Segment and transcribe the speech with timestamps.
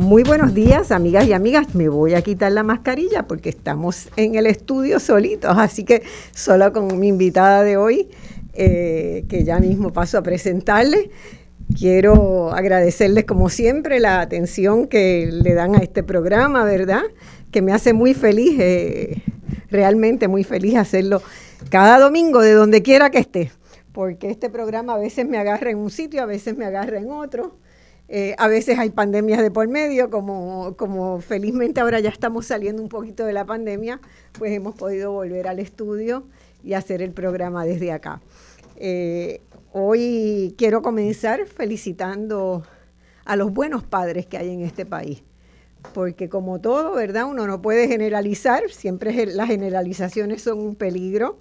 [0.00, 1.74] Muy buenos días, amigas y amigas.
[1.74, 6.02] Me voy a quitar la mascarilla porque estamos en el estudio solitos, así que
[6.34, 8.08] solo con mi invitada de hoy,
[8.54, 11.10] eh, que ya mismo paso a presentarle.
[11.78, 17.02] Quiero agradecerles como siempre la atención que le dan a este programa, ¿verdad?
[17.50, 19.22] Que me hace muy feliz, eh,
[19.70, 21.20] realmente muy feliz hacerlo
[21.68, 23.52] cada domingo de donde quiera que esté,
[23.92, 27.10] porque este programa a veces me agarra en un sitio, a veces me agarra en
[27.10, 27.58] otro
[28.12, 32.82] eh, a veces hay pandemias de por medio, como, como felizmente ahora ya estamos saliendo
[32.82, 34.00] un poquito de la pandemia,
[34.32, 36.24] pues hemos podido volver al estudio
[36.64, 38.20] y hacer el programa desde acá.
[38.74, 42.64] Eh, hoy quiero comenzar felicitando
[43.24, 45.22] a los buenos padres que hay en este país,
[45.94, 47.26] porque como todo, ¿verdad?
[47.26, 51.38] Uno no puede generalizar, siempre las generalizaciones son un peligro,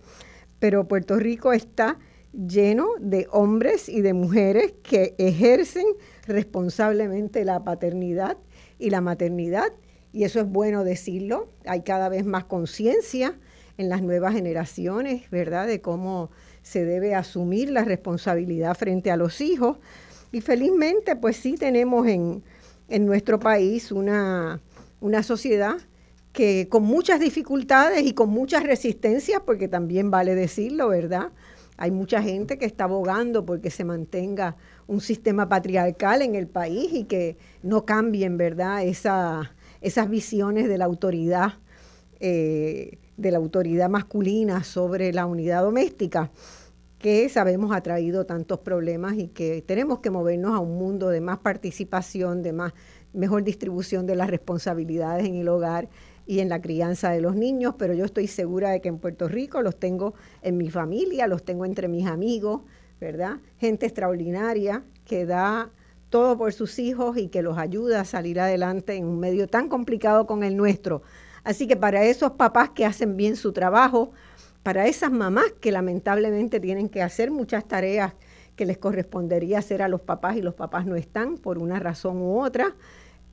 [0.60, 1.98] pero Puerto Rico está
[2.32, 5.86] lleno de hombres y de mujeres que ejercen
[6.30, 8.38] responsablemente la paternidad
[8.78, 9.74] y la maternidad,
[10.14, 11.50] y eso es bueno decirlo.
[11.66, 13.38] Hay cada vez más conciencia
[13.78, 19.42] en las nuevas generaciones, ¿verdad?, de cómo se debe asumir la responsabilidad frente a los
[19.42, 19.78] hijos.
[20.32, 22.44] Y felizmente, pues sí tenemos en,
[22.88, 24.62] en nuestro país una,
[25.00, 25.78] una sociedad
[26.34, 31.32] que con muchas dificultades y con muchas resistencias, porque también vale decirlo, ¿verdad?
[31.78, 34.58] Hay mucha gente que está abogando porque se mantenga
[34.90, 40.80] un sistema patriarcal en el país y que no cambien, ¿verdad?, Esa, esas visiones de
[40.80, 41.54] la autoridad,
[42.20, 46.32] eh, de la autoridad masculina sobre la unidad doméstica,
[46.98, 51.22] que sabemos ha traído tantos problemas y que tenemos que movernos a un mundo de
[51.22, 52.74] más participación, de más
[53.14, 55.88] mejor distribución de las responsabilidades en el hogar
[56.26, 59.28] y en la crianza de los niños, pero yo estoy segura de que en Puerto
[59.28, 62.62] Rico los tengo en mi familia, los tengo entre mis amigos,
[63.00, 63.38] ¿verdad?
[63.58, 65.72] Gente extraordinaria que da
[66.10, 69.70] todo por sus hijos y que los ayuda a salir adelante en un medio tan
[69.70, 71.02] complicado con el nuestro.
[71.44, 74.12] Así que para esos papás que hacen bien su trabajo,
[74.64, 78.14] para esas mamás que lamentablemente tienen que hacer muchas tareas
[78.56, 82.18] que les correspondería hacer a los papás y los papás no están por una razón
[82.18, 82.76] u otra,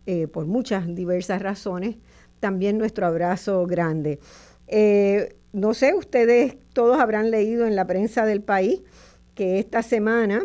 [0.06, 1.96] eh, por muchas diversas razones,
[2.38, 4.20] también nuestro abrazo grande.
[4.68, 8.82] Eh, no sé, ustedes todos habrán leído en la prensa del país
[9.36, 10.44] que esta semana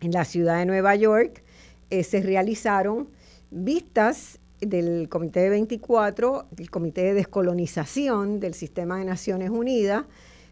[0.00, 1.42] en la ciudad de Nueva York
[1.88, 3.08] eh, se realizaron
[3.50, 10.04] vistas del Comité de 24, el Comité de Descolonización del Sistema de Naciones Unidas,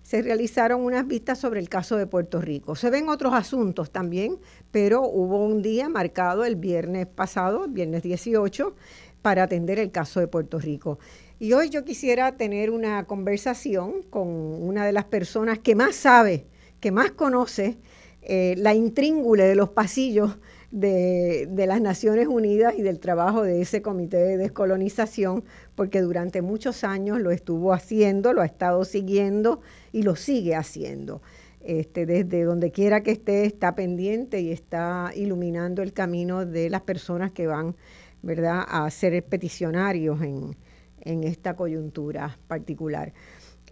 [0.03, 2.77] se realizaron unas vistas sobre el caso de Puerto Rico.
[2.77, 4.39] Se ven otros asuntos también,
[4.71, 8.75] pero hubo un día marcado el viernes pasado, viernes 18,
[9.23, 10.99] para atender el caso de Puerto Rico.
[11.41, 16.47] Y hoy yo quisiera tener una conversación con una de las personas que más sabe
[16.81, 17.79] que más conoce
[18.23, 20.39] eh, la intríngule de los pasillos
[20.71, 26.85] de, las Naciones Unidas y del trabajo de ese comité de descolonización, porque durante muchos
[26.85, 29.61] años lo estuvo haciendo, lo ha estado siguiendo
[29.93, 31.23] y lo sigue haciendo.
[31.63, 36.83] Este, desde donde quiera que esté, está pendiente y está iluminando el camino de las
[36.83, 37.77] personas que van
[38.23, 38.65] ¿verdad?
[38.67, 40.57] a ser peticionarios en,
[41.03, 43.13] en esta coyuntura particular.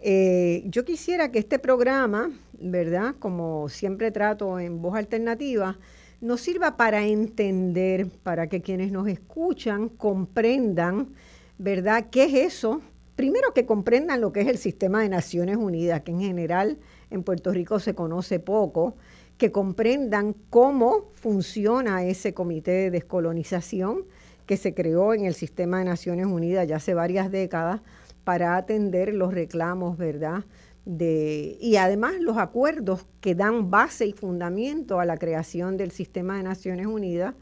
[0.01, 3.15] Eh, yo quisiera que este programa, ¿verdad?
[3.19, 5.77] Como siempre trato en voz alternativa,
[6.21, 11.09] nos sirva para entender, para que quienes nos escuchan comprendan,
[11.57, 12.07] ¿verdad?
[12.09, 12.81] ¿Qué es eso?
[13.15, 16.77] Primero que comprendan lo que es el sistema de Naciones Unidas, que en general
[17.09, 18.95] en Puerto Rico se conoce poco,
[19.37, 24.05] que comprendan cómo funciona ese comité de descolonización
[24.45, 27.81] que se creó en el sistema de Naciones Unidas ya hace varias décadas
[28.29, 30.43] para atender los reclamos, ¿verdad?
[30.85, 36.43] Y además los acuerdos que dan base y fundamento a la creación del sistema de
[36.43, 37.33] Naciones Unidas,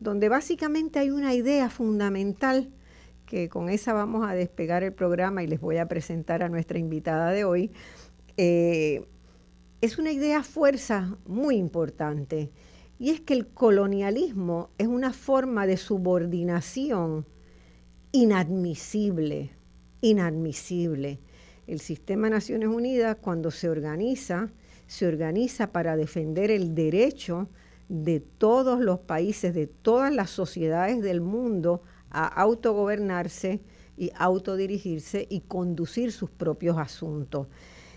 [0.00, 2.68] donde básicamente hay una idea fundamental
[3.26, 6.80] que con esa vamos a despegar el programa y les voy a presentar a nuestra
[6.80, 7.70] invitada de hoy.
[8.36, 9.06] Eh,
[9.82, 12.50] es una idea fuerza muy importante
[12.98, 17.24] y es que el colonialismo es una forma de subordinación
[18.10, 19.52] inadmisible
[20.04, 21.18] inadmisible.
[21.66, 24.50] El sistema de Naciones Unidas, cuando se organiza,
[24.86, 27.48] se organiza para defender el derecho
[27.88, 33.60] de todos los países, de todas las sociedades del mundo a autogobernarse
[33.96, 37.46] y autodirigirse y conducir sus propios asuntos.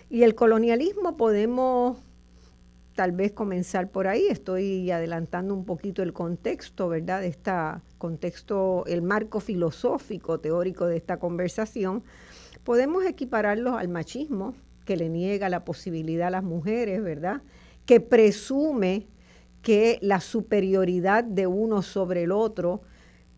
[0.10, 1.98] Y el colonialismo podemos
[2.98, 4.26] tal vez comenzar por ahí.
[4.28, 7.22] Estoy adelantando un poquito el contexto, ¿verdad?
[7.22, 7.52] De este
[8.00, 12.04] contexto, el marco filosófico, teórico de esta conversación.
[12.64, 17.44] Podemos equipararlo al machismo, que le niega la posibilidad a las mujeres, ¿verdad?
[17.86, 19.06] Que presume
[19.62, 22.82] que la superioridad de uno sobre el otro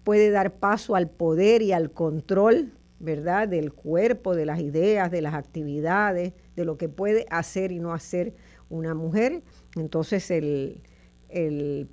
[0.05, 3.49] puede dar paso al poder y al control, ¿verdad?
[3.49, 7.93] Del cuerpo, de las ideas, de las actividades, de lo que puede hacer y no
[7.93, 8.35] hacer
[8.69, 9.41] una mujer.
[9.75, 10.81] Entonces el,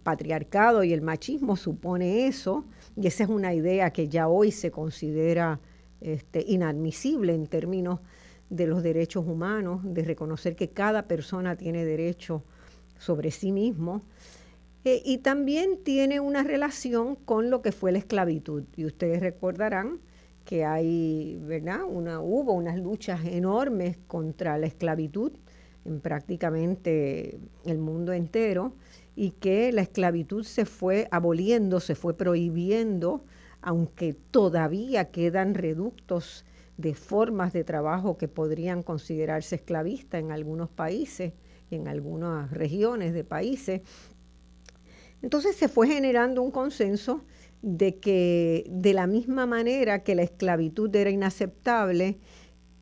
[0.02, 2.64] patriarcado y el machismo supone eso,
[2.96, 5.60] y esa es una idea que ya hoy se considera
[6.00, 8.00] este, inadmisible en términos
[8.48, 12.44] de los derechos humanos, de reconocer que cada persona tiene derecho
[12.98, 14.02] sobre sí mismo.
[14.84, 18.64] Eh, y también tiene una relación con lo que fue la esclavitud.
[18.76, 19.98] Y ustedes recordarán
[20.44, 21.80] que hay, ¿verdad?
[21.84, 25.32] Una, hubo unas luchas enormes contra la esclavitud
[25.86, 28.74] en prácticamente el mundo entero
[29.14, 33.24] y que la esclavitud se fue aboliendo, se fue prohibiendo,
[33.62, 36.44] aunque todavía quedan reductos
[36.76, 41.32] de formas de trabajo que podrían considerarse esclavistas en algunos países
[41.70, 43.80] y en algunas regiones de países.
[45.22, 47.24] Entonces se fue generando un consenso
[47.62, 52.18] de que de la misma manera que la esclavitud era inaceptable,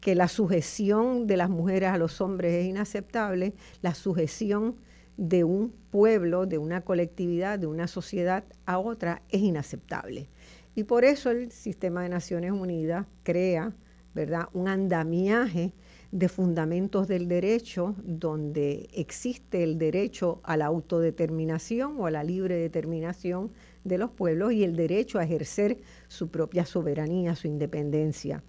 [0.04, 4.76] que la sujeción de las mujeres a los hombres es inaceptable, la sujeción
[5.16, 10.28] de un pueblo, de una colectividad, de una sociedad a otra es inaceptable.
[10.74, 13.72] Y por eso el sistema de Naciones Unidas crea,
[14.14, 15.72] ¿verdad?, un andamiaje
[16.12, 22.56] de fundamentos del derecho donde existe el derecho a la autodeterminación o a la libre
[22.56, 23.52] determinación
[23.84, 25.78] de los pueblos y el derecho a ejercer
[26.08, 28.42] su propia soberanía, su independencia.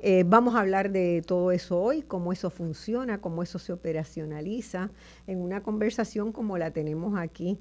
[0.00, 4.90] Eh, vamos a hablar de todo eso hoy, cómo eso funciona, cómo eso se operacionaliza
[5.26, 7.58] en una conversación como la tenemos aquí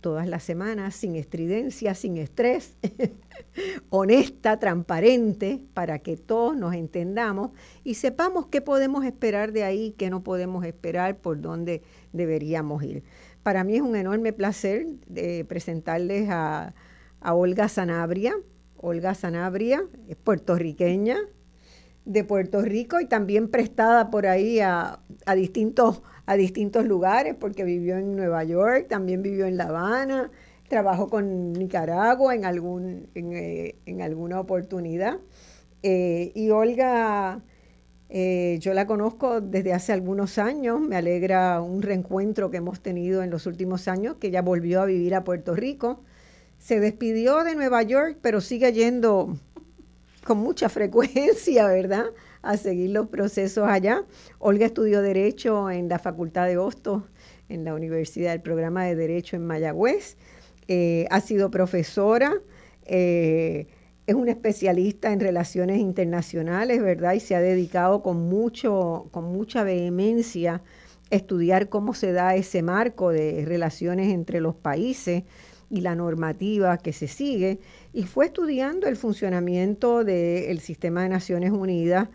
[0.00, 2.76] todas las semanas, sin estridencia, sin estrés,
[3.90, 7.50] honesta, transparente, para que todos nos entendamos
[7.84, 13.04] y sepamos qué podemos esperar de ahí, qué no podemos esperar, por dónde deberíamos ir.
[13.42, 16.74] Para mí es un enorme placer de presentarles a,
[17.20, 18.34] a Olga Sanabria.
[18.76, 21.18] Olga Sanabria es puertorriqueña,
[22.10, 24.98] de Puerto Rico y también prestada por ahí a,
[25.36, 30.32] distintos, a distintos lugares, porque vivió en Nueva York, también vivió en La Habana,
[30.68, 35.18] trabajó con Nicaragua en, algún, en, eh, alguna oportunidad.
[35.84, 37.42] Eh, y Olga,
[38.08, 43.22] eh, yo la conozco desde hace algunos años, me alegra un reencuentro que hemos tenido
[43.22, 46.02] en los últimos años, que ella volvió a vivir a Puerto Rico.
[46.58, 49.36] Se despidió de Nueva York, pero sigue yendo
[50.24, 52.06] con mucha frecuencia, ¿verdad?
[52.42, 54.04] A seguir los procesos allá.
[54.38, 57.02] Olga estudió Derecho en la Facultad de Hostos,
[57.48, 60.16] en la Universidad del Programa de Derecho en Mayagüez.
[60.68, 62.34] Eh, ha sido profesora,
[62.84, 63.66] eh,
[64.06, 67.14] es una especialista en relaciones internacionales, ¿verdad?
[67.14, 70.62] Y se ha dedicado con, mucho, con mucha vehemencia
[71.10, 75.24] a estudiar cómo se da ese marco de relaciones entre los países
[75.70, 77.60] y la normativa que se sigue,
[77.92, 82.08] y fue estudiando el funcionamiento del sistema de Naciones Unidas.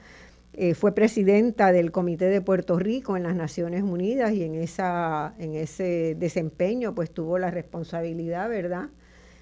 [0.54, 5.36] Eh, fue presidenta del Comité de Puerto Rico en las Naciones Unidas y en, esa,
[5.38, 8.89] en ese desempeño pues tuvo la responsabilidad, ¿verdad?,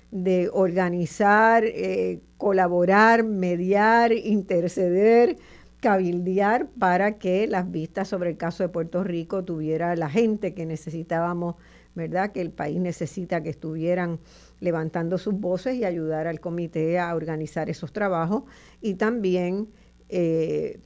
[0.10, 5.38] de organizar, eh, colaborar, mediar, interceder,
[5.82, 10.66] cabildear para que las vistas sobre el caso de Puerto Rico tuviera la gente que
[10.66, 11.56] necesitábamos
[11.96, 12.32] ¿verdad?
[12.32, 14.20] Que el país necesita que estuvieran
[14.64, 18.44] levantando sus voces y ayudar al comité a organizar esos trabajos
[18.82, 19.68] y también
[20.08, 20.80] eh,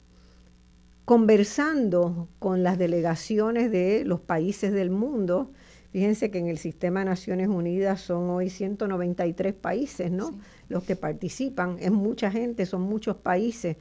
[1.05, 5.51] conversando con las delegaciones de los países del mundo.
[5.91, 10.39] Fíjense que en el sistema de Naciones Unidas son hoy 193 países, ¿no?
[10.69, 13.77] Los que participan, es mucha gente, son muchos países.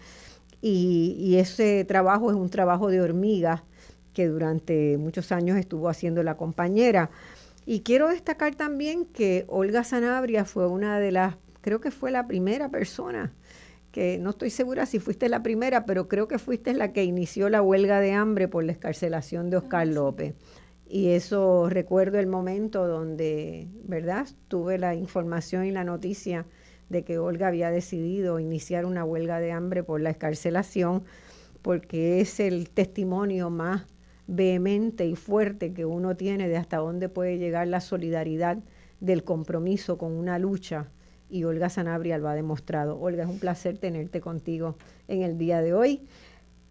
[0.60, 3.64] Y, y ese trabajo es un trabajo de hormiga
[4.12, 7.10] que durante muchos años estuvo haciendo la compañera.
[7.68, 12.28] Y quiero destacar también que Olga Sanabria fue una de las, creo que fue la
[12.28, 13.34] primera persona,
[13.90, 17.48] que no estoy segura si fuiste la primera, pero creo que fuiste la que inició
[17.48, 20.36] la huelga de hambre por la escarcelación de Oscar ah, López.
[20.88, 24.28] Y eso recuerdo el momento donde, ¿verdad?
[24.46, 26.46] Tuve la información y la noticia
[26.88, 31.02] de que Olga había decidido iniciar una huelga de hambre por la escarcelación,
[31.62, 33.86] porque es el testimonio más
[34.26, 38.58] vehemente y fuerte que uno tiene de hasta dónde puede llegar la solidaridad
[39.00, 40.88] del compromiso con una lucha
[41.28, 42.98] y Olga Sanabria lo ha demostrado.
[42.98, 44.76] Olga, es un placer tenerte contigo
[45.08, 46.02] en el día de hoy.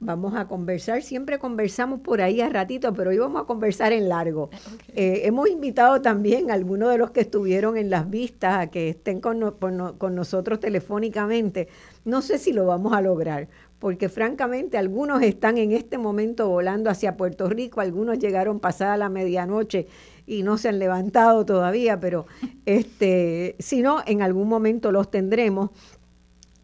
[0.02, 4.10] Vamos a conversar, siempre conversamos por ahí a ratito, pero hoy vamos a conversar en
[4.10, 4.50] largo.
[4.94, 8.90] Eh, hemos invitado también a algunos de los que estuvieron en las vistas a que
[8.90, 9.56] estén con,
[9.98, 11.70] con nosotros telefónicamente.
[12.04, 13.48] No sé si lo vamos a lograr,
[13.80, 19.08] porque francamente algunos están en este momento volando hacia Puerto Rico, algunos llegaron pasada la
[19.08, 19.88] medianoche
[20.28, 22.26] y no se han levantado todavía, pero
[22.66, 25.70] este, si no, en algún momento los tendremos.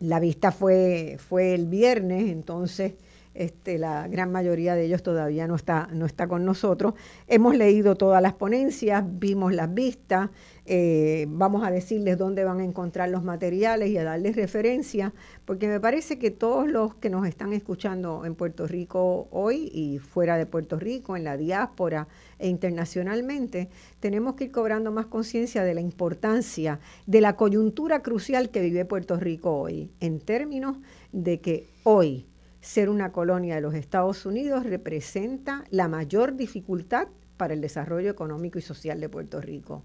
[0.01, 2.93] La vista fue, fue el viernes, entonces
[3.33, 6.93] este, la gran mayoría de ellos todavía no está, no está con nosotros.
[7.27, 10.29] Hemos leído todas las ponencias, vimos las vistas,
[10.65, 15.13] eh, vamos a decirles dónde van a encontrar los materiales y a darles referencia,
[15.45, 20.00] porque me parece que todos los que nos están escuchando en Puerto Rico hoy y
[20.00, 22.07] fuera de Puerto Rico, en la diáspora
[22.38, 23.69] e internacionalmente,
[24.00, 28.85] tenemos que ir cobrando más conciencia de la importancia de la coyuntura crucial que vive
[28.85, 30.77] Puerto Rico hoy, en términos
[31.11, 32.25] de que hoy
[32.62, 38.60] ser una colonia de los Estados Unidos representa la mayor dificultad para el desarrollo económico
[38.60, 39.84] y social de Puerto Rico.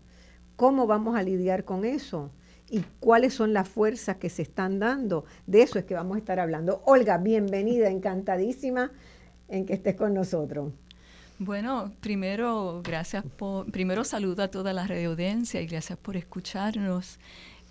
[0.56, 2.30] ¿Cómo vamos a lidiar con eso?
[2.68, 5.24] ¿Y cuáles son las fuerzas que se están dando?
[5.46, 6.82] De eso es que vamos a estar hablando.
[6.84, 8.92] Olga, bienvenida, encantadísima
[9.48, 10.72] en que estés con nosotros.
[11.38, 17.18] Bueno, primero, gracias por, primero saludo a toda la audiencia y gracias por escucharnos.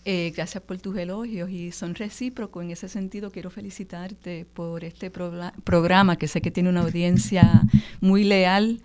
[0.08, 2.64] Eh, gracias por tus elogios y son recíprocos.
[2.64, 7.64] En ese sentido, quiero felicitarte por este programa que sé que tiene una audiencia
[8.02, 8.82] muy leal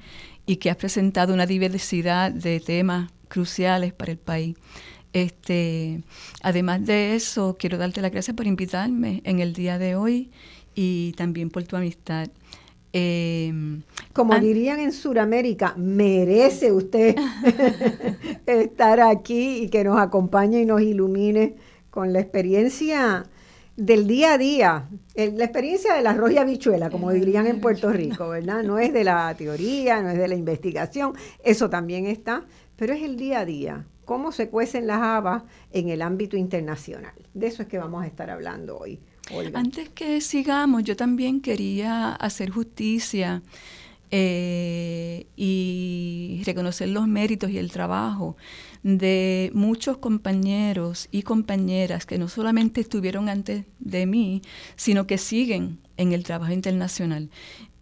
[0.46, 4.56] y que has presentado una diversidad de temas cruciales para el país.
[5.12, 6.02] Este,
[6.42, 10.30] además de eso, quiero darte las gracias por invitarme en el día de hoy
[10.74, 12.30] y también por tu amistad.
[12.92, 13.82] Em,
[14.12, 17.14] Como dirían en Sudamérica, merece usted
[18.46, 21.54] estar aquí y que nos acompañe y nos ilumine
[21.90, 23.24] con la experiencia
[23.76, 28.28] del día a día, la experiencia de la roya bichuela, como dirían en Puerto Rico,
[28.28, 28.62] ¿verdad?
[28.62, 32.44] No es de la teoría, no es de la investigación, eso también está,
[32.76, 37.14] pero es el día a día, cómo se cuecen las habas en el ámbito internacional.
[37.32, 39.00] De eso es que vamos a estar hablando hoy.
[39.54, 43.42] Antes que sigamos, yo también quería hacer justicia
[44.10, 48.36] eh, y reconocer los méritos y el trabajo
[48.82, 54.42] de muchos compañeros y compañeras que no solamente estuvieron antes de mí,
[54.74, 57.30] sino que siguen en el trabajo internacional.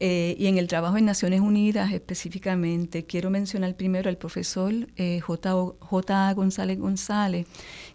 [0.01, 5.21] Eh, y en el trabajo en Naciones Unidas específicamente, quiero mencionar primero al profesor eh,
[5.21, 6.33] J.
[6.35, 7.47] González González,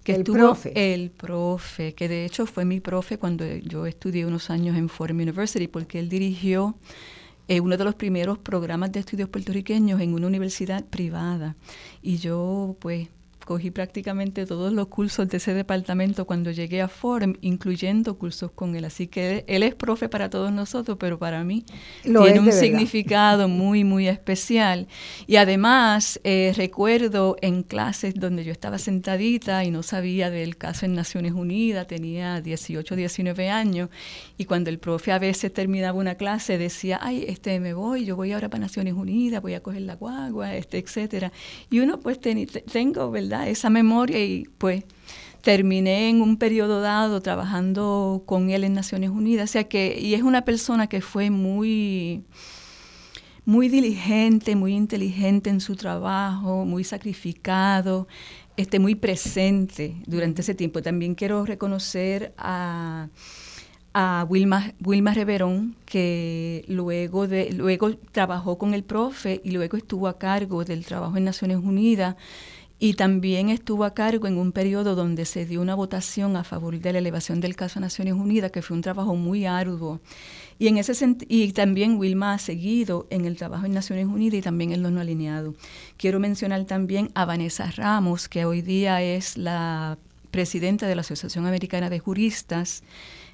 [0.03, 0.93] que el estuvo profe.
[0.93, 5.21] el profe, que de hecho fue mi profe cuando yo estudié unos años en Fordham
[5.21, 6.75] University, porque él dirigió
[7.47, 11.55] eh, uno de los primeros programas de estudios puertorriqueños en una universidad privada.
[12.01, 13.07] Y yo, pues,
[13.45, 18.75] cogí prácticamente todos los cursos de ese departamento cuando llegué a Forum, incluyendo cursos con
[18.75, 18.85] él.
[18.85, 21.65] Así que él, es profe para todos nosotros, pero para mí
[22.03, 24.87] tiene un significado muy, muy especial.
[25.27, 30.85] Y además eh, recuerdo en clases donde yo estaba sentadita y no sabía del caso
[30.85, 33.89] en Naciones Unidas, tenía 18, 19 años,
[34.37, 38.15] y cuando el profe a veces terminaba una clase decía, ay, este me voy, yo
[38.15, 41.31] voy ahora para Naciones Unidas, voy a coger la guagua, este, etcétera.
[41.69, 43.32] Y uno pues tengo, ¿verdad?
[43.41, 44.83] Esa memoria y pues
[45.43, 50.13] terminé en un periodo dado trabajando con él en Naciones Unidas, o sea que, y
[50.13, 52.23] es una persona que fue muy,
[53.43, 58.07] muy diligente, muy inteligente en su trabajo, muy sacrificado,
[58.55, 60.81] este, muy presente durante ese tiempo.
[60.81, 63.09] También quiero reconocer a,
[63.93, 70.07] a Wilma, Wilma Reverón, que luego, de, luego trabajó con el profe y luego estuvo
[70.07, 72.15] a cargo del trabajo en Naciones Unidas
[72.83, 76.77] y también estuvo a cargo en un periodo donde se dio una votación a favor
[76.77, 80.01] de la elevación del caso a Naciones Unidas, que fue un trabajo muy arduo.
[80.59, 84.41] Y, en ese y también Wilma ha seguido en el trabajo en Naciones Unidas y
[84.41, 85.55] también en lo no alineado.
[85.95, 89.97] Quiero mencionar también a Vanessa Ramos, que hoy día es la
[90.31, 92.83] presidenta de la Asociación Americana de Juristas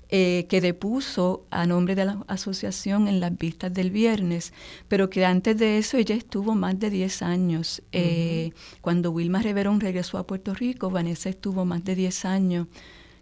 [0.10, 4.54] eh, que depuso a nombre de la asociación en las vistas del viernes,
[4.88, 7.84] pero que antes de eso ella estuvo más de 10 años.
[7.92, 8.52] Eh,
[8.82, 12.68] cuando Wilma Reverón regresó a Puerto Rico, Vanessa estuvo más de 10 años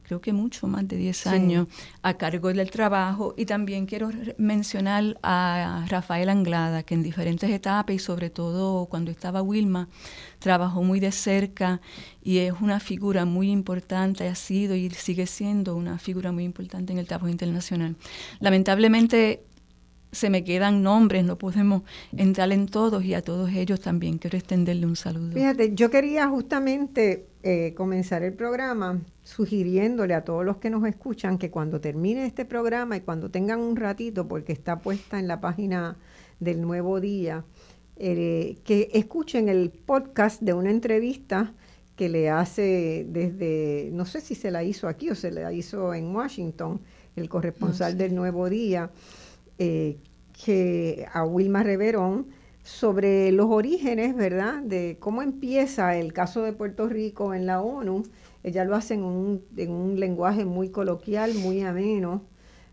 [0.07, 1.67] creo que mucho más de 10 años
[2.01, 3.33] a cargo del trabajo.
[3.37, 9.11] Y también quiero mencionar a Rafael Anglada, que en diferentes etapas y sobre todo cuando
[9.11, 9.89] estaba Wilma,
[10.39, 11.81] trabajó muy de cerca
[12.23, 16.93] y es una figura muy importante, ha sido y sigue siendo una figura muy importante
[16.93, 17.95] en el trabajo internacional.
[18.39, 19.43] Lamentablemente
[20.11, 21.83] se me quedan nombres, no podemos
[22.15, 24.17] entrar en todos y a todos ellos también.
[24.17, 25.33] Quiero extenderle un saludo.
[25.33, 31.37] Fíjate, yo quería justamente eh, comenzar el programa sugiriéndole a todos los que nos escuchan
[31.37, 35.41] que cuando termine este programa y cuando tengan un ratito, porque está puesta en la
[35.41, 35.97] página
[36.39, 37.43] del Nuevo Día,
[37.97, 41.53] eh, que escuchen el podcast de una entrevista
[41.95, 45.93] que le hace desde, no sé si se la hizo aquí o se la hizo
[45.93, 46.79] en Washington,
[47.15, 48.91] el corresponsal del Nuevo Día,
[49.59, 49.97] eh,
[50.45, 52.27] que a Wilma Reverón,
[52.67, 58.03] sobre los orígenes, ¿verdad?, de cómo empieza el caso de Puerto Rico en la ONU.
[58.43, 62.25] Ella lo hace en un, en un lenguaje muy coloquial, muy ameno,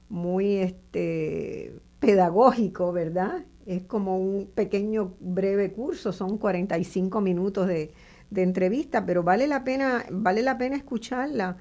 [0.08, 3.44] muy este, pedagógico, ¿verdad?
[3.66, 7.92] Es como un pequeño breve curso, son 45 minutos de,
[8.30, 11.56] de entrevista, pero vale la pena, vale la pena escucharla.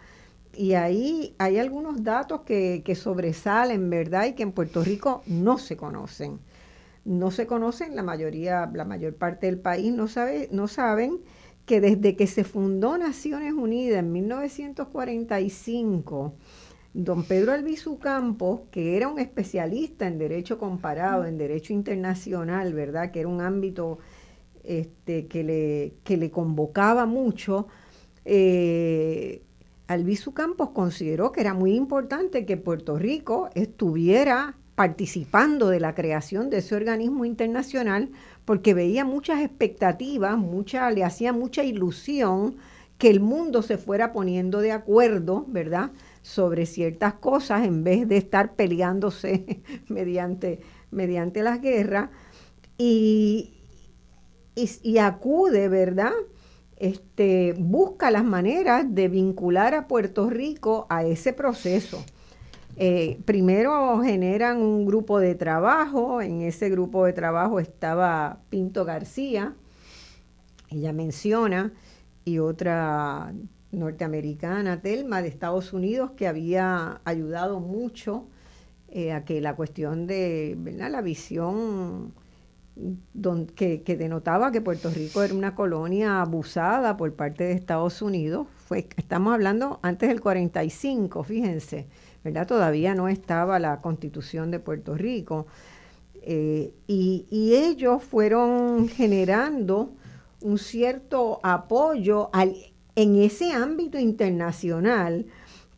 [0.55, 4.27] Y ahí hay algunos datos que, que sobresalen, ¿verdad?
[4.27, 6.39] Y que en Puerto Rico no se conocen.
[7.05, 11.19] No se conocen, la mayoría, la mayor parte del país no, sabe, no saben
[11.65, 16.35] que desde que se fundó Naciones Unidas en 1945,
[16.93, 23.11] don Pedro Albizu Campos, que era un especialista en derecho comparado, en derecho internacional, ¿verdad?
[23.11, 23.99] Que era un ámbito
[24.63, 27.67] este, que, le, que le convocaba mucho,
[28.25, 29.42] eh,
[29.87, 36.49] Albizu Campos consideró que era muy importante que Puerto Rico estuviera participando de la creación
[36.49, 38.09] de ese organismo internacional
[38.45, 42.57] porque veía muchas expectativas, mucha, le hacía mucha ilusión
[42.97, 48.17] que el mundo se fuera poniendo de acuerdo, ¿verdad?, sobre ciertas cosas en vez de
[48.17, 52.09] estar peleándose mediante, mediante las guerras.
[52.77, 53.53] Y,
[54.55, 56.13] y, acude, ¿verdad?
[56.83, 62.03] Este, busca las maneras de vincular a Puerto Rico a ese proceso.
[62.75, 69.55] Eh, primero generan un grupo de trabajo, en ese grupo de trabajo estaba Pinto García,
[70.69, 71.71] ella menciona,
[72.25, 73.33] y otra
[73.71, 78.25] norteamericana, Telma, de Estados Unidos, que había ayudado mucho
[78.89, 82.13] eh, a que la cuestión de la visión
[83.55, 88.47] que, denotaba que Puerto Rico era una colonia abusada por parte de Estados Unidos.
[88.67, 91.87] Fue, estamos hablando antes del 45, fíjense,
[92.23, 92.47] ¿verdad?
[92.47, 95.45] Todavía no estaba la constitución de Puerto Rico.
[96.25, 99.93] Eh, y, y, ellos fueron generando
[100.39, 102.55] un cierto apoyo al,
[102.95, 105.25] en ese ámbito internacional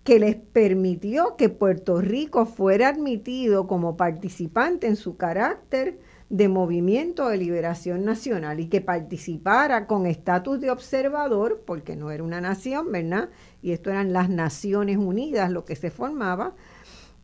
[0.03, 5.97] que les permitió que Puerto Rico fuera admitido como participante en su carácter
[6.29, 12.23] de movimiento de liberación nacional y que participara con estatus de observador, porque no era
[12.23, 13.29] una nación, ¿verdad?
[13.61, 16.55] Y esto eran las Naciones Unidas lo que se formaba,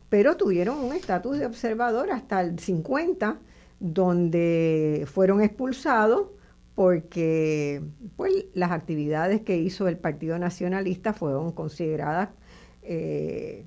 [0.08, 3.38] pero tuvieron un estatus de observador hasta el 50,
[3.80, 6.28] donde fueron expulsados
[6.74, 7.82] porque
[8.16, 12.30] pues, las actividades que hizo el Partido Nacionalista fueron consideradas
[12.82, 13.66] eh,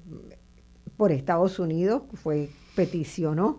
[0.98, 3.58] por Estados Unidos, fue peticionó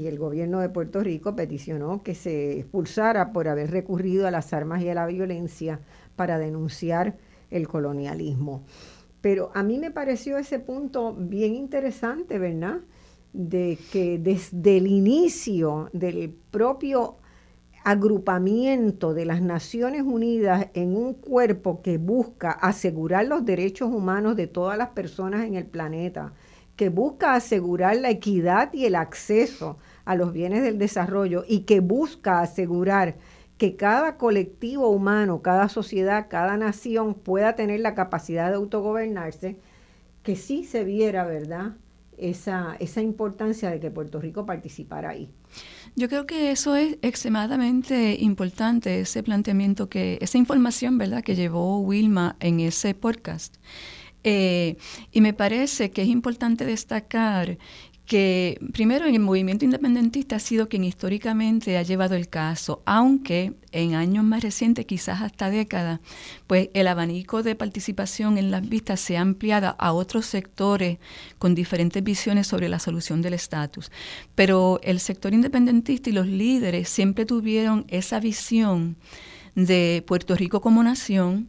[0.00, 4.52] y el gobierno de Puerto Rico peticionó que se expulsara por haber recurrido a las
[4.52, 5.80] armas y a la violencia
[6.16, 7.16] para denunciar
[7.50, 8.64] el colonialismo.
[9.20, 12.80] Pero a mí me pareció ese punto bien interesante, ¿verdad?
[13.32, 17.16] De que desde el inicio del propio
[17.86, 24.48] agrupamiento de las Naciones Unidas en un cuerpo que busca asegurar los derechos humanos de
[24.48, 26.32] todas las personas en el planeta,
[26.74, 31.80] que busca asegurar la equidad y el acceso a los bienes del desarrollo y que
[31.80, 33.16] busca asegurar
[33.58, 39.56] que cada colectivo humano, cada sociedad, cada nación pueda tener la capacidad de autogobernarse,
[40.22, 41.72] que sí se viera, ¿verdad?
[42.18, 45.30] Esa, esa importancia de que Puerto Rico participara ahí.
[45.96, 51.80] Yo creo que eso es extremadamente importante, ese planteamiento que, esa información, ¿verdad?, que llevó
[51.80, 53.56] Wilma en ese podcast.
[54.28, 54.76] Eh,
[55.12, 57.58] y me parece que es importante destacar
[58.06, 63.54] que primero en el movimiento independentista ha sido quien históricamente ha llevado el caso, aunque
[63.72, 66.00] en años más recientes, quizás hasta décadas,
[66.46, 70.98] pues el abanico de participación en las vistas se ha ampliado a otros sectores
[71.38, 73.90] con diferentes visiones sobre la solución del estatus.
[74.36, 78.96] Pero el sector independentista y los líderes siempre tuvieron esa visión
[79.56, 81.48] de Puerto Rico como nación,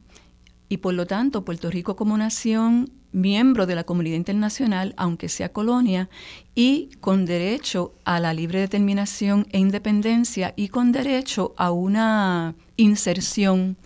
[0.70, 5.49] y por lo tanto Puerto Rico como nación miembro de la comunidad internacional, aunque sea
[5.49, 6.10] colonia,
[6.56, 13.77] y con derecho a la libre determinación e independencia y con derecho a una inserción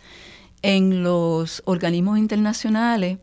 [0.61, 3.17] en los organismos internacionales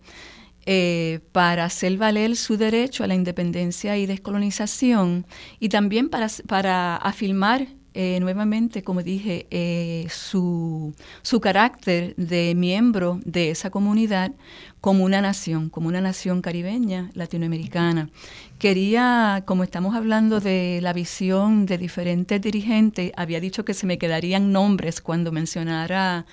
[0.66, 5.26] eh, para hacer valer su derecho a la independencia y descolonización
[5.60, 13.20] y también para, para afirmar eh, nuevamente, como dije, eh, su, su carácter de miembro
[13.24, 14.33] de esa comunidad
[14.81, 18.11] como una nación, como una nación caribeña, latinoamericana.
[18.59, 23.98] Quería, como estamos hablando de la visión de diferentes dirigentes, había dicho que se me
[23.98, 26.27] quedarían nombres cuando mencionara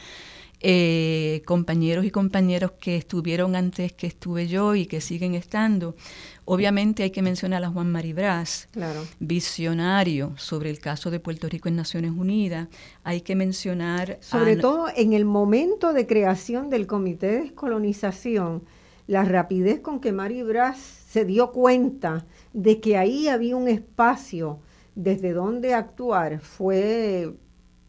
[0.62, 5.96] eh, compañeros y compañeros que estuvieron antes que estuve yo y que siguen estando.
[6.46, 9.02] Obviamente hay que mencionar a Juan Maribras, claro.
[9.20, 12.68] visionario sobre el caso de Puerto Rico en Naciones Unidas.
[13.04, 14.20] Hay que mencionar...
[14.22, 18.64] Sobre todo en el momento de creación del Comité de Descolonización,
[19.08, 24.60] la rapidez con que Maribras se dio cuenta de que ahí había un espacio
[24.94, 27.34] desde donde actuar fue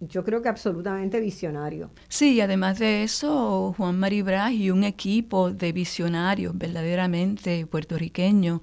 [0.00, 1.90] yo creo que absolutamente visionario.
[2.08, 8.60] Sí, además de eso, Juan Maribras y un equipo de visionarios verdaderamente puertorriqueños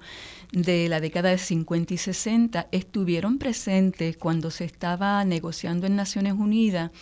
[0.52, 6.34] de la década de 50 y 60 estuvieron presentes cuando se estaba negociando en Naciones
[6.34, 6.92] Unidas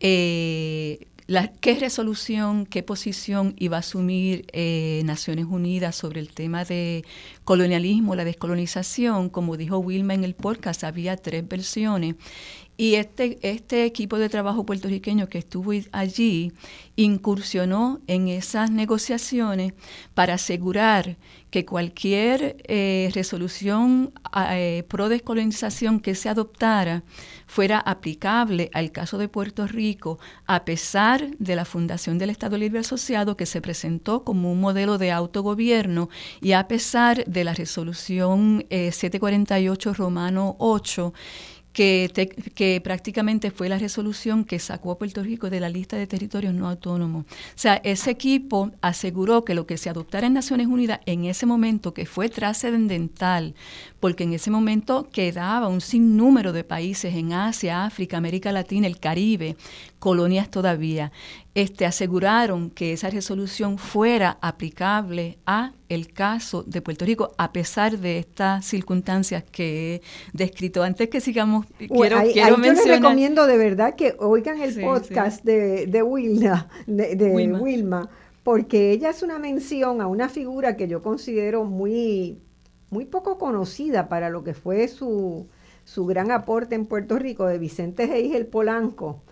[0.00, 1.06] eh,
[1.60, 7.04] qué resolución, qué posición iba a asumir eh, Naciones Unidas sobre el tema de
[7.44, 9.28] colonialismo, la descolonización.
[9.28, 12.16] Como dijo Wilma en el podcast, había tres versiones
[12.80, 16.50] y este, este equipo de trabajo puertorriqueño que estuvo allí
[16.96, 19.74] incursionó en esas negociaciones
[20.14, 21.18] para asegurar
[21.50, 24.14] que cualquier eh, resolución
[24.50, 27.02] eh, pro descolonización que se adoptara
[27.46, 32.80] fuera aplicable al caso de Puerto Rico, a pesar de la fundación del Estado Libre
[32.80, 36.08] Asociado que se presentó como un modelo de autogobierno
[36.40, 41.12] y a pesar de la resolución 748 eh, Romano 8
[41.72, 42.10] que,
[42.54, 46.52] que, prácticamente fue la resolución que sacó a Puerto Rico de la lista de territorios
[46.52, 47.24] no autónomos.
[47.24, 51.46] O sea, ese equipo aseguró que lo que se adoptara en Naciones Unidas en ese
[51.46, 53.54] momento, que fue trascendental,
[54.00, 58.98] porque en ese momento quedaba un sinnúmero de países en Asia, África, América Latina, el
[58.98, 59.56] Caribe,
[60.00, 61.12] colonias todavía,
[61.54, 67.98] este, aseguraron que esa resolución fuera aplicable a el caso de Puerto Rico, a pesar
[67.98, 70.82] de estas circunstancias que he descrito.
[70.82, 72.62] Antes que sigamos, quiero, quiero mencionar...
[72.62, 78.08] Yo les recomiendo de verdad que oigan el podcast De, de, Wilma, de, Wilma.
[78.42, 82.38] porque ella es una mención a una figura que yo considero muy,
[82.88, 85.46] muy poco conocida para lo que fue su,
[85.84, 89.22] su gran aporte en Puerto Rico, de Vicente el Polanco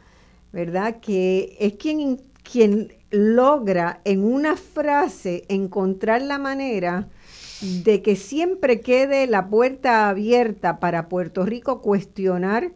[0.52, 1.00] ¿verdad?
[1.00, 7.08] Que es quien, quien logra en una frase encontrar la manera
[7.60, 12.72] de que siempre quede la puerta abierta para Puerto Rico cuestionar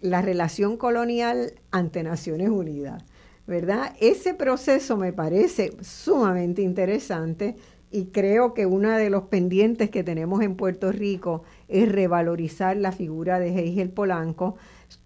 [0.00, 3.04] la relación colonial ante Naciones Unidas,
[3.46, 3.94] ¿verdad?
[4.00, 7.56] Ese proceso me parece sumamente interesante
[7.90, 12.92] y creo que uno de los pendientes que tenemos en Puerto Rico es revalorizar la
[12.92, 14.56] figura de Heigel Polanco,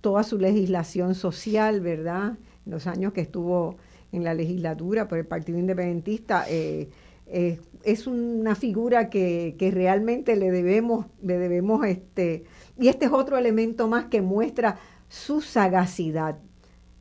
[0.04, 2.34] toda su legislación social, ¿verdad?
[2.66, 3.76] Los años que estuvo
[4.12, 6.90] en la legislatura por el Partido Independentista, eh,
[7.26, 12.44] eh, es una figura que, realmente le debemos, le debemos este,
[12.78, 16.36] y este es otro elemento más que muestra su sagacidad.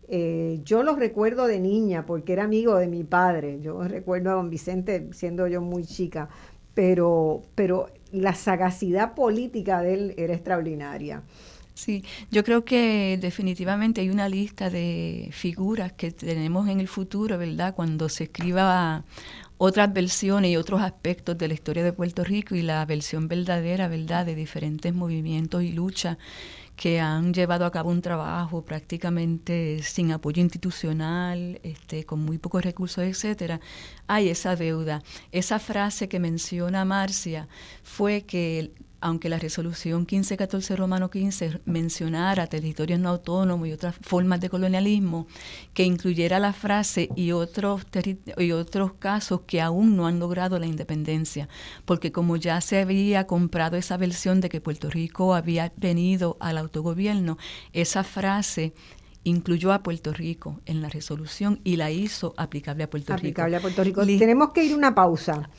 [0.08, 3.60] Eh, yo lo recuerdo de niña porque era amigo de mi padre.
[3.60, 6.30] Yo recuerdo a don Vicente siendo yo muy chica,
[6.74, 7.42] pero
[8.14, 11.24] la sagacidad política de él era extraordinaria.
[11.76, 17.38] Sí, yo creo que definitivamente hay una lista de figuras que tenemos en el futuro,
[17.40, 17.74] ¿verdad?
[17.74, 19.04] Cuando se escriba
[19.58, 23.88] otras versiones y otros aspectos de la historia de Puerto Rico y la versión verdadera,
[23.88, 26.18] ¿verdad?, de diferentes movimientos y luchas
[26.76, 32.64] que han llevado a cabo un trabajo prácticamente sin apoyo institucional, este, con muy pocos
[32.64, 33.60] recursos, etcétera,
[34.08, 35.02] hay esa deuda.
[35.32, 37.48] Esa frase que menciona Marcia
[37.84, 38.72] fue que
[39.04, 45.28] aunque la resolución 1514 romano 15 mencionara territorios no autónomos y otras formas de colonialismo,
[45.74, 47.86] que incluyera la frase y otros,
[48.38, 51.50] y otros casos que aún no han logrado la independencia,
[51.84, 56.58] porque como ya se había comprado esa versión de que Puerto Rico había venido al
[56.58, 57.38] autogobierno,
[57.74, 58.74] esa frase
[59.26, 63.20] incluyó a Puerto Rico en la resolución y la hizo aplicable a Puerto Rico.
[63.20, 64.06] Aplicable a Puerto Rico.
[64.06, 65.50] Tenemos que ir una pausa.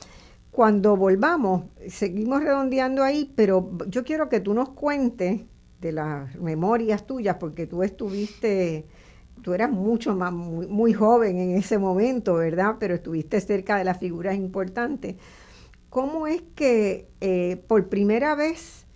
[0.55, 5.41] Cuando volvamos, seguimos redondeando ahí, pero yo quiero que tú nos cuentes
[5.81, 8.87] de las memorias tuyas, porque tú estuviste,
[9.43, 12.77] tú eras mucho más, muy, joven en ese momento, ¿verdad?
[12.79, 15.17] Pero estuviste cerca de las figuras importantes.
[15.91, 18.87] ¿Cómo es que eh, por primera vez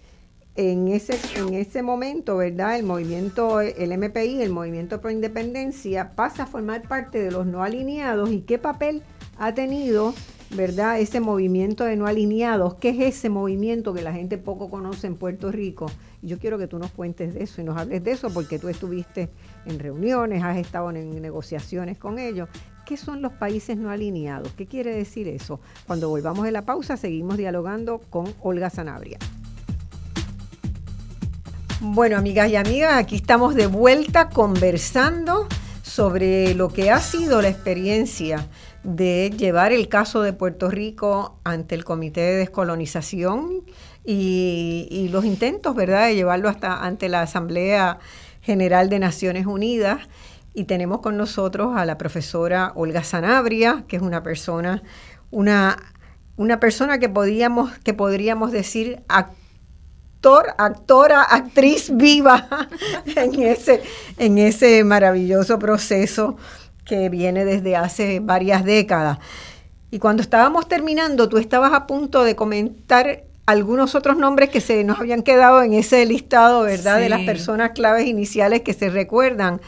[0.55, 2.77] en ese, en ese momento, ¿verdad?
[2.77, 7.65] El movimiento, el MPI, el movimiento pro independencia, pasa a formar parte de los no
[7.65, 9.03] alineados y qué papel
[9.39, 10.15] ha tenido
[10.51, 10.99] ¿verdad?
[10.99, 12.75] Ese movimiento de no alineados.
[12.75, 15.91] ¿Qué es ese movimiento que la gente poco conoce en Puerto Rico?
[16.23, 18.69] Yo quiero que tú nos cuentes de eso y nos hables de eso porque tú
[18.69, 19.29] estuviste
[19.67, 22.49] en reuniones, has estado en negociaciones con ellos.
[22.87, 24.53] ¿Qué son los países no alineados?
[24.55, 25.61] ¿Qué quiere decir eso?
[25.87, 29.19] Cuando volvamos de la pausa, seguimos dialogando con Olga Sanabria.
[31.81, 35.47] Bueno, amigas y amigas, aquí estamos de vuelta conversando
[35.83, 38.49] sobre lo que ha sido la experiencia
[38.85, 43.65] de llevar el caso de Puerto Rico ante el Comité de Descolonización
[44.05, 47.99] y, los intentos, ¿verdad?, de llevarlo hasta ante la Asamblea
[48.41, 50.01] General de Naciones Unidas.
[50.55, 54.83] Y tenemos con nosotros a la profesora Olga Sanabria, que es una persona,
[55.31, 55.77] una,
[56.37, 62.49] una persona que podríamos, que podríamos decir actor, actora, actriz viva
[63.15, 63.83] en ese,
[64.17, 66.39] en ese maravilloso proceso
[66.89, 69.19] que viene desde hace varias décadas.
[69.91, 74.85] Y cuando estábamos terminando, tú estabas a punto de comentar algunos otros nombres que se
[74.85, 76.99] nos habían quedado en ese listado, ¿verdad?
[77.01, 79.61] De las personas claves iniciales que se recuerdan.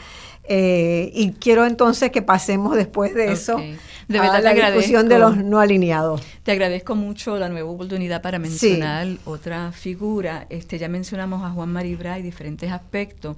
[0.43, 3.57] Eh, y quiero entonces que pasemos después de eso
[4.07, 6.21] de a la discusión de los no alineados.
[6.43, 10.45] Te agradezco mucho la nueva oportunidad para mencionar otra figura.
[10.49, 13.37] Este, ya mencionamos a Juan Maribra y diferentes aspectos.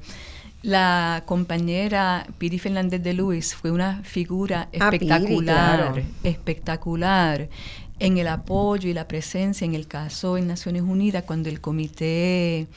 [0.63, 7.49] La compañera Piri Fernández de Luis fue una figura ah, espectacular, espectacular
[7.99, 12.67] en el apoyo y la presencia en el caso en Naciones Unidas cuando el comité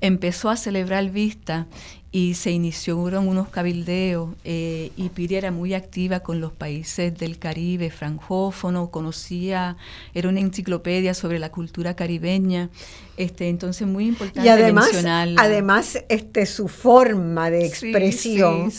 [0.00, 1.66] empezó a celebrar vista
[2.14, 7.38] y se iniciaron unos cabildeos eh, y Piri era muy activa con los países del
[7.38, 9.78] Caribe, francófono, conocía,
[10.12, 12.68] era una enciclopedia sobre la cultura caribeña,
[13.16, 14.90] este, entonces muy importante y además,
[15.38, 18.70] Además, este, su forma de expresión,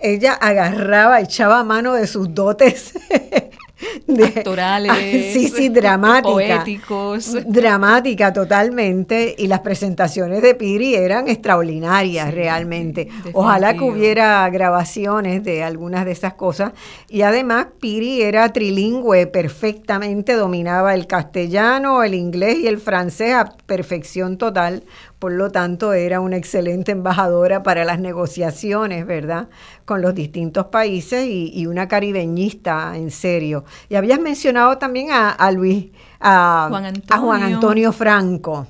[0.00, 2.94] ella agarraba, echaba mano de sus dotes
[4.06, 4.92] de, actorales,
[5.32, 7.36] sí, sí, dramática, poéticos.
[7.46, 9.34] Dramática totalmente.
[9.38, 13.08] Y las presentaciones de Piri eran extraordinarias realmente.
[13.32, 16.72] Ojalá que hubiera grabaciones de algunas de esas cosas.
[17.08, 23.56] Y además Piri era trilingüe, perfectamente dominaba el castellano, el inglés y el francés a
[23.66, 24.84] perfección total
[25.20, 29.48] por lo tanto era una excelente embajadora para las negociaciones, ¿verdad?,
[29.84, 33.64] con los distintos países y, una caribeñista en serio.
[33.88, 35.86] Y habías mencionado también a, Luis,
[36.20, 38.66] a Juan, Antonio, Franco.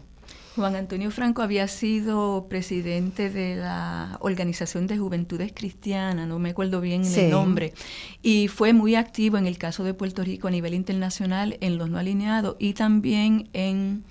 [0.56, 6.80] Juan Antonio Franco había sido presidente de la Organización de Juventudes Cristianas, no me acuerdo
[6.80, 7.72] bien el nombre,
[8.20, 11.88] y fue muy activo en el caso de Puerto Rico a nivel internacional en los
[11.88, 14.04] no alineados y también en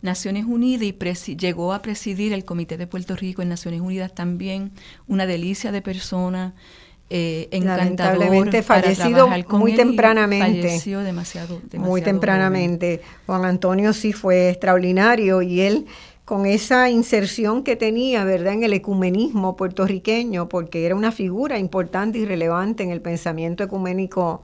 [0.00, 4.72] Naciones Unidas y llegó a presidir el Comité de Puerto Rico en Naciones Unidas también,
[5.06, 6.54] una delicia de persona.
[7.10, 10.62] Eh, Lamentablemente fallecido muy tempranamente.
[10.62, 13.02] Falleció demasiado, Muy tempranamente.
[13.26, 15.86] Juan Antonio sí fue extraordinario y él
[16.24, 22.18] con esa inserción que tenía, ¿verdad?, en el ecumenismo puertorriqueño, porque era una figura importante
[22.18, 24.42] y relevante en el pensamiento ecuménico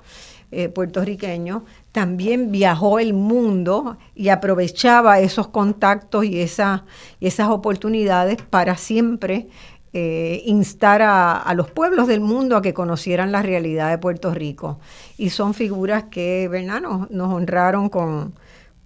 [0.51, 6.85] eh, puertorriqueño, también viajó el mundo y aprovechaba esos contactos y, esa,
[7.21, 9.49] esas oportunidades para siempre
[9.93, 14.79] eh, instar a, los pueblos del mundo a que conocieran la realidad de Puerto Rico.
[15.17, 16.81] Y son figuras que ¿verdad?
[16.81, 18.35] Nos, nos honraron con,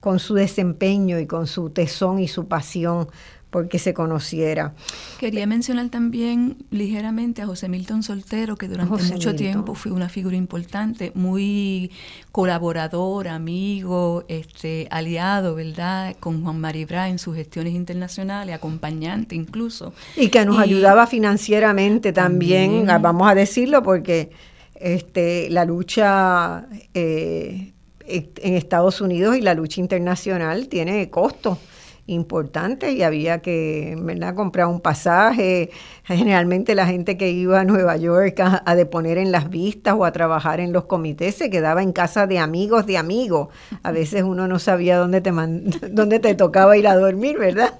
[0.01, 3.09] con su desempeño y con su tesón y su pasión
[3.53, 4.73] porque se conociera.
[5.21, 10.37] Quería mencionar también ligeramente a José Milton Soltero, que durante mucho tiempo fue una figura
[10.37, 11.91] importante, muy
[12.33, 19.93] colaborador, amigo, este, aliado, ¿verdad?, con Juan Maribra en sus gestiones internacionales, acompañante incluso.
[20.17, 24.31] Y que nos ayudaba financieramente también, vamos a decirlo, porque
[24.77, 27.73] este, la lucha eh,
[28.07, 31.59] en Estados Unidos y la lucha internacional tiene costos
[32.07, 34.35] importante y había que ¿verdad?
[34.35, 35.71] comprar un pasaje.
[36.05, 40.13] Generalmente la gente que iba a Nueva York a, deponer en las vistas o a
[40.13, 43.49] trabajar en los comités se quedaba en casa de amigos de amigos.
[43.83, 45.31] A veces uno no sabía dónde te,
[45.91, 47.75] dónde te tocaba ir a dormir, ¿verdad?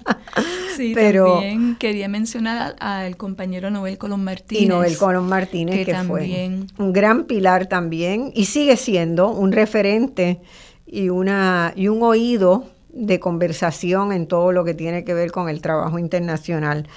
[0.77, 4.63] Sí, Pero, también quería mencionar al compañero Noel Colón Martínez.
[4.63, 10.41] Y Noel Colón Martínez, que, fue un gran pilar también y sigue siendo un referente
[10.87, 15.49] y, una, y un oído de conversación en todo lo que tiene que ver con
[15.49, 16.89] el trabajo internacional.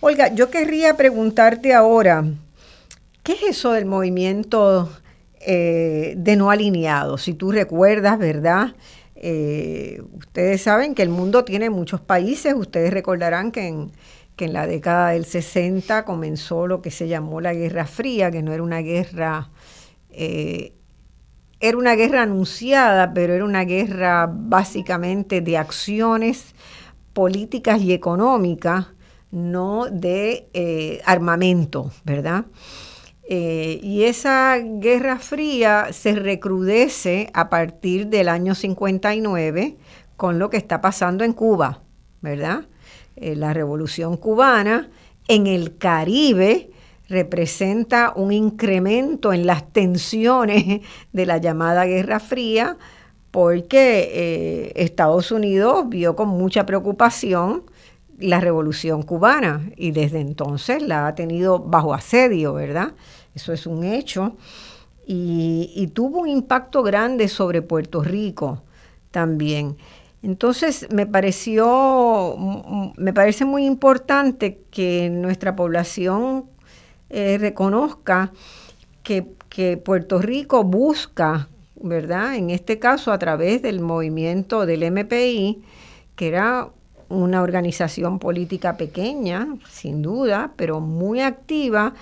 [0.00, 2.24] Olga, yo querría preguntarte ahora,
[3.22, 4.90] ¿qué es eso del movimiento
[5.40, 7.22] eh, de no alineados?
[7.22, 8.74] Si tú recuerdas, ¿verdad?
[9.16, 13.92] Eh, ustedes saben que el mundo tiene muchos países, ustedes recordarán que en,
[14.36, 18.42] que en la década del 60 comenzó lo que se llamó la Guerra Fría, que
[18.42, 19.48] no era una guerra
[20.10, 20.75] eh,
[21.60, 26.54] era una guerra anunciada, pero era una guerra básicamente de acciones
[27.12, 28.88] políticas y económicas,
[29.30, 32.44] no de eh, armamento, ¿verdad?
[33.28, 39.76] Eh, y esa guerra fría se recrudece a partir del año 59
[40.16, 41.82] con lo que está pasando en Cuba,
[42.20, 42.66] ¿verdad?
[43.16, 44.90] Eh, la revolución cubana
[45.26, 46.70] en el Caribe
[47.08, 50.80] representa un incremento en las tensiones
[51.12, 52.76] de la llamada Guerra Fría,
[53.30, 57.64] porque eh, Estados Unidos vio con mucha preocupación
[58.18, 62.94] la revolución cubana y desde entonces la ha tenido bajo asedio, ¿verdad?
[63.34, 64.36] Eso es un hecho.
[65.06, 68.62] Y, y tuvo un impacto grande sobre Puerto Rico
[69.10, 69.76] también.
[70.22, 72.36] Entonces me pareció,
[72.96, 76.46] me parece muy importante que nuestra población
[77.10, 78.32] eh, reconozca
[79.02, 79.24] que,
[79.84, 82.34] Puerto Rico busca, ¿verdad?
[82.34, 85.62] En este caso a través del movimiento del MPI,
[86.14, 86.68] que era
[87.08, 91.94] una organización política pequeña, sin duda, pero muy activa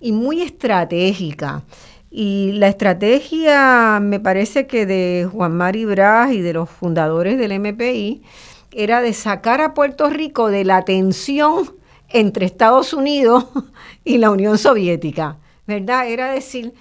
[0.00, 1.64] y muy estratégica.
[2.10, 7.58] Y la estrategia, me parece que de Juan Mari Brás y de los fundadores del
[7.58, 8.22] MPI,
[8.70, 11.81] era de sacar a Puerto Rico de la tensión
[12.12, 13.46] entre Estados Unidos
[14.04, 16.08] y la Unión Soviética, ¿verdad?
[16.08, 16.74] Era decir,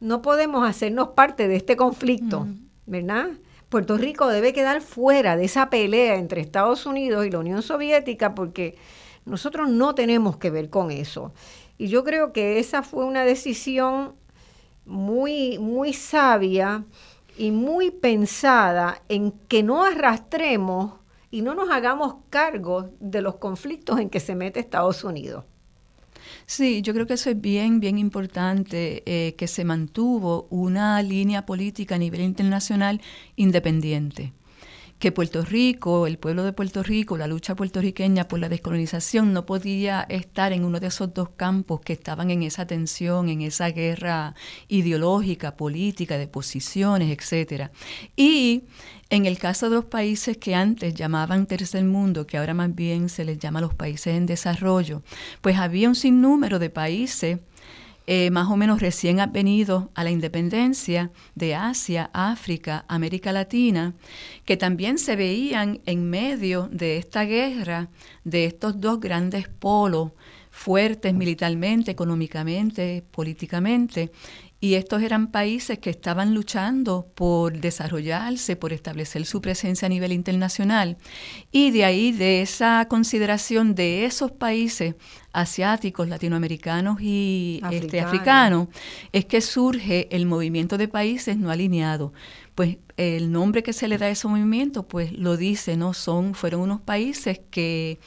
[0.00, 2.46] no podemos hacernos parte de este conflicto,
[2.86, 3.30] ¿verdad?
[3.68, 8.34] Puerto Rico debe quedar fuera de esa pelea entre Estados Unidos y la Unión Soviética
[8.34, 8.76] porque
[9.24, 11.32] nosotros no tenemos que ver con eso.
[11.78, 14.14] Y yo creo que esa fue una decisión
[14.84, 16.84] muy, muy sabia
[17.38, 20.94] y muy pensada en que no arrastremos
[21.32, 25.44] y no nos hagamos cargo de los conflictos en que se mete Estados Unidos.
[26.46, 31.46] Sí, yo creo que eso es bien, bien importante, eh, que se mantuvo una línea
[31.46, 33.00] política a nivel internacional
[33.34, 34.32] independiente
[35.02, 39.44] que Puerto Rico, el pueblo de Puerto Rico, la lucha puertorriqueña por la descolonización no
[39.46, 43.70] podía estar en uno de esos dos campos que estaban en esa tensión, en esa
[43.70, 44.36] guerra
[44.68, 47.72] ideológica, política, de posiciones, etcétera.
[48.14, 48.62] Y
[49.10, 53.08] en el caso de los países que antes llamaban tercer mundo, que ahora más bien
[53.08, 55.02] se les llama los países en desarrollo,
[55.40, 57.40] pues había un sinnúmero de países
[58.14, 63.94] eh, más o menos recién venido a la independencia de Asia, África, América Latina,
[64.44, 67.88] que también se veían en medio de esta guerra,
[68.22, 70.10] de estos dos grandes polos
[70.50, 74.12] fuertes militarmente, económicamente, políticamente,
[74.60, 80.12] y estos eran países que estaban luchando por desarrollarse, por establecer su presencia a nivel
[80.12, 80.98] internacional.
[81.50, 84.94] Y de ahí, de esa consideración de esos países
[85.32, 88.68] asiáticos, latinoamericanos y este, africanos,
[89.12, 92.12] es que surge el movimiento de países no alineados.
[92.54, 95.94] Pues el nombre que se le da a ese movimiento, pues lo dice, ¿no?
[95.94, 97.98] Son, fueron unos países que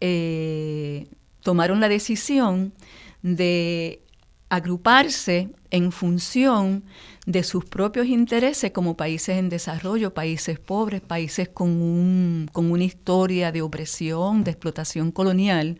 [0.00, 1.06] eh,
[1.40, 2.74] tomaron la decisión
[3.22, 4.02] de
[4.50, 6.84] agruparse en función
[7.24, 13.52] de sus propios intereses como países en desarrollo, países pobres, países con, con una historia
[13.52, 15.78] de opresión, de explotación colonial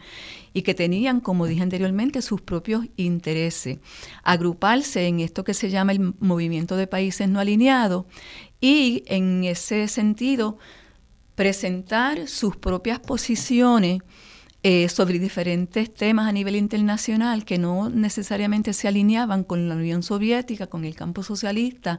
[0.53, 3.79] y que tenían, como dije anteriormente, sus propios intereses.
[4.23, 8.07] Agruparse en esto que se llama el movimiento de países no alineados
[8.61, 10.59] y en ese sentido
[11.35, 14.01] presentar sus propias posiciones
[14.65, 20.05] eh, sobre diferentes temas a nivel internacional que no necesariamente se alineaban con la Unión
[20.05, 21.99] Soviética, con el campo socialista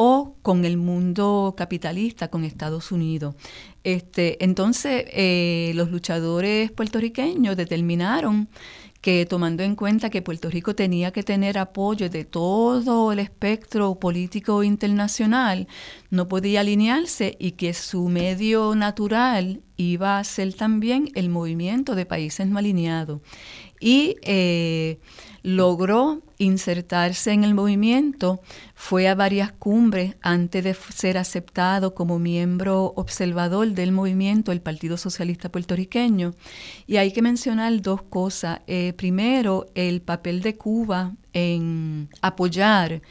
[0.00, 3.34] o con el mundo capitalista, con Estados Unidos.
[3.82, 8.48] Este, entonces, eh, los luchadores puertorriqueños determinaron
[9.00, 13.96] que tomando en cuenta que Puerto Rico tenía que tener apoyo de todo el espectro
[13.96, 15.66] político internacional,
[16.10, 22.06] no podía alinearse y que su medio natural iba a ser también el movimiento de
[22.06, 23.20] países no alineados.
[23.80, 24.98] Y eh,
[25.42, 28.40] logró insertarse en el movimiento,
[28.74, 34.96] fue a varias cumbres antes de ser aceptado como miembro observador del movimiento, el Partido
[34.96, 36.34] Socialista Puertorriqueño.
[36.86, 38.60] Y hay que mencionar dos cosas.
[38.66, 43.02] Eh, primero, el papel de Cuba en apoyar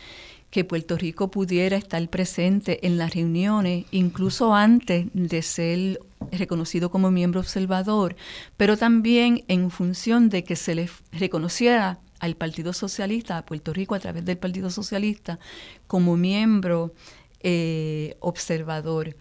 [0.50, 6.00] que Puerto Rico pudiera estar presente en las reuniones, incluso antes de ser
[6.32, 8.16] reconocido como miembro observador,
[8.56, 13.94] pero también en función de que se le reconociera al Partido Socialista, a Puerto Rico
[13.94, 15.38] a través del Partido Socialista,
[15.86, 16.94] como miembro
[17.42, 19.16] eh, observador.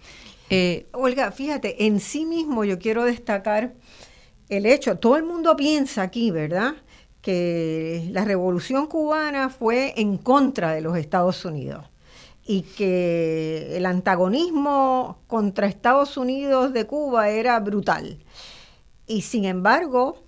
[0.48, 3.74] Eh, Olga, fíjate, en sí mismo yo quiero destacar
[4.48, 6.76] el hecho, todo el mundo piensa aquí, ¿verdad?
[7.26, 11.84] Que la revolución cubana fue en contra de los Estados Unidos.
[12.48, 18.20] y que el antagonismo contra Estados Unidos de Cuba era brutal.
[19.08, 20.22] Y sin embargo,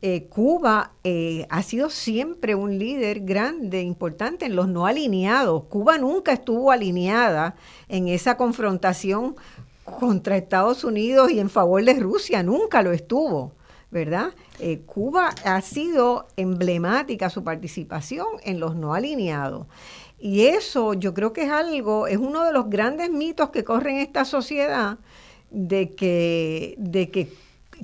[0.00, 5.64] eh, Cuba eh, ha sido siempre un líder grande, importante en los no alineados.
[5.64, 7.56] Cuba nunca estuvo alineada
[7.88, 9.34] en esa confrontación
[9.98, 13.52] contra Estados Unidos y en favor de Rusia, nunca lo estuvo.
[13.90, 14.34] ¿Verdad?
[14.58, 19.66] Eh, Cuba ha sido emblemática su participación en los no alineados.
[20.18, 23.96] Y eso yo creo que es algo, es uno de los grandes mitos que corren
[23.96, 24.98] en esta sociedad
[25.50, 27.28] de que, de que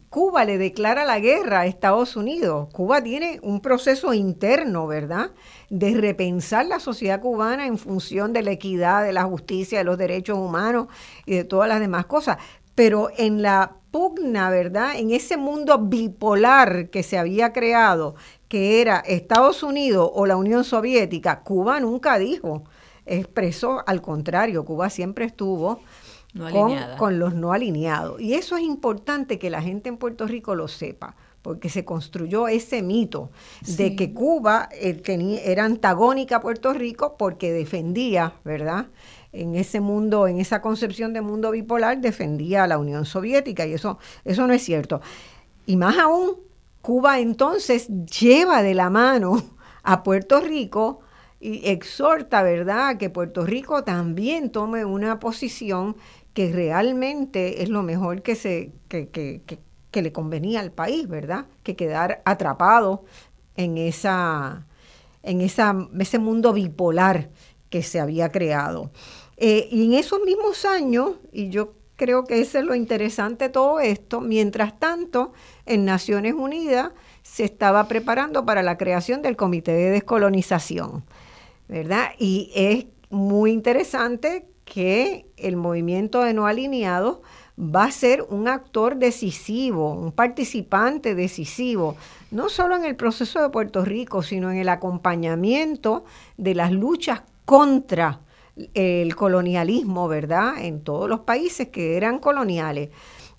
[0.09, 2.69] Cuba le declara la guerra a Estados Unidos.
[2.73, 5.33] Cuba tiene un proceso interno, ¿verdad?
[5.69, 9.99] De repensar la sociedad cubana en función de la equidad, de la justicia, de los
[9.99, 10.89] derechos humanos
[11.27, 12.39] y de todas las demás cosas.
[12.75, 14.97] Pero en la pugna, ¿verdad?
[14.97, 18.15] En ese mundo bipolar que se había creado,
[18.49, 22.65] que era Estados Unidos o la Unión Soviética, Cuba nunca dijo,
[23.07, 25.81] expresó al contrario, Cuba siempre estuvo
[26.99, 28.21] con, los no alineados.
[28.21, 32.49] Y eso es importante que la gente en Puerto Rico lo sepa, porque se construyó
[32.49, 33.31] ese mito
[33.77, 35.03] de que Cuba eh,
[35.45, 38.87] era antagónica a Puerto Rico porque defendía, ¿verdad?
[39.33, 43.75] En ese mundo, en esa concepción de mundo bipolar, defendía a la Unión Soviética y
[43.75, 45.01] eso, eso no es cierto.
[45.67, 46.37] Y más aún,
[46.83, 47.89] Cuba entonces
[48.21, 49.43] lleva de la mano
[49.83, 51.01] a Puerto Rico
[51.41, 55.97] y exhorta, ¿verdad?, que Puerto Rico también tome una posición
[56.35, 59.43] que realmente es lo mejor que, se, que, que,
[59.91, 61.47] que, le convenía al país, ¿verdad?
[61.63, 63.05] Que quedar atrapado
[63.57, 64.67] en, esa,
[65.23, 67.31] en esa, ese mundo bipolar
[67.71, 68.93] que se había creado.
[69.45, 73.51] Eh, y en esos mismos años, y yo creo que eso es lo interesante de
[73.51, 75.33] todo esto, mientras tanto,
[75.67, 76.93] en Naciones Unidas
[77.25, 81.03] se estaba preparando para la creación del Comité de Descolonización,
[81.67, 82.11] ¿verdad?
[82.21, 87.19] Y es muy interesante que el movimiento de no alineados
[87.59, 91.97] va a ser un actor decisivo, un participante decisivo,
[92.31, 96.05] no solo en el proceso de Puerto Rico, sino en el acompañamiento
[96.37, 98.21] de las luchas contra
[98.75, 100.55] el colonialismo, ¿verdad?
[100.59, 102.91] En todos los países que eran coloniales.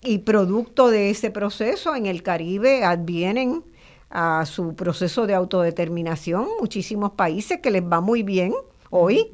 [0.02, 3.64] Y producto de ese proceso en el Caribe advienen
[4.10, 8.54] a su proceso de autodeterminación muchísimos países que les va muy bien
[8.90, 9.30] hoy.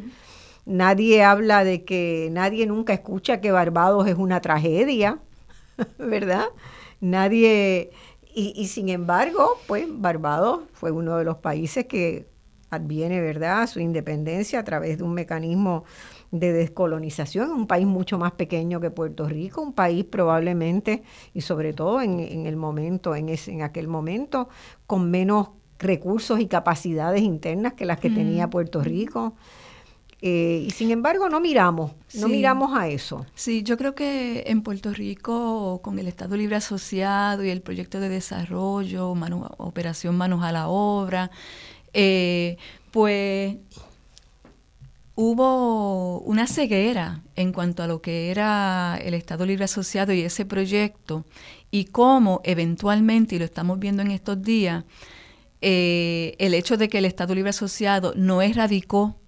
[0.66, 5.18] Nadie habla de que, nadie nunca escucha que Barbados es una tragedia,
[5.99, 6.47] ¿verdad?
[7.01, 7.91] Nadie,
[8.35, 12.26] y, y sin embargo, pues Barbados fue uno de los países que
[12.71, 15.85] adviene, ¿verdad?, su independencia a través de un mecanismo
[16.31, 21.03] de descolonización, un país mucho más pequeño que Puerto Rico, un país probablemente,
[21.35, 24.49] y sobre todo en, el momento, en, ese, en aquel momento,
[24.87, 28.49] con menos recursos y capacidades internas que las que tenía.
[28.49, 29.35] Puerto Rico.
[30.23, 33.25] Eh, y sin embargo no miramos, no miramos a eso.
[33.35, 38.01] Sí, yo creo que en Puerto Rico, con el Estado Libre Asociado y el proyecto
[38.01, 39.14] de desarrollo,
[39.57, 41.31] Operación Manos a la Obra,
[41.93, 42.57] eh,
[42.91, 43.57] pues
[45.14, 50.47] hubo una ceguera en cuanto a lo que era el Estado Libre Asociado y ese
[50.47, 51.24] proyecto
[51.70, 54.84] y cómo eventualmente, y lo estamos viendo en estos días,
[55.61, 59.20] eh, el hecho de que el Estado Libre Asociado no erradicó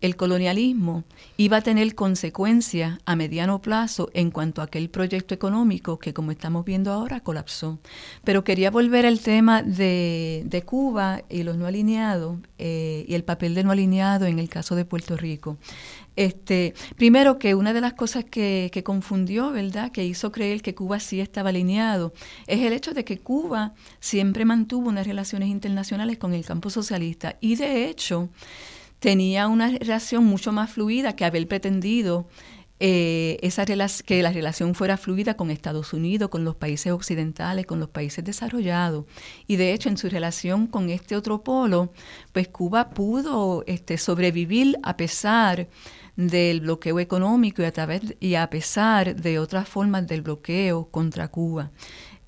[0.00, 1.04] el colonialismo
[1.36, 6.30] iba a tener consecuencias a mediano plazo en cuanto a aquel proyecto económico que, como
[6.30, 7.78] estamos viendo ahora, colapsó.
[8.24, 13.54] Pero quería volver al tema de, Cuba y los no alineados eh, y el papel
[13.54, 15.58] de no alineado en el caso de Puerto Rico.
[16.16, 20.74] Este, primero que una de las cosas que, que, confundió, ¿verdad?, que hizo creer que
[20.74, 22.12] Cuba sí estaba alineado,
[22.46, 27.36] es el hecho de que Cuba siempre mantuvo unas relaciones internacionales con el campo socialista
[27.40, 28.28] y de hecho
[29.00, 32.28] tenía una relación mucho más fluida que haber pretendido
[32.82, 37.78] eh, esa que la relación fuera fluida con Estados Unidos, con los países occidentales, con
[37.78, 39.04] los países desarrollados.
[39.46, 41.92] Y de hecho, en su relación con este otro polo,
[42.32, 45.68] pues Cuba pudo este, sobrevivir a pesar
[46.16, 51.28] del bloqueo económico y a, través, y a pesar de otras formas del bloqueo contra
[51.28, 51.70] Cuba.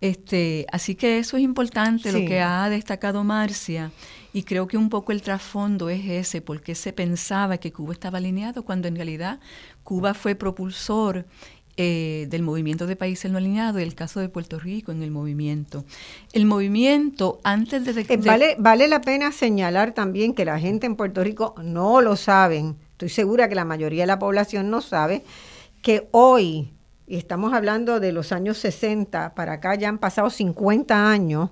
[0.02, 3.90] Este, así que eso es importante, lo que ha destacado Marcia,
[4.32, 8.18] y creo que un poco el trasfondo es ese, porque se pensaba que Cuba estaba
[8.18, 9.40] alineado, cuando en realidad
[9.84, 11.26] Cuba fue propulsor
[11.76, 15.10] eh, del movimiento de países no alineados y el caso de Puerto Rico en el
[15.10, 15.84] movimiento.
[16.32, 18.00] El movimiento, antes de...
[18.00, 22.16] Eh, vale, vale la pena señalar también que la gente en Puerto Rico no lo
[22.16, 25.24] saben, estoy segura que la mayoría de la población no sabe,
[25.82, 26.70] que hoy
[27.06, 31.50] y estamos hablando de los años 60, para acá ya han pasado 50 años,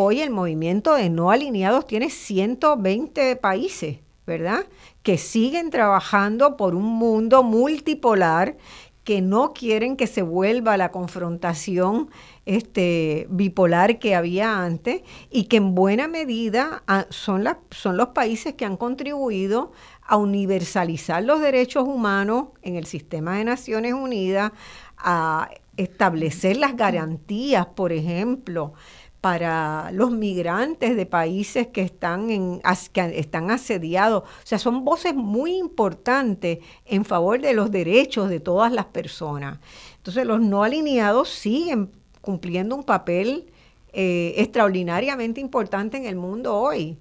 [0.00, 4.64] hoy el movimiento de no alineados tiene 120 países, ¿verdad?
[5.02, 8.56] Que siguen trabajando por un mundo multipolar,
[9.02, 12.10] que no quieren que se vuelva la confrontación
[12.46, 18.54] este, bipolar que había antes y que en buena medida ah, son, son los países
[18.54, 19.72] que han contribuido
[20.02, 24.52] a universalizar los derechos humanos en el sistema de Naciones Unidas,
[24.96, 28.74] a establecer las garantías, por ejemplo,
[29.20, 32.60] para los migrantes de países que están, en,
[32.92, 34.22] que están asediados.
[34.22, 39.58] O sea, son voces muy importantes en favor de los derechos de todas las personas.
[39.96, 41.90] Entonces, los no alineados siguen
[42.20, 43.46] cumpliendo un papel
[43.92, 46.96] eh, extraordinariamente importante en el mundo hoy.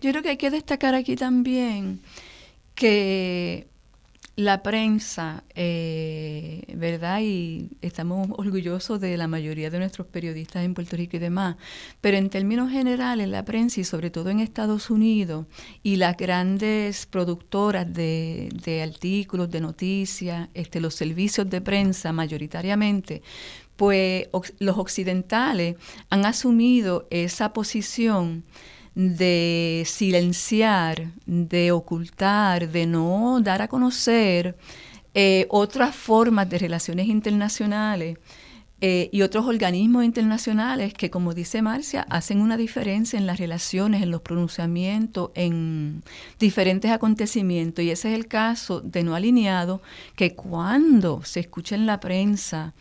[0.00, 2.00] Yo creo que hay que destacar aquí también
[2.74, 3.66] que
[4.38, 7.22] la prensa, eh, ¿verdad?
[7.22, 11.56] Y estamos orgullosos de la mayoría de nuestros periodistas en Puerto Rico y demás,
[12.00, 15.46] pero en términos generales la prensa y sobre todo en Estados Unidos
[15.82, 23.22] y las grandes productoras de, de artículos, de noticias, este, los servicios de prensa mayoritariamente,
[23.74, 24.28] pues
[24.60, 25.74] los occidentales
[26.10, 28.44] han asumido esa posición
[28.98, 34.56] de silenciar, de ocultar, de no dar a conocer
[35.14, 38.18] eh, otras formas de relaciones internacionales
[38.80, 44.02] eh, y otros organismos internacionales que, como dice Marcia, hacen una diferencia en las relaciones,
[44.02, 46.02] en los pronunciamientos, en
[46.40, 47.84] diferentes acontecimientos.
[47.84, 49.80] Y ese es el caso de no alineado,
[50.16, 52.74] que cuando se escucha en la prensa,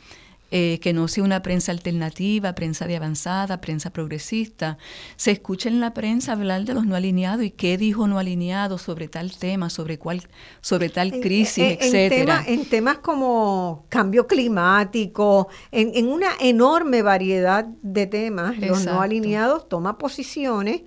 [0.50, 4.78] eh, que no sea una prensa alternativa, prensa de avanzada, prensa progresista.
[5.18, 8.78] Se escucha en la prensa hablar de los no alineados y qué dijo no alineado
[8.78, 10.24] sobre tal tema, sobre cuál,
[10.62, 12.46] sobre tal crisis, en, etcétera.
[12.48, 19.98] en temas como cambio climático, en, una enorme variedad de temas, los no alineados toman
[19.98, 20.84] posiciones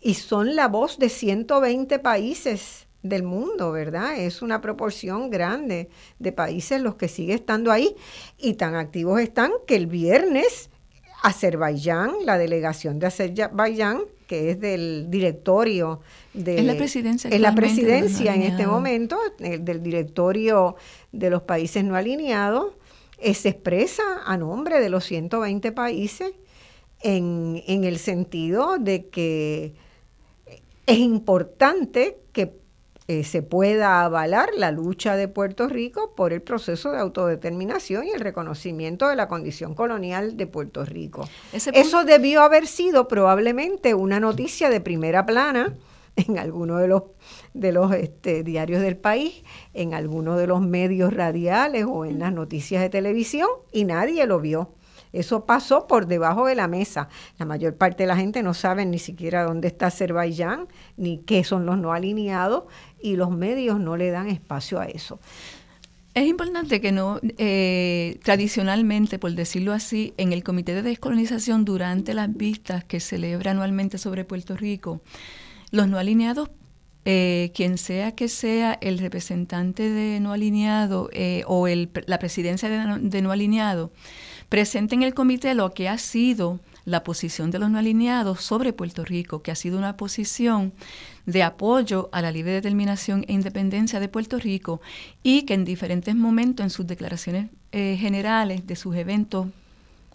[0.00, 4.16] y son la voz de 120 países del mundo, ¿verdad?
[4.18, 5.88] Es una proporción grande
[6.18, 7.94] de países los que sigue estando ahí
[8.38, 10.70] y tan activos están que el viernes
[11.22, 16.00] Azerbaiyán, la delegación de Azerbaiyán, que es del directorio
[16.34, 16.58] de...
[16.58, 17.30] Es la presidencia.
[17.30, 20.76] Es la presidencia en este momento, del directorio
[21.12, 22.74] de los países no alineados,
[23.18, 26.32] eh, se expresa a nombre de los 120 países
[27.02, 29.74] en, en el sentido de que
[30.86, 32.61] es importante que
[33.08, 38.10] eh, se pueda avalar la lucha de Puerto Rico por el proceso de autodeterminación y
[38.10, 41.28] el reconocimiento de la condición colonial de Puerto Rico.
[41.52, 45.76] Eso debió haber sido probablemente una noticia de primera plana
[46.16, 47.02] en alguno de los
[47.54, 49.44] de los este, diarios del país,
[49.74, 54.40] en alguno de los medios radiales o en las noticias de televisión y nadie lo
[54.40, 54.74] vio.
[55.12, 57.08] Eso pasó por debajo de la mesa.
[57.38, 61.44] La mayor parte de la gente no sabe ni siquiera dónde está Azerbaiyán, ni qué
[61.44, 62.64] son los no alineados,
[63.02, 65.18] y los medios no le dan espacio a eso.
[66.14, 72.12] Es importante que no, eh, tradicionalmente, por decirlo así, en el Comité de Descolonización, durante
[72.12, 75.00] las vistas que celebra anualmente sobre Puerto Rico,
[75.70, 76.50] los no alineados,
[77.06, 82.68] eh, quien sea que sea el representante de no alineado eh, o el, la presidencia
[82.68, 83.90] de de no alineado,
[84.50, 88.72] presente en el comité lo que ha sido la posición de los no alineados sobre
[88.72, 90.72] Puerto Rico, que ha sido una posición
[91.26, 94.80] de apoyo a la libre determinación e independencia de Puerto Rico
[95.22, 99.46] y que en diferentes momentos en sus declaraciones eh, generales de sus eventos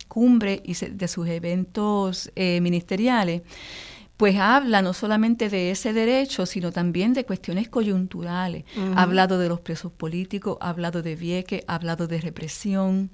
[0.08, 3.42] cumbre y de sus eventos eh, ministeriales,
[4.18, 8.66] pues habla no solamente de ese derecho, sino también de cuestiones coyunturales.
[8.96, 13.12] Ha hablado de los presos políticos, ha hablado de Vieques, ha hablado de represión,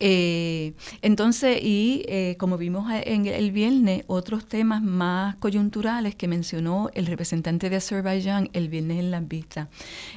[0.00, 6.90] eh, entonces, y eh, como vimos en el viernes, otros temas más coyunturales que mencionó
[6.94, 9.68] el representante de Azerbaiyán el viernes en las vistas.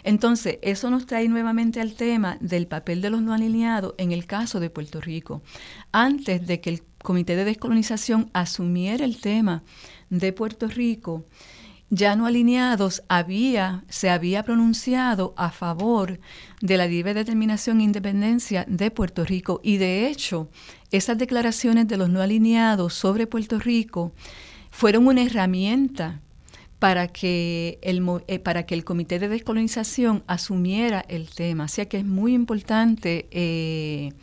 [0.03, 4.25] Entonces, eso nos trae nuevamente al tema del papel de los no alineados en el
[4.25, 5.41] caso de Puerto Rico.
[5.91, 9.63] Antes de que el Comité de Descolonización asumiera el tema
[10.09, 11.25] de Puerto Rico,
[11.89, 16.19] ya no alineados había, se había pronunciado a favor
[16.61, 20.49] de la libre determinación e independencia de Puerto Rico y de hecho
[20.91, 24.11] esas declaraciones de los no alineados sobre Puerto Rico
[24.69, 26.21] fueron una herramienta
[26.79, 31.67] para que el, eh, para que el Comité de Descolonización asumiera el tema.
[31.67, 34.13] Sea que es muy importante eh,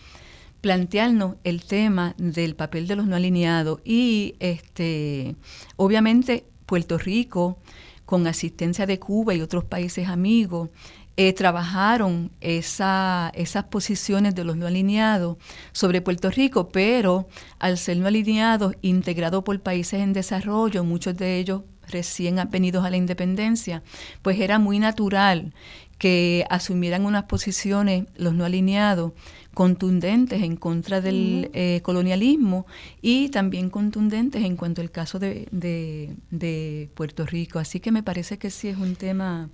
[0.60, 5.34] plantearnos el tema del papel de los no alineados y este,
[5.76, 7.58] obviamente Puerto Rico,
[8.04, 10.70] con asistencia de Cuba y otros países amigos,
[11.16, 15.36] eh, trabajaron esa, esas posiciones de los no alineados
[15.72, 17.28] sobre Puerto Rico, pero
[17.60, 22.90] al ser no alineados, integrados por países en desarrollo, muchos de ellos recién venidos a
[22.90, 23.82] la independencia,
[24.22, 25.52] pues era muy natural
[25.98, 29.12] que asumieran unas posiciones, los no alineados,
[29.54, 32.66] contundentes en contra del eh, colonialismo
[33.00, 37.58] y también contundentes en cuanto al caso de, de, Puerto Rico.
[37.58, 39.48] Así que me parece que sí es un tema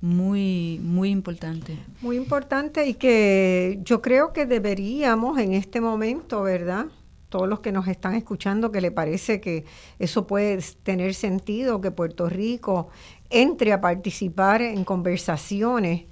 [0.00, 1.78] muy, muy importante.
[2.02, 6.86] Muy importante y que yo creo que deberíamos en este momento, ¿verdad?
[7.28, 9.64] Todos los que nos están escuchando, que le parece que
[9.98, 12.90] eso puede tener sentido, que Puerto Rico
[13.34, 16.04] entre a participar en conversaciones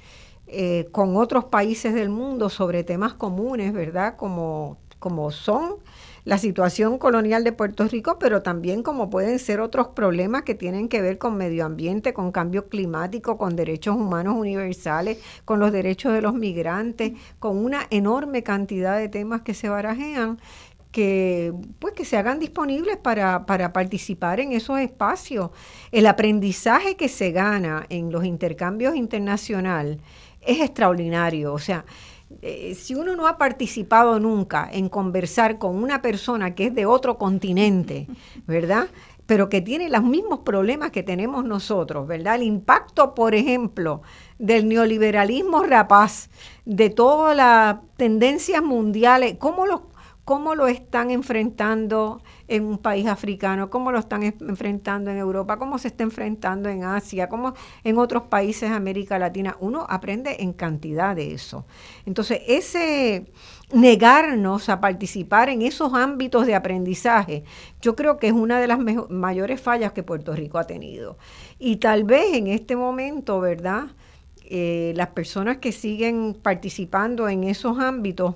[0.48, 4.16] eh, con otros países del mundo sobre temas comunes, ¿verdad?
[4.16, 5.76] Como, como son
[6.24, 10.88] la situación colonial de Puerto Rico, pero también como pueden ser otros problemas que tienen
[10.88, 16.12] que ver con medio ambiente, con cambio climático, con derechos humanos universales, con los derechos
[16.12, 20.38] de los migrantes, con una enorme cantidad de temas que se barajean
[20.92, 25.50] que pues que se hagan disponibles para, para, participar en esos espacios.
[25.90, 29.98] El aprendizaje que se gana en los intercambios internacionales
[30.42, 31.54] es extraordinario.
[31.54, 31.84] O sea,
[32.40, 36.86] eh, si uno no ha participado nunca en conversar con una persona que es de
[36.86, 38.06] otro continente,
[38.46, 38.88] ¿verdad?
[39.26, 42.36] Pero que tiene los mismos problemas que tenemos nosotros, ¿verdad?
[42.36, 44.02] El impacto, por ejemplo,
[44.38, 46.28] del neoliberalismo rapaz,
[46.64, 49.80] de todas las tendencias mundiales, cómo los
[50.24, 55.78] cómo lo están enfrentando en un país africano, cómo lo están enfrentando en Europa, cómo
[55.78, 59.56] se está enfrentando en Asia, cómo en otros países de América Latina.
[59.60, 61.66] Uno aprende en cantidad de eso.
[62.06, 63.32] Entonces, ese
[63.72, 67.42] negarnos a participar en esos ámbitos de aprendizaje,
[67.80, 71.16] yo creo que es una de las mayores fallas que Puerto Rico ha tenido.
[71.58, 73.86] Y tal vez en este momento, ¿verdad?
[74.44, 78.34] Eh, las personas que siguen participando en esos ámbitos,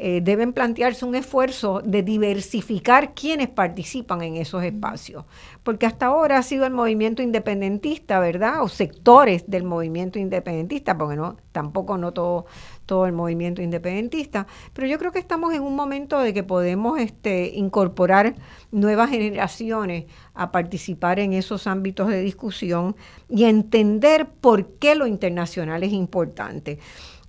[0.00, 5.24] eh, deben plantearse un esfuerzo de diversificar quienes participan en esos espacios,
[5.64, 8.62] porque hasta ahora ha sido el movimiento independentista, ¿verdad?
[8.62, 12.46] O sectores del movimiento independentista, porque no, tampoco no todo,
[12.86, 17.00] todo el movimiento independentista, pero yo creo que estamos en un momento de que podemos
[17.00, 18.36] este, incorporar
[18.70, 22.94] nuevas generaciones a participar en esos ámbitos de discusión
[23.28, 26.78] y entender por qué lo internacional es importante.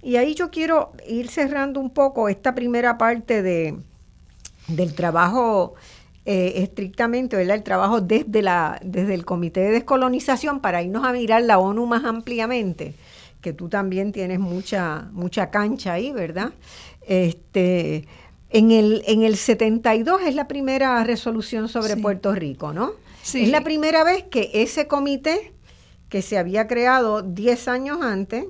[0.01, 3.77] Y ahí yo quiero ir cerrando un poco esta primera parte de,
[4.67, 5.75] del trabajo
[6.25, 7.57] eh, estrictamente, ¿verdad?
[7.57, 11.85] El trabajo desde, la, desde el Comité de Descolonización para irnos a mirar la ONU
[11.85, 12.93] más ampliamente,
[13.41, 16.51] que tú también tienes mucha, mucha cancha ahí, ¿verdad?
[17.01, 18.07] Este,
[18.51, 22.91] en, el, en el 72 es la primera resolución sobre Puerto Rico, ¿no?
[23.21, 23.43] Sí.
[23.43, 25.51] Es la primera vez que ese comité,
[26.09, 28.45] que se había creado 10 años antes,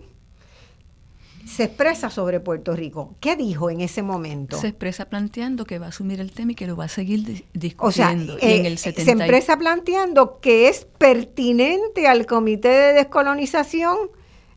[1.45, 3.15] se expresa sobre Puerto Rico.
[3.19, 4.57] ¿Qué dijo en ese momento?
[4.57, 7.45] Se expresa planteando que va a asumir el tema y que lo va a seguir
[7.53, 7.87] discutiendo.
[7.87, 13.97] O sea, en eh, el se expresa planteando que es pertinente al Comité de Descolonización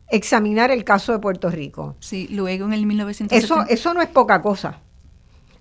[0.09, 1.95] examinar el caso de Puerto Rico.
[1.99, 3.35] Sí, luego en el 1970.
[3.35, 4.79] Eso, eso no es poca cosa.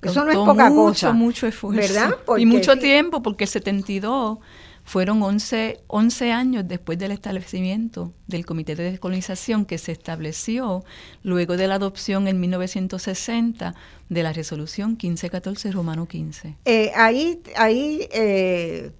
[0.02, 1.12] Eso no es poca cosa.
[1.12, 1.80] Mucho, mucho esfuerzo.
[1.80, 2.16] ¿Verdad?
[2.36, 4.38] y mucho tiempo, porque el 72
[4.84, 10.84] fueron 11, 11 años después del establecimiento del Comité de Descolonización que se estableció
[11.22, 13.74] luego de la adopción en 1960
[14.08, 16.56] de la resolución 1514 Romano 15.
[16.64, 18.92] Eh, ahí, ahí eh,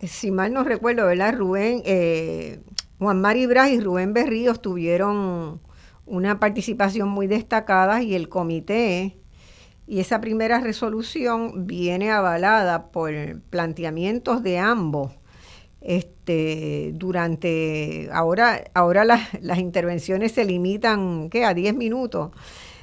[0.00, 1.34] si mal no recuerdo, ¿verdad?
[1.34, 2.60] Rubén, eh,
[2.98, 5.60] Juan Mari Bras y Rubén Berríos tuvieron
[6.06, 9.16] una participación muy destacada y el comité
[9.86, 13.12] y esa primera resolución viene avalada por
[13.50, 15.12] planteamientos de ambos.
[15.82, 21.44] Este, durante, ahora, ahora las, intervenciones se limitan, ¿qué?
[21.44, 22.30] A 10 minutos.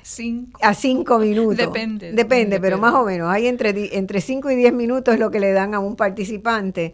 [0.03, 0.59] Cinco.
[0.63, 1.57] A 5 minutos.
[1.57, 2.59] Depende, depende.
[2.59, 3.29] pero más o menos.
[3.31, 6.93] Hay entre, entre 5 y 10 minutos es lo que le dan a un participante.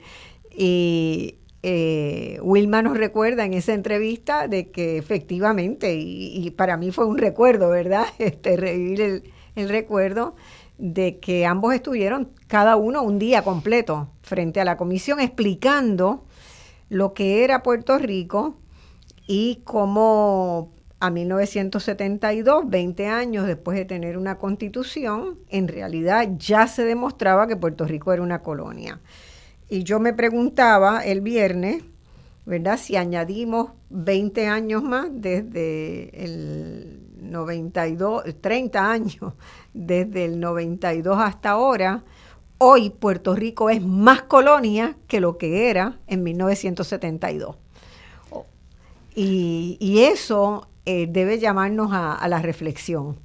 [0.56, 6.92] Y eh, Wilma nos recuerda en esa entrevista de que efectivamente, y, y para mí
[6.92, 8.06] fue un recuerdo, ¿verdad?
[8.18, 9.24] Este, revivir el,
[9.58, 10.36] el recuerdo
[10.78, 16.24] de que ambos estuvieron cada uno un día completo frente a la comisión explicando
[16.90, 18.58] lo que era Puerto Rico
[19.26, 26.86] y cómo a 1972, 20 años después de tener una constitución, en realidad ya se
[26.86, 29.00] demostraba que Puerto Rico era una colonia.
[29.70, 31.84] Y yo me preguntaba el viernes,
[32.46, 32.78] ¿verdad?
[32.78, 39.34] Si añadimos 20 años más desde el 92, 30 años,
[39.74, 42.04] desde el 92 hasta ahora,
[42.58, 47.56] hoy Puerto Rico es más colonia que lo que era en 1972.
[49.16, 53.18] Y, y eso eh, debe llamarnos a, la reflexión.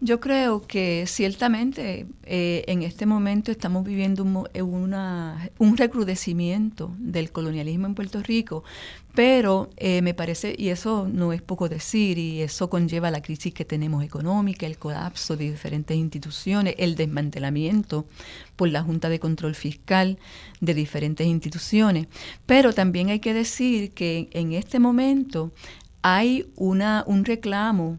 [0.00, 7.32] Yo creo que ciertamente eh, en este momento estamos viviendo un, eh, un recrudecimiento del
[7.32, 8.62] colonialismo en Puerto Rico,
[9.16, 13.52] pero eh, me parece, y eso no es poco decir, y eso conlleva la crisis
[13.52, 18.06] que tenemos económica, el colapso de diferentes instituciones, el desmantelamiento
[18.54, 20.20] por la Junta de Control Fiscal
[20.60, 22.06] de diferentes instituciones.
[22.46, 25.50] Pero también hay que decir que en este momento
[26.02, 27.98] hay una, un reclamo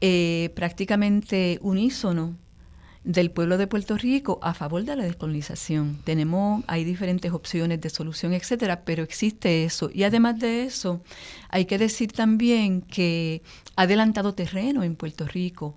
[0.00, 2.36] eh, prácticamente unísono
[3.04, 5.98] del pueblo de Puerto Rico a favor de la descolonización.
[6.04, 9.90] Tenemos, hay diferentes opciones de solución, etcétera, pero existe eso.
[9.92, 11.02] Y además de eso,
[11.50, 13.42] hay que decir también que
[13.76, 15.76] ha adelantado terreno en Puerto Rico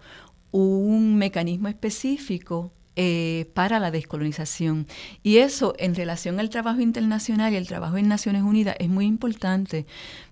[0.51, 4.87] un mecanismo específico eh, para la descolonización.
[5.21, 9.05] Y eso en relación al trabajo internacional y el trabajo en Naciones Unidas es muy
[9.05, 9.85] importante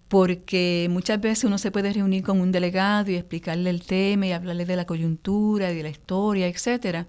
[0.08, 4.32] porque muchas veces uno se puede reunir con un delegado y explicarle el tema y
[4.32, 7.08] hablarle de la coyuntura de la historia, etcétera.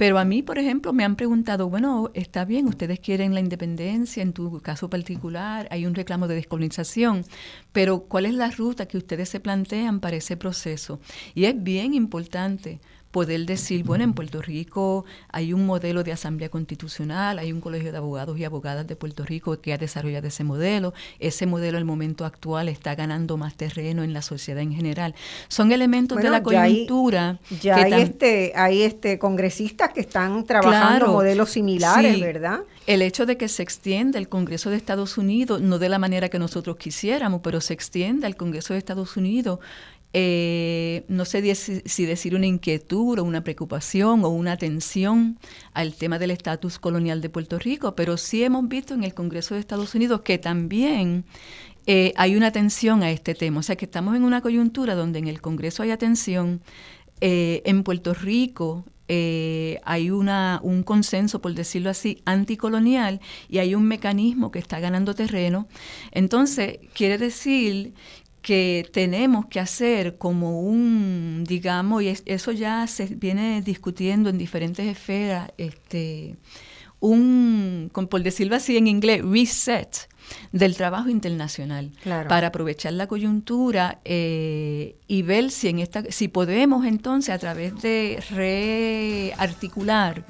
[0.00, 4.22] Pero a mí, por ejemplo, me han preguntado, bueno, está bien, ustedes quieren la independencia,
[4.22, 7.26] en tu caso particular hay un reclamo de descolonización,
[7.72, 11.00] pero ¿cuál es la ruta que ustedes se plantean para ese proceso?
[11.34, 12.80] Y es bien importante
[13.10, 17.90] poder decir, bueno, en Puerto Rico hay un modelo de asamblea constitucional, hay un colegio
[17.90, 21.82] de abogados y abogadas de Puerto Rico que ha desarrollado ese modelo, ese modelo en
[21.82, 25.14] el momento actual está ganando más terreno en la sociedad en general.
[25.48, 27.38] Son elementos de la coyuntura.
[27.60, 32.60] Ya hay, este, hay este congresistas que están trabajando modelos similares, ¿verdad?
[32.86, 36.28] El hecho de que se extienda el Congreso de Estados Unidos, no de la manera
[36.28, 39.58] que nosotros quisiéramos, pero se extienda el Congreso de Estados Unidos
[40.12, 45.38] eh, no sé si decir una inquietud o una preocupación o una atención
[45.72, 49.54] al tema del estatus colonial de Puerto Rico, pero sí hemos visto en el Congreso
[49.54, 51.24] de Estados Unidos que también
[51.86, 53.60] eh, hay una atención a este tema.
[53.60, 56.60] O sea que estamos en una coyuntura donde en el Congreso hay atención,
[57.20, 58.84] eh, en Puerto Rico
[59.82, 65.16] hay una, un consenso, por decirlo así, anticolonial y hay un mecanismo que está ganando
[65.16, 65.66] terreno.
[66.12, 67.92] Entonces, quiere decir
[68.42, 74.86] que tenemos que hacer como un, digamos, y eso ya se viene discutiendo en diferentes
[74.86, 76.36] esferas, este,
[77.00, 80.08] un, por decirlo así en inglés, reset
[80.52, 81.90] del trabajo internacional
[82.28, 87.80] para aprovechar la coyuntura eh, y ver si en esta si podemos entonces a través
[87.82, 90.24] de rearticular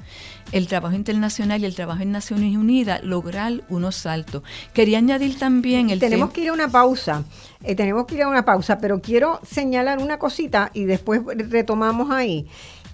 [0.51, 4.43] el trabajo internacional y el trabajo en Naciones Unidas lograr unos saltos.
[4.73, 7.23] Quería añadir también el Tenemos que ir a una pausa,
[7.63, 12.11] eh, tenemos que ir a una pausa, pero quiero señalar una cosita y después retomamos
[12.11, 12.47] ahí.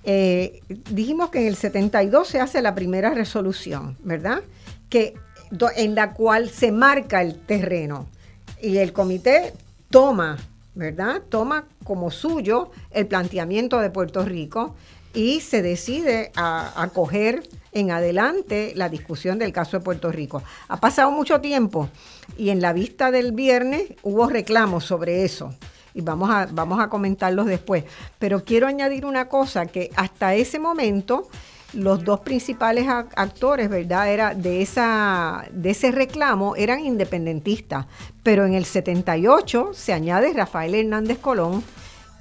[0.10, 4.40] Eh, dijimos que en el 72 se hace la primera resolución, ¿verdad?
[4.90, 5.16] Que,
[5.76, 8.08] en la cual se marca el terreno
[8.62, 9.54] y el comité
[9.90, 10.38] toma,
[10.76, 11.24] ¿verdad?
[11.28, 14.76] Toma como suyo el planteamiento de Puerto Rico
[15.14, 17.44] y se decide a acoger
[17.74, 20.42] en adelante la discusión del caso de Puerto Rico.
[20.70, 21.90] Ha pasado mucho tiempo
[22.38, 25.54] y en la vista del viernes hubo reclamos sobre eso
[25.98, 27.84] y vamos a, vamos a comentarlos después.
[28.20, 31.28] Pero quiero añadir una cosa, que hasta ese momento
[31.74, 34.14] los dos principales actores, ¿verdad?
[34.14, 37.88] Era de, esa, de ese reclamo eran independentistas,
[38.22, 41.64] pero en el 78 se añade Rafael Hernández Colón,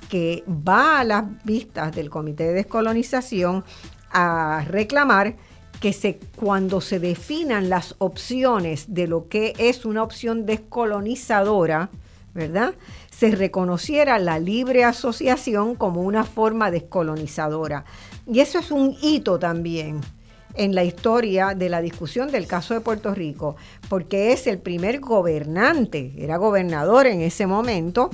[0.08, 3.62] que va a las vistas del Comité de Descolonización
[4.10, 5.36] a reclamar
[5.80, 11.90] que se, cuando se definan las opciones de lo que es una opción descolonizadora,
[12.32, 12.74] ¿verdad?
[13.16, 17.84] Se reconociera la libre asociación como una forma descolonizadora.
[18.26, 20.00] Y eso es un hito también
[20.54, 23.56] en la historia de la discusión del caso de Puerto Rico,
[23.88, 28.10] porque es el primer gobernante, era gobernador en ese momento,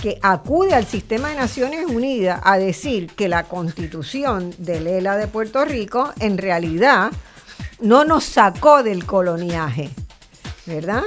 [0.00, 5.28] que acude al sistema de Naciones Unidas a decir que la constitución de Lela de
[5.28, 7.10] Puerto Rico en realidad
[7.80, 9.90] no nos sacó del coloniaje,
[10.66, 11.04] ¿verdad?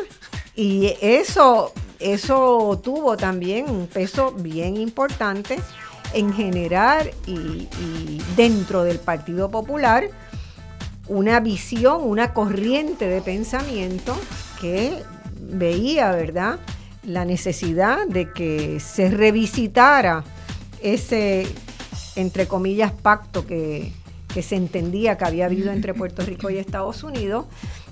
[0.56, 5.60] Y eso, eso tuvo también un peso bien importante
[6.14, 7.68] en generar y,
[8.36, 10.10] dentro del Partido Popular
[11.08, 14.16] una visión, una corriente de pensamiento
[14.60, 15.02] que
[15.40, 16.60] veía, ¿verdad?
[17.08, 20.26] la necesidad de que se revisitara
[20.84, 21.48] ese,
[22.18, 23.94] entre comillas, pacto que,
[24.42, 27.46] se entendía que había habido entre Puerto Rico y Estados Unidos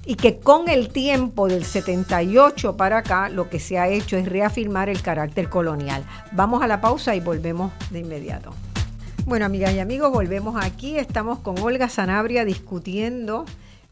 [0.06, 4.28] y que con el tiempo del 78 para acá lo que se ha hecho es
[4.28, 6.06] reafirmar el carácter colonial.
[6.32, 8.54] Vamos a la pausa y volvemos de inmediato.
[9.26, 10.98] Bueno, amigas y amigos, volvemos aquí.
[10.98, 13.46] Estamos con Olga Sanabria discutiendo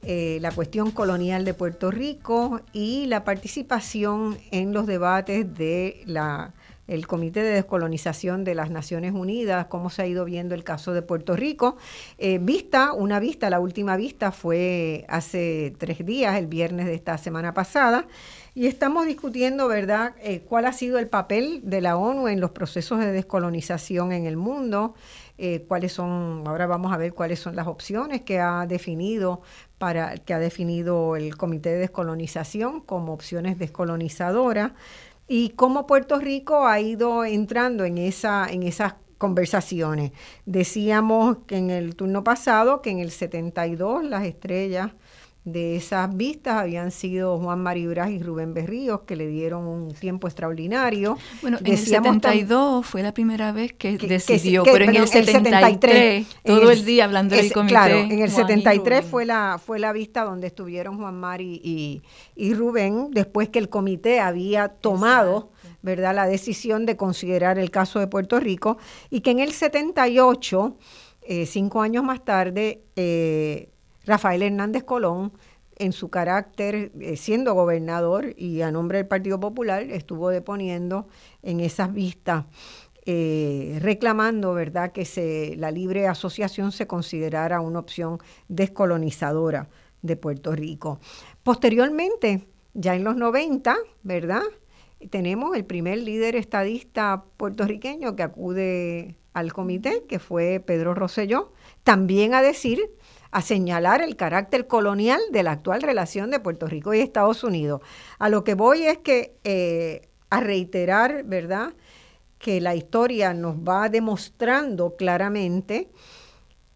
[0.04, 6.54] eh, la cuestión colonial de Puerto Rico y la participación en los debates de la
[6.88, 10.94] el Comité de Descolonización de las Naciones Unidas, cómo se ha ido viendo el caso
[10.94, 11.78] de Puerto Rico.
[12.18, 17.18] Eh, vista, una vista, la última vista fue hace tres días, el viernes de esta
[17.18, 18.06] semana pasada,
[18.56, 22.52] y estamos discutiendo, ¿verdad?, eh, cuál ha sido el papel de la ONU en los
[22.52, 24.94] procesos de descolonización en el mundo,
[25.40, 29.42] eh, cuáles son, ahora vamos a ver cuáles son las opciones que ha definido
[29.80, 34.74] para que ha definido el Comité de Descolonización como opciones descolonizadoras
[35.28, 40.12] y cómo Puerto Rico ha ido entrando en, esa, en esas conversaciones.
[40.46, 44.92] Decíamos que en el turno pasado que en el 72 las estrellas
[45.46, 50.28] de esas vistas habían sido Juan Maribras y Rubén Berríos, que le dieron un tiempo
[50.28, 51.18] extraordinario.
[51.42, 56.72] Bueno, en el 72 fue la primera vez que, decidió, pero en el 73, todo
[56.72, 57.74] el, día hablando del comité.
[57.74, 62.02] Claro, en el 73 fue la, fue la vista donde estuvieron Juan Mari y,
[62.36, 65.52] y Rubén, después que el comité había tomado...
[65.82, 66.16] ¿verdad?
[66.16, 68.78] la decisión de considerar el caso de Puerto Rico
[69.10, 70.78] y que en el 78,
[71.24, 73.73] eh, cinco años más tarde, eh,
[74.06, 75.34] Rafael Hernández Colón,
[75.78, 81.08] en su carácter, eh, siendo gobernador y a nombre del Partido Popular, estuvo deponiendo
[81.42, 82.46] en esas vistas,
[83.06, 89.68] eh, reclamando, ¿verdad?, que se, la libre asociación se considerara una opción descolonizadora
[90.02, 91.00] de Puerto Rico.
[91.42, 94.44] Posteriormente, ya en los 90, ¿verdad?,
[95.10, 101.52] tenemos el primer líder estadista puertorriqueño que acude al comité, que fue Pedro Rosselló,
[101.84, 102.80] también a decir
[103.34, 107.82] a señalar el carácter colonial de la actual relación de Puerto Rico y Estados Unidos.
[108.20, 111.74] A lo que voy es que eh, a reiterar, ¿verdad?,
[112.38, 115.90] que la historia nos va demostrando claramente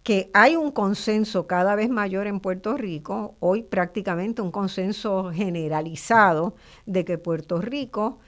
[0.01, 6.55] que hay un consenso cada vez mayor en Puerto Rico, hoy prácticamente un consenso generalizado
[6.85, 8.19] de que Puerto Rico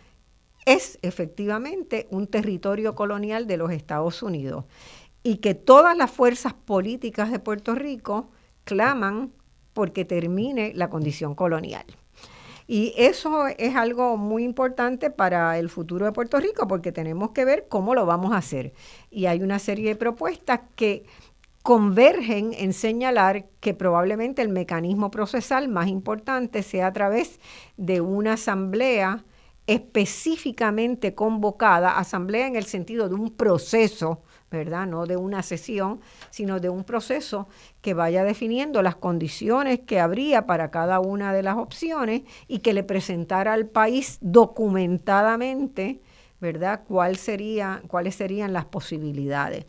[0.66, 4.66] es efectivamente un territorio colonial de los Estados Unidos
[5.24, 8.32] y que todas las fuerzas políticas de Puerto Rico
[8.64, 9.32] claman
[9.74, 11.86] porque termine la condición colonial.
[12.68, 17.44] Y eso es algo muy importante para el futuro de Puerto Rico porque tenemos que
[17.44, 18.74] ver cómo lo vamos a hacer.
[19.10, 21.04] Y hay una serie de propuestas que
[21.64, 27.40] convergen en señalar que probablemente el mecanismo procesal más importante sea a través
[27.76, 29.26] de una asamblea
[29.66, 34.88] específicamente convocada, asamblea en el sentido de un proceso ¿verdad?
[34.88, 37.48] No de una sesión, sino de un proceso
[37.82, 42.74] que vaya definiendo las condiciones que habría para cada una de las opciones y que
[42.74, 46.02] le presentara al país documentadamente,
[46.40, 46.84] ¿verdad?
[46.88, 49.66] ¿Cuál sería, cuáles serían las posibilidades.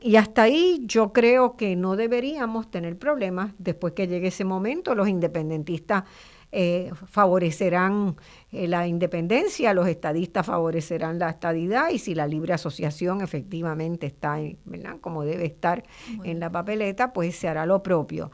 [0.00, 3.52] Y hasta ahí yo creo que no deberíamos tener problemas.
[3.58, 6.04] Después que llegue ese momento, los independentistas
[6.52, 8.16] eh, favorecerán
[8.52, 14.38] eh, la independencia, los estadistas favorecerán la estadidad y si la libre asociación efectivamente está,
[14.64, 14.96] ¿verdad?
[15.00, 15.84] como debe estar
[16.24, 18.30] en la papeleta, pues se hará lo propio.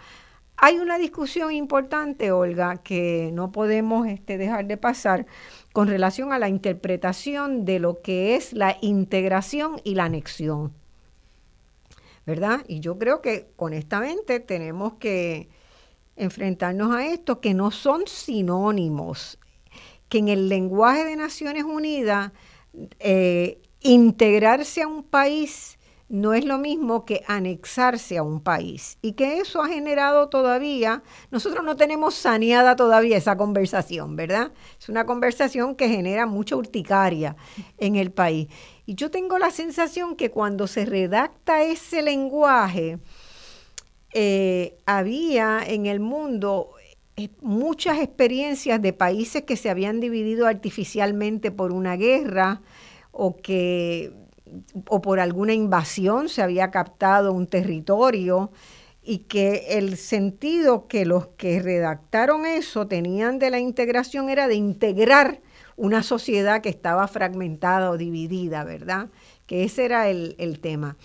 [0.56, 5.26] Hay una discusión importante, Olga, que no podemos este, dejar de pasar
[5.72, 10.72] con relación a la interpretación de lo que es la integración y la anexión.
[12.26, 12.60] ¿Verdad?
[12.68, 15.48] Y yo creo que honestamente tenemos que
[16.16, 19.38] enfrentarnos a esto, que no son sinónimos,
[20.08, 22.32] que en el lenguaje de Naciones Unidas
[22.98, 25.78] eh, integrarse a un país
[26.12, 31.02] no es lo mismo que anexarse a un país y que eso ha generado todavía,
[31.30, 34.52] nosotros no tenemos saneada todavía esa conversación, ¿verdad?
[34.78, 37.34] Es una conversación que genera mucha urticaria
[37.78, 38.48] en el país.
[38.84, 42.98] Y yo tengo la sensación que cuando se redacta ese lenguaje,
[44.14, 46.70] eh, había en el mundo
[47.16, 52.62] eh, muchas experiencias de países que se habían dividido artificialmente por una guerra
[53.10, 54.12] o que
[54.88, 58.50] o por alguna invasión se había captado un territorio
[59.02, 64.54] y que el sentido que los que redactaron eso tenían de la integración era de
[64.54, 65.40] integrar
[65.76, 69.08] una sociedad que estaba fragmentada o dividida, ¿verdad?
[69.46, 70.96] Que ese era el, el tema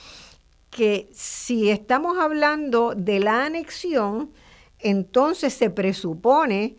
[0.77, 4.31] que si estamos hablando de la anexión,
[4.77, 6.77] entonces se presupone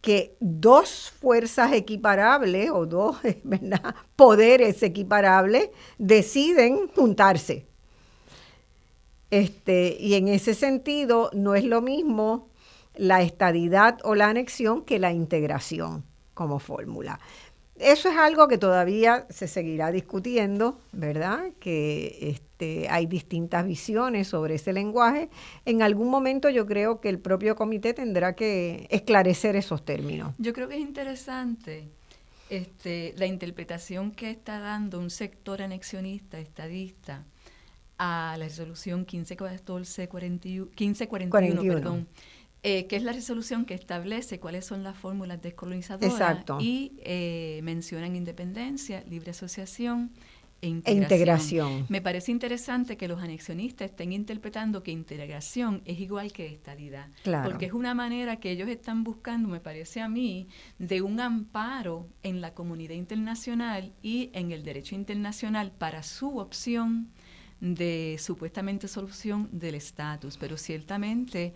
[0.00, 3.16] que dos fuerzas equiparables o dos
[4.16, 7.66] poderes equiparables deciden juntarse.
[9.32, 12.50] Este, y en ese sentido no es lo mismo
[12.94, 17.18] la estadidad o la anexión que la integración como fórmula.
[17.80, 21.50] Eso es algo que todavía se seguirá discutiendo, ¿verdad?
[21.58, 25.30] Que este, hay distintas visiones sobre ese lenguaje.
[25.64, 30.34] En algún momento yo creo que el propio comité tendrá que esclarecer esos términos.
[30.38, 31.88] Yo creo que es interesante
[32.50, 37.24] Este, la interpretación que está dando un sector anexionista, estadista,
[37.96, 42.08] a la resolución 1514, 1541, perdón,
[42.62, 48.16] eh, que es la resolución que establece cuáles son las fórmulas descolonizadoras y eh, mencionan
[48.16, 50.12] independencia, libre asociación,
[50.62, 51.86] e, e integración.
[51.88, 57.08] Me parece interesante que los anexionistas estén interpretando que integración es igual que estabilidad.
[57.44, 60.48] Porque es una manera que ellos están buscando, me parece a mí,
[60.78, 67.08] de un amparo en la comunidad internacional y en el derecho internacional para su opción
[67.60, 70.36] de supuestamente solución del estatus.
[70.36, 71.54] Pero ciertamente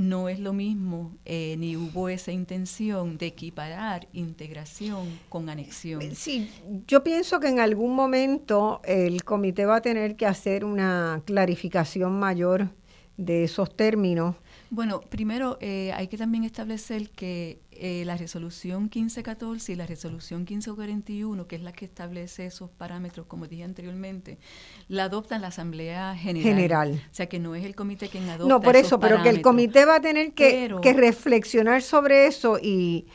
[0.00, 6.02] no es lo mismo, eh, ni hubo esa intención de equiparar integración con anexión.
[6.14, 6.50] Sí,
[6.86, 12.18] yo pienso que en algún momento el comité va a tener que hacer una clarificación
[12.18, 12.70] mayor
[13.16, 14.36] de esos términos
[14.72, 20.42] bueno, primero eh, hay que también establecer que eh, la resolución 1514 y la resolución
[20.42, 24.38] 1541, que es la que establece esos parámetros, como dije anteriormente,
[24.86, 26.54] la adopta la Asamblea General.
[26.54, 27.02] General.
[27.10, 28.48] O sea que no es el comité quien adopta.
[28.48, 33.08] No, por eso, pero que el comité va a tener que, reflexionar sobre eso y,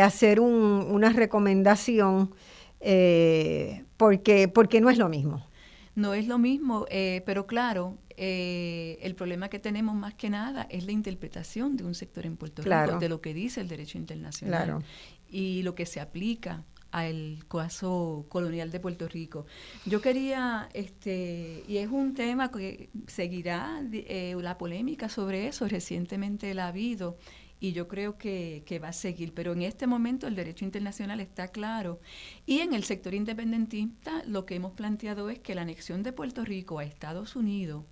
[0.00, 2.34] hacer una recomendación,
[2.80, 5.46] eh, porque, porque no es lo mismo.
[5.94, 6.86] No es lo mismo,
[7.26, 11.94] pero claro, eh, el problema que tenemos más que nada es la interpretación de un
[11.94, 14.82] sector en Puerto Rico, de lo que dice el derecho internacional
[15.30, 19.46] y lo que se aplica al caso colonial de Puerto Rico.
[19.86, 26.52] Yo quería, este, y es un tema que seguirá eh, la polémica sobre eso, recientemente
[26.54, 27.18] la ha habido,
[27.60, 29.32] y yo creo que, que, va a seguir.
[29.32, 32.00] Pero en este momento el derecho internacional está claro.
[32.46, 36.44] Y en el sector independentista lo que hemos planteado es que la anexión de Puerto
[36.44, 37.84] Rico a Estados Unidos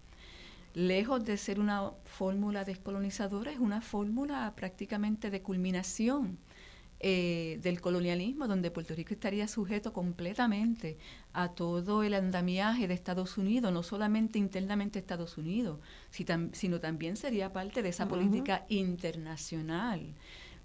[0.77, 6.37] lejos de ser una fórmula descolonizadora, es una fórmula prácticamente de culminación
[7.01, 10.99] eh, del colonialismo, donde Puerto Rico estaría sujeto completamente
[11.33, 17.55] a todo el andamiaje de Estados Unidos, no solamente internamente Estados Unidos, sino también sería
[17.55, 20.15] parte de esa política internacional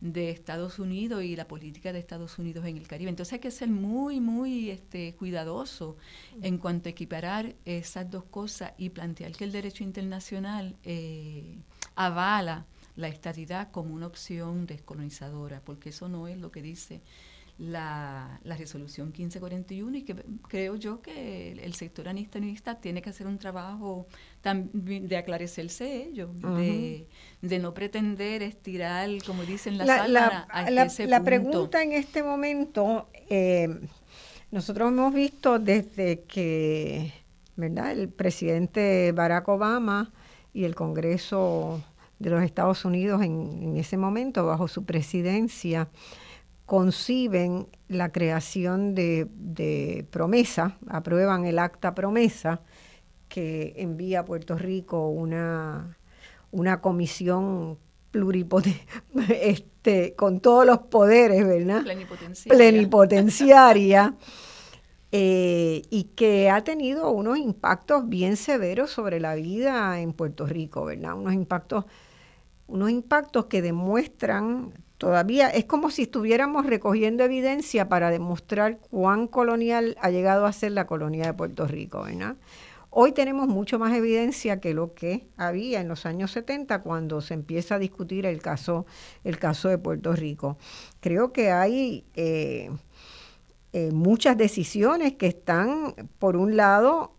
[0.02, 3.10] de Estados Unidos y la política de Estados Unidos en el Caribe.
[3.10, 5.96] Entonces hay que ser muy, muy este, cuidadoso
[6.42, 11.58] en cuanto a equiparar esas dos cosas y plantear que el derecho internacional eh,
[11.96, 17.02] avala la estadidad como una opción descolonizadora, porque eso no es lo que dice
[17.62, 20.16] la, la, resolución 1541 y que
[20.48, 24.08] creo yo que el, sector anistanista tiene que hacer un trabajo
[24.74, 31.92] de aclarecerse ello, de, no pretender estirar, como dicen la, la, la, la pregunta en
[31.92, 33.70] este momento, eh,
[34.50, 37.14] nosotros hemos visto desde que
[37.58, 37.92] ¿verdad?
[37.92, 40.12] el presidente Barack Obama
[40.52, 41.84] y el Congreso
[42.18, 45.90] de los Estados Unidos en, en ese momento, bajo su presidencia,
[46.72, 52.62] conciben la creación de, promesa, aprueban el acta promesa
[53.28, 55.98] que envía a Puerto Rico una,
[56.50, 57.78] una comisión
[58.12, 58.86] pluripotente,
[59.42, 61.84] este, con todos los poderes, ¿verdad?
[61.84, 62.58] Plenipotenciaria.
[62.58, 64.16] Plenipotenciaria.
[65.14, 70.86] Eh, y que ha tenido unos impactos bien severos sobre la vida en Puerto Rico,
[70.86, 71.16] ¿verdad?
[71.16, 71.84] Unos impactos,
[72.68, 79.98] unos impactos que demuestran todavía es como si estuviéramos recogiendo evidencia para demostrar cuán colonial
[80.00, 82.36] ha llegado a ser la colonia de Puerto Rico, ¿verdad?
[82.92, 87.34] Hoy tenemos mucho más evidencia que lo que había en los años 70 cuando se
[87.34, 88.86] empieza a discutir el caso,
[89.24, 90.60] el caso de Puerto Rico.
[91.00, 92.70] Creo que hay eh,
[93.74, 97.16] eh, muchas decisiones que están, por un lado,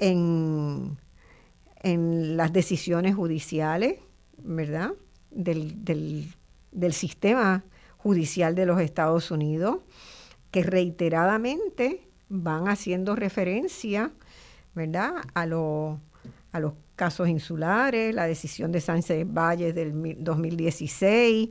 [0.00, 0.98] en,
[1.80, 4.00] en las decisiones judiciales,
[4.36, 4.94] ¿verdad?
[5.30, 6.26] Del, del
[6.72, 7.64] del sistema
[7.96, 9.78] judicial de los Estados Unidos,
[10.50, 14.12] que reiteradamente van haciendo referencia,
[14.74, 21.50] ¿verdad?, a, a los casos insulares, la decisión de Sánchez Valles del 2016.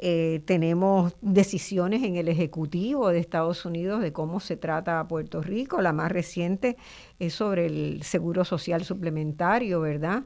[0.00, 5.42] Eh, tenemos decisiones en el Ejecutivo de Estados Unidos de cómo se trata a Puerto
[5.42, 5.82] Rico.
[5.82, 6.76] La más reciente
[7.18, 10.22] es sobre el Seguro Social Suplementario, ¿verdad?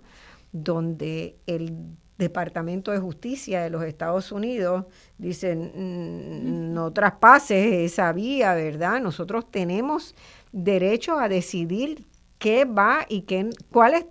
[0.52, 4.86] Donde el Departamento de Justicia de los Estados Unidos
[5.18, 9.00] dicen, mm, no traspases esa vía, ¿verdad?
[9.00, 10.14] Nosotros tenemos
[10.52, 12.04] derecho a decidir
[12.38, 14.06] qué va y qué, cuál es.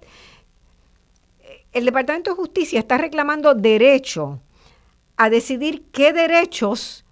[1.72, 4.42] El Departamento de Justicia está reclamando derecho
[5.18, 7.06] a decidir qué derechos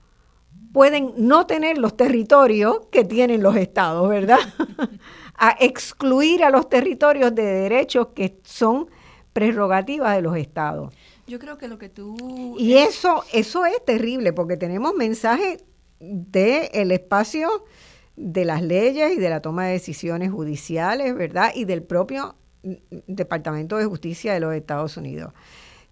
[0.72, 4.40] pueden no tener los territorios que tienen los estados, ¿verdad?
[5.36, 8.90] a excluir a los territorios de derechos que son
[9.34, 10.94] prerrogativas de los estados.
[11.28, 12.56] Yo creo que lo que tú...
[12.58, 15.64] Y eso, eso es terrible, porque tenemos mensajes
[16.00, 17.66] del espacio
[18.16, 21.52] de las leyes y de la toma de decisiones judiciales, ¿verdad?
[21.56, 25.34] Y del propio Departamento de Justicia de los Estados Unidos.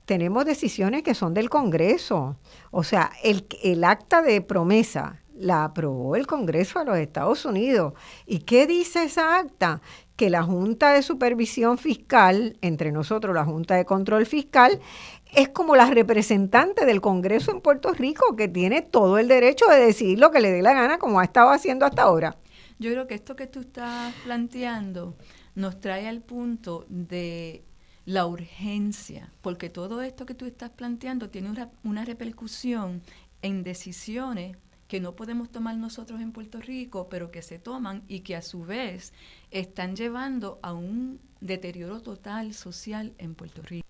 [0.05, 2.37] Tenemos decisiones que son del Congreso.
[2.71, 7.93] O sea, el, el acta de promesa la aprobó el Congreso de los Estados Unidos.
[8.25, 9.81] ¿Y qué dice esa acta?
[10.17, 14.81] Que la Junta de Supervisión Fiscal, entre nosotros la Junta de Control Fiscal,
[15.33, 19.77] es como la representante del Congreso en Puerto Rico, que tiene todo el derecho de
[19.77, 22.35] decidir lo que le dé la gana, como ha estado haciendo hasta ahora.
[22.79, 25.15] Yo creo que esto que tú estás planteando
[25.55, 27.63] nos trae al punto de
[28.05, 33.01] la urgencia, porque todo esto que tú estás planteando tiene una, una repercusión
[33.41, 34.57] en decisiones
[34.87, 38.41] que no podemos tomar nosotros en Puerto Rico, pero que se toman y que a
[38.41, 39.13] su vez
[39.51, 43.87] están llevando a un deterioro total social en Puerto Rico.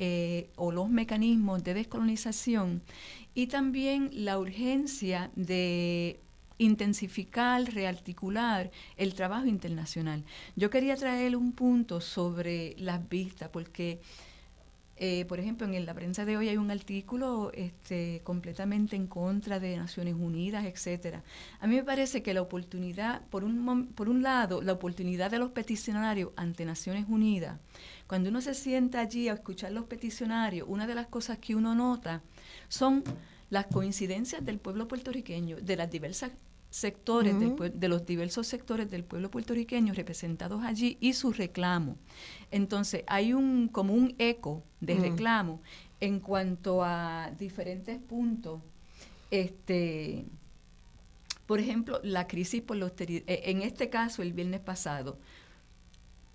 [0.00, 2.82] Eh, o los mecanismos de descolonización
[3.34, 6.20] y también la urgencia de
[6.58, 10.24] intensificar, rearticular el trabajo internacional.
[10.56, 14.00] Yo quería traer un punto sobre las vistas, porque,
[14.96, 19.60] eh, por ejemplo, en la prensa de hoy hay un artículo este, completamente en contra
[19.60, 21.22] de Naciones Unidas, etcétera.
[21.60, 25.38] A mí me parece que la oportunidad, por un, por un lado, la oportunidad de
[25.38, 27.58] los peticionarios ante Naciones Unidas,
[28.08, 31.74] cuando uno se sienta allí a escuchar los peticionarios, una de las cosas que uno
[31.76, 32.22] nota
[32.68, 33.04] son
[33.50, 36.32] las coincidencias del pueblo puertorriqueño, de las diversas
[36.78, 41.96] sectores de los diversos sectores del pueblo puertorriqueño representados allí y su reclamo.
[42.50, 45.60] Entonces, hay un como un eco de reclamo
[46.00, 48.60] en cuanto a diferentes puntos.
[49.30, 50.24] Este,
[51.46, 53.24] por ejemplo, la crisis por la austeridad.
[53.26, 55.18] E, en este caso, el viernes pasado,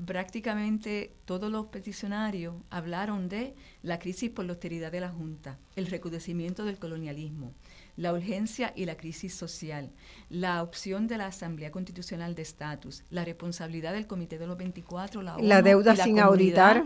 [0.06, 5.88] prácticamente todos los peticionarios hablaron de la crisis por la austeridad de la Junta, el
[5.88, 7.54] recrudecimiento del colonialismo,
[7.96, 9.92] la urgencia y la crisis social,
[10.30, 15.22] la opción de la Asamblea Constitucional de Estatus, la responsabilidad del Comité de los 24,
[15.22, 16.86] la, la deuda sin auditar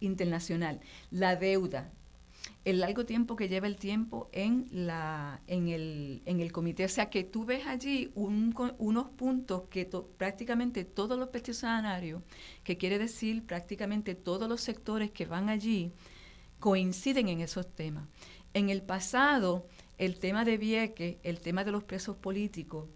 [0.00, 1.90] internacional, la deuda,
[2.64, 6.84] el largo tiempo que lleva el tiempo en, la, en, el, en el comité.
[6.84, 12.22] O sea que tú ves allí unos puntos que prácticamente todos los peticionarios,
[12.62, 15.92] que quiere decir prácticamente todos los sectores que van allí,
[16.58, 18.06] coinciden en esos temas.
[18.52, 19.66] En el pasado,
[20.00, 22.88] el tema de Vieques, el tema de los presos políticos,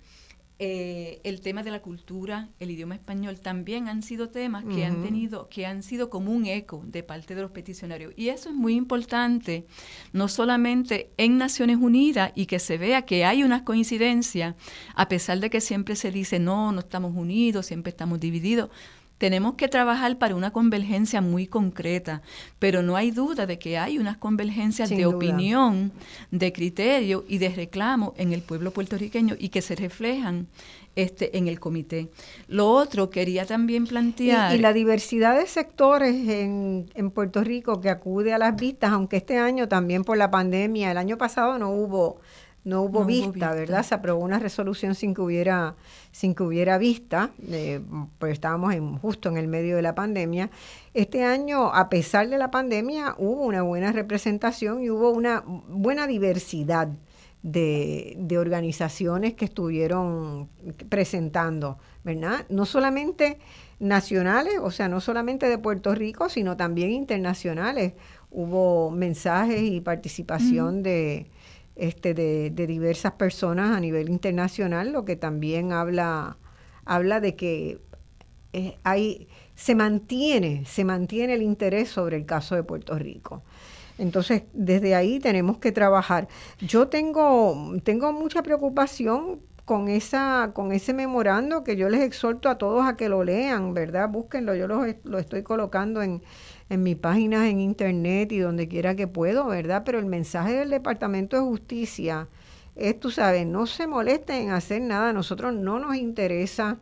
[0.59, 5.03] eh, el tema de la cultura, el idioma español, también han sido temas que han
[5.03, 8.15] tenido, que han sido como un eco de parte de los peticionarios.
[8.17, 9.67] Y eso es muy importante,
[10.15, 14.57] no solamente en Naciones Unidas y que se vea que hay una coincidencia,
[14.95, 18.71] a pesar de que siempre se dice, no, no estamos unidos, siempre estamos divididos.
[19.19, 22.23] Tenemos que trabajar para una convergencia muy concreta,
[22.59, 25.93] pero no hay duda de que hay unas convergencias de opinión,
[26.31, 30.49] de criterio y de reclamo en el pueblo puertorriqueño y que se reflejan
[30.97, 32.09] este, en el comité.
[32.49, 34.55] Lo otro quería también plantear...
[34.55, 39.17] Y, la diversidad de sectores en, en, Puerto Rico que acude a las vistas, aunque
[39.17, 42.19] este año también por la pandemia, el año pasado no hubo
[42.65, 43.85] no hubo, vista, ¿verdad?
[43.85, 45.77] Se aprobó una resolución sin que hubiera,
[46.13, 47.81] sin que hubiera vista, eh,
[48.19, 50.51] pues estábamos en, justo en el medio de la pandemia.
[50.95, 56.07] Este año, a pesar de la pandemia, hubo una buena representación y hubo una buena
[56.07, 56.89] diversidad
[57.43, 60.49] de, de organizaciones que estuvieron
[60.89, 62.47] presentando, ¿verdad?
[62.49, 63.39] No solamente
[63.79, 67.93] nacionales, o sea, no solamente de Puerto Rico, sino también internacionales.
[68.31, 71.31] Hubo mensajes y participación de
[71.77, 76.39] este, de, diversas personas a nivel internacional, lo que también habla,
[76.85, 77.81] habla de que
[78.53, 83.43] eh, hay, se mantiene, se mantiene el interés sobre el caso de Puerto Rico.
[83.99, 86.29] Entonces, desde ahí tenemos que trabajar.
[86.61, 92.59] Yo tengo, tengo mucha preocupación con esa, con ese memorando que yo les exhorto a
[92.59, 94.09] todos a que lo lean, ¿verdad?
[94.11, 96.23] Búsquenlo, yo lo, lo estoy colocando en,
[96.69, 99.83] en mis páginas en internet y donde quiera que puedo, ¿verdad?
[99.85, 102.29] Pero el mensaje del Departamento de Justicia
[102.77, 106.79] es, tú sabes, no se molesten en hacer nada, a nosotros no nos interesa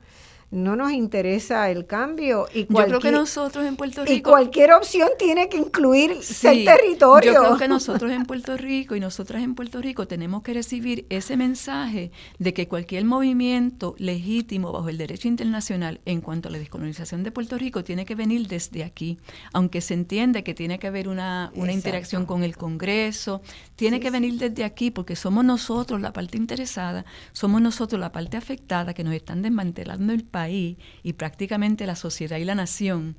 [0.52, 2.46] no nos interesa el cambio.
[2.54, 4.12] Y yo creo que nosotros en Puerto Rico...
[4.12, 7.32] Y cualquier opción tiene que incluir el territorio.
[7.32, 11.06] Yo creo que nosotros en Puerto Rico y nosotras en Puerto Rico tenemos que recibir
[11.08, 16.58] ese mensaje de que cualquier movimiento legítimo bajo el derecho internacional en cuanto a la
[16.58, 19.18] descolonización de Puerto Rico tiene que venir desde aquí.
[19.54, 23.40] Aunque se entiende que tiene que haber una, una interacción con el Congreso,
[23.74, 28.36] tiene que venir desde aquí porque somos nosotros la parte interesada, somos nosotros la parte
[28.36, 30.76] afectada que nos están desmantelando el país y
[31.16, 33.16] prácticamente la sociedad y la nación.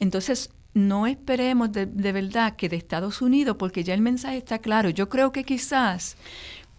[0.00, 4.90] Entonces, no esperemos de, verdad que de Estados Unidos, porque ya el mensaje está claro.
[4.90, 6.16] Yo creo que quizás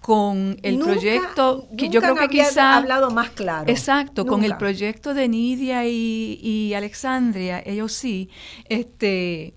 [0.02, 5.14] con el proyecto que yo creo que quizás hablado más claro exacto con el proyecto
[5.14, 8.30] de Nidia y, y Alexandria ellos sí
[8.68, 9.53] este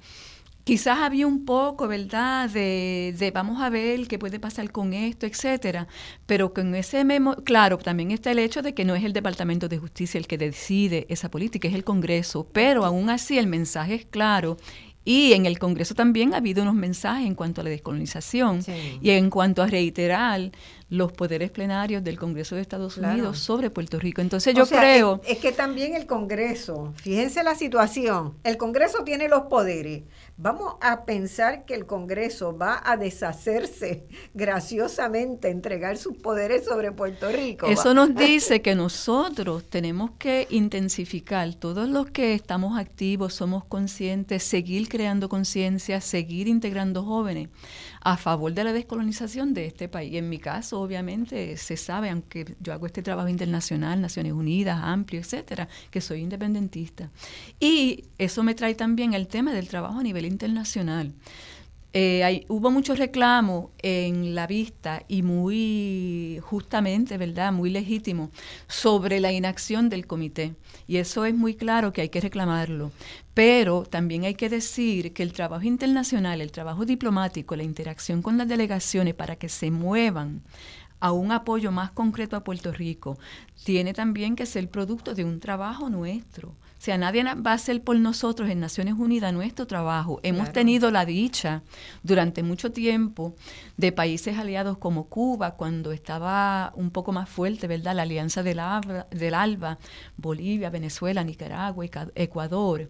[0.67, 5.25] quizás había un poco, ¿verdad?, de, de, vamos a ver qué puede pasar con esto,
[5.25, 5.87] etcétera,
[6.27, 9.69] pero con ese memo, claro, también está el hecho de que no es el Departamento
[9.69, 13.95] de Justicia el que decide esa política, es el Congreso, pero aún así el mensaje
[13.95, 14.57] es claro.
[15.09, 18.59] Y en el Congreso también ha habido unos mensajes en cuanto a la descolonización
[19.01, 20.51] y en cuanto a reiterar
[20.89, 24.21] los poderes plenarios del Congreso de Estados Unidos sobre Puerto Rico.
[24.21, 25.21] Entonces yo creo...
[25.23, 30.03] Es, es, que también el Congreso, fíjense la situación, el Congreso tiene los poderes,
[30.39, 37.33] Vamos a pensar que el Congreso va a deshacerse graciosamente, entregar sus poderes sobre Puerto
[37.33, 37.67] Rico.
[37.67, 44.43] Eso nos dice que nosotros tenemos que intensificar, todos los que estamos activos, somos conscientes,
[44.43, 47.49] seguir creando conciencia, seguir integrando jóvenes
[48.07, 50.15] a favor de la descolonización de este país.
[50.15, 55.19] En mi caso, obviamente, se sabe, aunque yo hago este trabajo internacional, Naciones Unidas, amplio,
[55.19, 57.11] etcétera, que soy independentista.
[57.59, 61.15] Y eso me trae también el tema del trabajo a nivel internacional.
[61.99, 67.55] Eh, hubo muchos reclamos en la vista y muy justamente, ¿verdad?
[67.55, 68.31] Muy legítimo
[68.69, 70.57] sobre la inacción del comité.
[70.87, 72.93] Y eso es muy claro que hay que reclamarlo.
[73.33, 78.37] Pero también hay que decir que el trabajo internacional, el trabajo diplomático, la interacción con
[78.37, 80.43] las delegaciones para que se muevan
[81.01, 83.19] a un apoyo más concreto a Puerto Rico,
[83.65, 87.83] tiene también que ser producto de un trabajo nuestro o sea, nadie va a hacer
[87.83, 90.21] por nosotros en Naciones Unidas nuestro trabajo.
[90.23, 91.63] Hemos tenido la dicha
[92.03, 93.35] durante mucho tiempo
[93.77, 97.95] de países aliados como Cuba, cuando estaba un poco más fuerte, ¿verdad?
[97.95, 98.61] La alianza del
[99.11, 99.79] del ALBA
[100.17, 102.89] Bolivia, Venezuela, Nicaragua, Ecuador.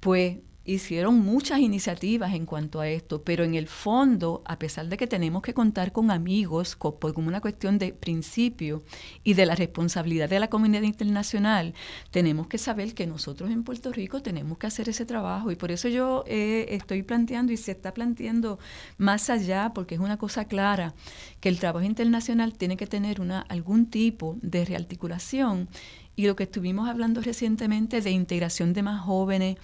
[0.00, 4.96] Pues hicieron muchas iniciativas en cuanto a esto, pero en el fondo, a pesar de
[4.96, 8.82] que tenemos que contar con amigos como una cuestión de principio
[9.24, 11.74] y de la responsabilidad de la comunidad internacional,
[12.10, 15.50] tenemos que saber que nosotros en Puerto Rico tenemos que hacer ese trabajo.
[15.50, 18.58] Y por eso yo eh, estoy planteando y se está planteando
[18.98, 20.94] más allá, porque es una cosa clara,
[21.40, 25.68] que el trabajo internacional tiene que tener una, algún tipo de rearticulación.
[26.16, 29.56] Y lo que estuvimos hablando recientemente de integración de más jóvenes,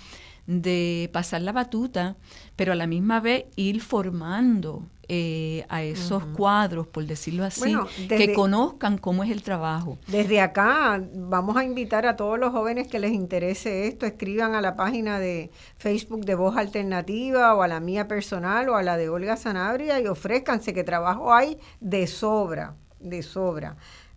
[0.46, 2.16] de pasar la batuta,
[2.54, 7.76] pero a la misma vez ir formando eh, a esos cuadros, por decirlo así,
[8.08, 9.98] que conozcan cómo es el trabajo.
[10.08, 14.60] Desde acá vamos a invitar a todos los jóvenes que les interese esto, escriban a
[14.60, 18.96] la página de Facebook de Voz Alternativa o a la mía personal o a la
[18.96, 23.76] de Olga Sanabria y ofrézcanse que trabajo hay de sobra, de sobra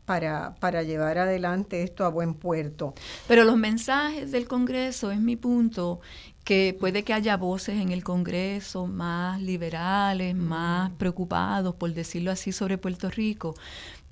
[0.10, 2.96] para, para llevar adelante esto a buen puerto.
[3.28, 6.00] Pero los mensajes del Congreso, es mi punto,
[6.44, 12.52] que puede que haya voces en el Congreso más liberales, más preocupados, por decirlo así,
[12.52, 13.54] sobre Puerto Rico.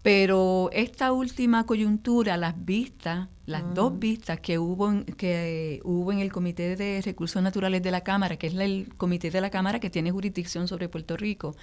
[0.03, 6.19] Pero esta última coyuntura, las vistas, las dos vistas que hubo, en, que hubo en
[6.19, 9.80] el Comité de Recursos Naturales de la Cámara, que es el comité de la Cámara
[9.80, 11.56] que tiene jurisdicción sobre Puerto Rico,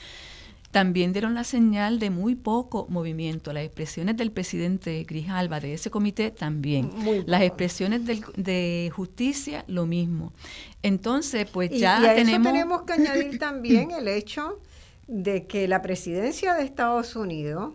[0.74, 3.52] también dieron la señal de muy poco movimiento.
[3.52, 6.90] Las expresiones del presidente Grijalva de ese comité también.
[7.26, 10.32] Las expresiones de justicia, lo mismo.
[10.82, 12.48] Entonces, pues ya y a tenemos...
[12.48, 14.58] Eso tenemos que añadir también el hecho
[15.06, 17.74] de que la presidencia de Estados Unidos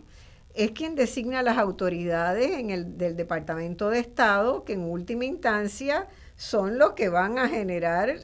[0.52, 6.06] es quien designa las autoridades en el, del Departamento de Estado, que en última instancia
[6.40, 8.14] son los que van a generar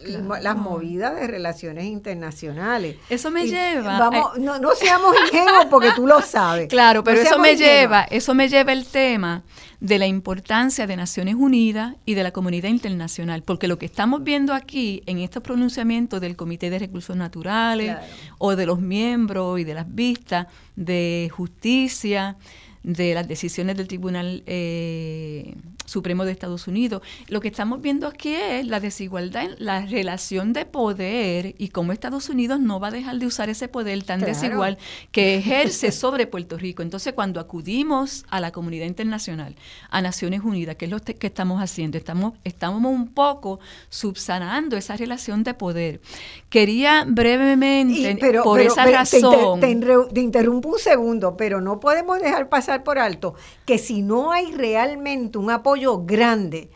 [0.40, 2.96] las movidas de relaciones internacionales.
[3.10, 3.98] Eso me lleva.
[3.98, 6.68] Vamos, no, no, seamos ingenuos porque tú lo sabes.
[6.76, 9.42] Claro, pero eso me lleva, eso me lleva el tema
[9.80, 14.24] de la importancia de Naciones Unidas y de la comunidad internacional, porque lo que estamos
[14.24, 17.98] viendo aquí en estos pronunciamientos del Comité de Recursos Naturales
[18.38, 22.36] o de los miembros y de las vistas de justicia,
[22.82, 25.54] de las decisiones del Tribunal eh,
[25.86, 27.02] Supremo de Estados Unidos.
[27.28, 31.92] Lo que estamos viendo aquí es la desigualdad en la relación de poder y cómo
[31.92, 34.78] Estados Unidos no va a dejar de usar ese poder tan desigual
[35.12, 36.82] que ejerce sobre Puerto Rico.
[36.82, 39.56] Entonces, cuando acudimos a la comunidad internacional,
[39.90, 44.96] a Naciones Unidas, que es lo que estamos haciendo, estamos, estamos un poco subsanando esa
[44.96, 46.00] relación de poder.
[46.50, 49.60] Quería brevemente, por esa razón...
[49.60, 49.76] Te,
[50.12, 53.34] te interrumpo un segundo, pero no podemos dejar pasar por alto
[53.64, 56.70] que si no hay realmente un apoyo grande.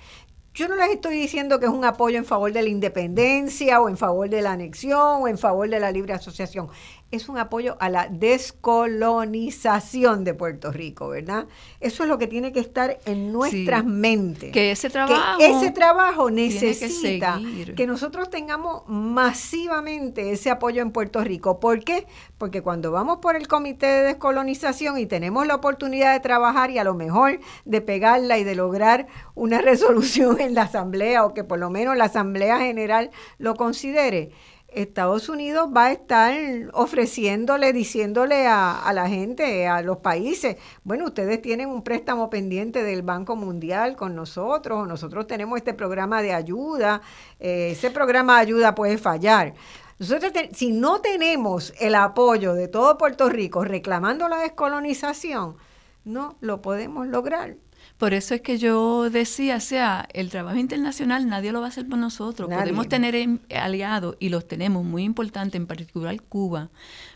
[0.53, 3.89] Yo no les estoy diciendo que es un apoyo en favor de la independencia o
[3.89, 6.69] en favor de la anexión o en favor de la libre asociación
[7.11, 11.49] es un apoyo a la descolonización de Puerto Rico, ¿verdad?
[11.81, 14.53] Eso es lo que tiene que estar en nuestras mentes.
[14.53, 17.41] Que ese trabajo, ese trabajo necesita
[17.75, 21.59] que, nosotros tengamos masivamente ese apoyo en Puerto Rico.
[21.59, 22.07] ¿Por qué?
[22.39, 26.79] Porque cuando vamos por el Comité de Descolonización y tenemos la oportunidad de trabajar y
[26.79, 31.43] a lo mejor de pegarla y de lograr una resolución en la Asamblea o que
[31.43, 34.31] por lo menos la Asamblea General lo considere,
[34.73, 36.35] Estados Unidos va a estar
[36.73, 43.03] ofreciéndole, diciéndole a, la gente, a los países, bueno, ustedes tienen un préstamo pendiente del
[43.03, 47.03] Banco Mundial con nosotros, nosotros tenemos este programa de ayuda,
[47.39, 49.55] eh, ese programa de ayuda puede fallar.
[49.99, 55.57] Nosotros, si no tenemos el apoyo de todo Puerto Rico reclamando la descolonización,
[56.05, 57.57] no lo podemos lograr.
[58.01, 61.69] Por eso es que yo decía, o sea, el trabajo internacional nadie lo va a
[61.69, 62.49] hacer por nosotros.
[62.49, 66.71] Podemos tener em, aliados y los tenemos, muy importante, en particular Cuba,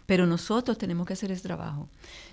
[0.05, 1.89] pero nosotros tenemos que hacer ese trabajo.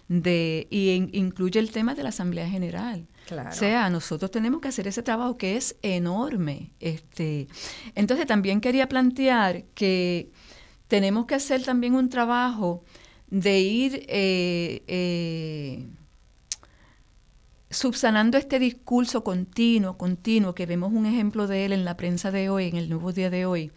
[0.10, 3.08] De, y incluye el tema de la Asamblea General.
[3.30, 6.74] O sea, nosotros tenemos que hacer ese trabajo que es enorme.
[6.82, 7.48] Este,
[7.96, 10.30] entonces también quería plantear que
[10.90, 12.84] tenemos que hacer también un trabajo
[13.30, 15.88] de ir eh, eh,
[17.72, 22.50] subsanando este discurso continuo, continuo, que vemos un ejemplo de él en la prensa de
[22.50, 23.72] hoy, en el nuevo día de hoy,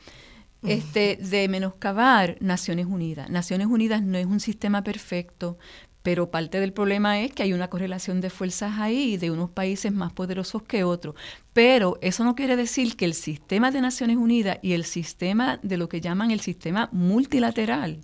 [0.63, 3.31] este, de menoscabar Naciones Unidas.
[3.31, 5.59] Naciones Unidas no es un sistema perfecto,
[6.03, 9.93] pero parte del problema es que hay una correlación de fuerzas ahí de unos países
[9.93, 11.15] más poderosos que otros.
[11.53, 15.79] Pero eso no quiere decir que el sistema de Naciones Unidas y el sistema de
[15.79, 18.01] lo que llaman el sistema multilateral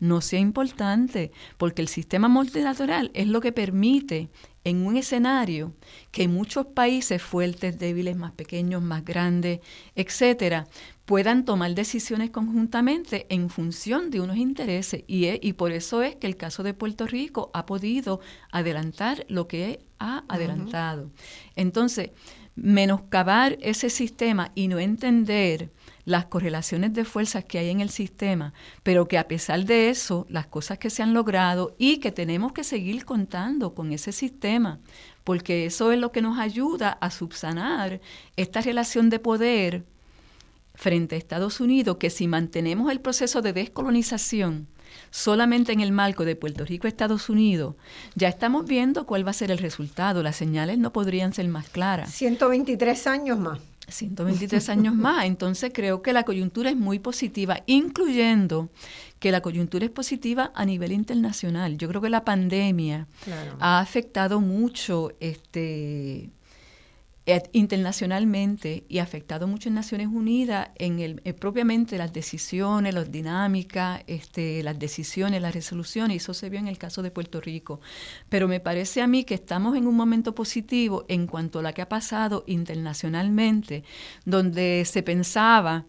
[0.00, 4.30] no sea importante, porque el sistema multilateral es lo que permite
[4.64, 5.74] en un escenario
[6.10, 9.60] que muchos países fuertes, débiles, más pequeños, más grandes,
[9.94, 10.66] etcétera,
[11.04, 15.02] puedan tomar decisiones conjuntamente en función de unos intereses.
[15.06, 18.20] Y, y por eso es que el caso de Puerto Rico ha podido
[18.52, 21.10] adelantar lo que ha adelantado.
[21.56, 22.10] Entonces,
[22.54, 25.70] menoscabar ese sistema y no entender
[26.04, 28.52] las correlaciones de fuerzas que hay en el sistema,
[28.82, 32.52] pero que a pesar de eso, las cosas que se han logrado y que tenemos
[32.52, 34.80] que seguir contando con ese sistema,
[35.24, 38.00] porque eso es lo que nos ayuda a subsanar
[38.36, 39.84] esta relación de poder
[40.74, 44.68] frente a Estados Unidos, que si mantenemos el proceso de descolonización
[45.10, 47.76] solamente en el marco de Puerto Rico Estados Unidos,
[48.14, 50.22] ya estamos viendo cuál va a ser el resultado.
[50.22, 52.12] Las señales no podrían ser más claras.
[52.12, 53.60] 123 años más.
[53.90, 55.24] 123 años más.
[55.24, 58.70] Entonces creo que la coyuntura es muy positiva, incluyendo
[59.18, 61.76] que la coyuntura es positiva a nivel internacional.
[61.76, 63.06] Yo creo que la pandemia
[63.58, 66.30] ha afectado mucho este
[67.52, 73.10] internacionalmente y ha afectado mucho en Naciones Unidas en el eh, propiamente las decisiones, las
[73.10, 77.40] dinámicas, este, las decisiones, las resoluciones, y eso se vio en el caso de Puerto
[77.40, 77.80] Rico.
[78.28, 81.72] Pero me parece a mí que estamos en un momento positivo en cuanto a lo
[81.74, 83.84] que ha pasado internacionalmente,
[84.24, 85.86] donde se pensaba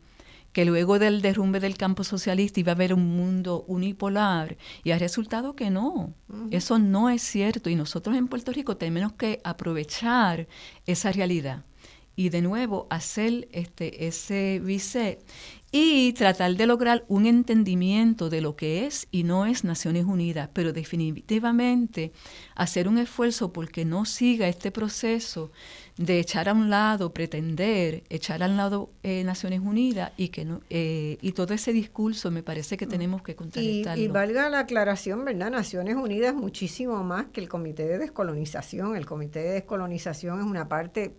[0.54, 4.98] que luego del derrumbe del campo socialista iba a haber un mundo unipolar y ha
[4.98, 6.14] resultado que no,
[6.52, 10.48] eso no es cierto y nosotros en Puerto Rico tenemos que aprovechar
[10.86, 11.64] esa realidad
[12.16, 15.24] y de nuevo hacer este, ese reset
[15.72, 20.50] y tratar de lograr un entendimiento de lo que es y no es Naciones Unidas,
[20.54, 22.12] pero definitivamente
[22.56, 25.52] hacer un esfuerzo porque no siga este proceso
[25.98, 30.46] de echar a un lado, pretender echar a un lado eh, Naciones Unidas y que
[30.46, 32.90] no, eh, y todo ese discurso me parece que mm.
[32.90, 34.02] tenemos que contrarrestarlo.
[34.02, 35.52] Y, y, valga la aclaración, ¿verdad?
[35.52, 38.96] Naciones Unidas es muchísimo más que el Comité de Descolonización.
[38.96, 41.16] El Comité de Descolonización es una parte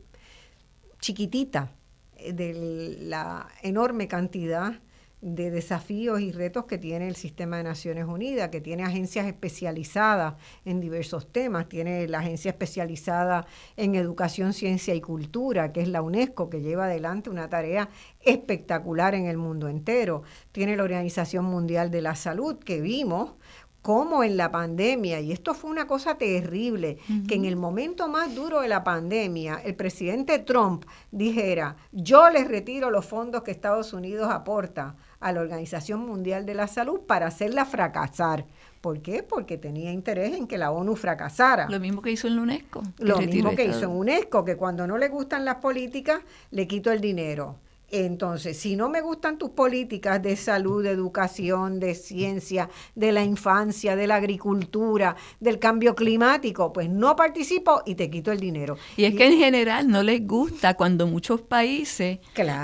[1.00, 1.72] chiquitita
[2.16, 4.80] eh, de la enorme cantidad
[5.22, 10.34] de desafíos y retos que tiene el sistema de Naciones Unidas, que tiene agencias especializadas
[10.64, 13.46] en diversos temas, tiene la agencia especializada
[13.76, 17.88] en educación, ciencia y cultura, que es la UNESCO, que lleva adelante una tarea
[18.20, 23.34] espectacular en el mundo entero, tiene la Organización Mundial de la Salud, que vimos
[23.82, 28.32] como en la pandemia, y esto fue una cosa terrible, que en el momento más
[28.32, 33.92] duro de la pandemia, el presidente Trump dijera, yo les retiro los fondos que Estados
[33.92, 38.44] Unidos aporta a la Organización Mundial de la Salud para hacerla fracasar.
[38.80, 39.22] ¿Por qué?
[39.22, 41.68] Porque tenía interés en que la ONU fracasara.
[41.68, 42.82] Lo mismo que hizo en la UNESCO.
[42.98, 46.20] Lo mismo que hizo en UNESCO, que cuando no le gustan las políticas,
[46.50, 47.56] le quito el dinero.
[47.92, 53.22] Entonces, si no me gustan tus políticas de salud, de educación, de ciencia, de la
[53.22, 58.78] infancia, de la agricultura, del cambio climático, pues no participo y te quito el dinero.
[58.96, 62.20] Y es que en general no les gusta cuando muchos países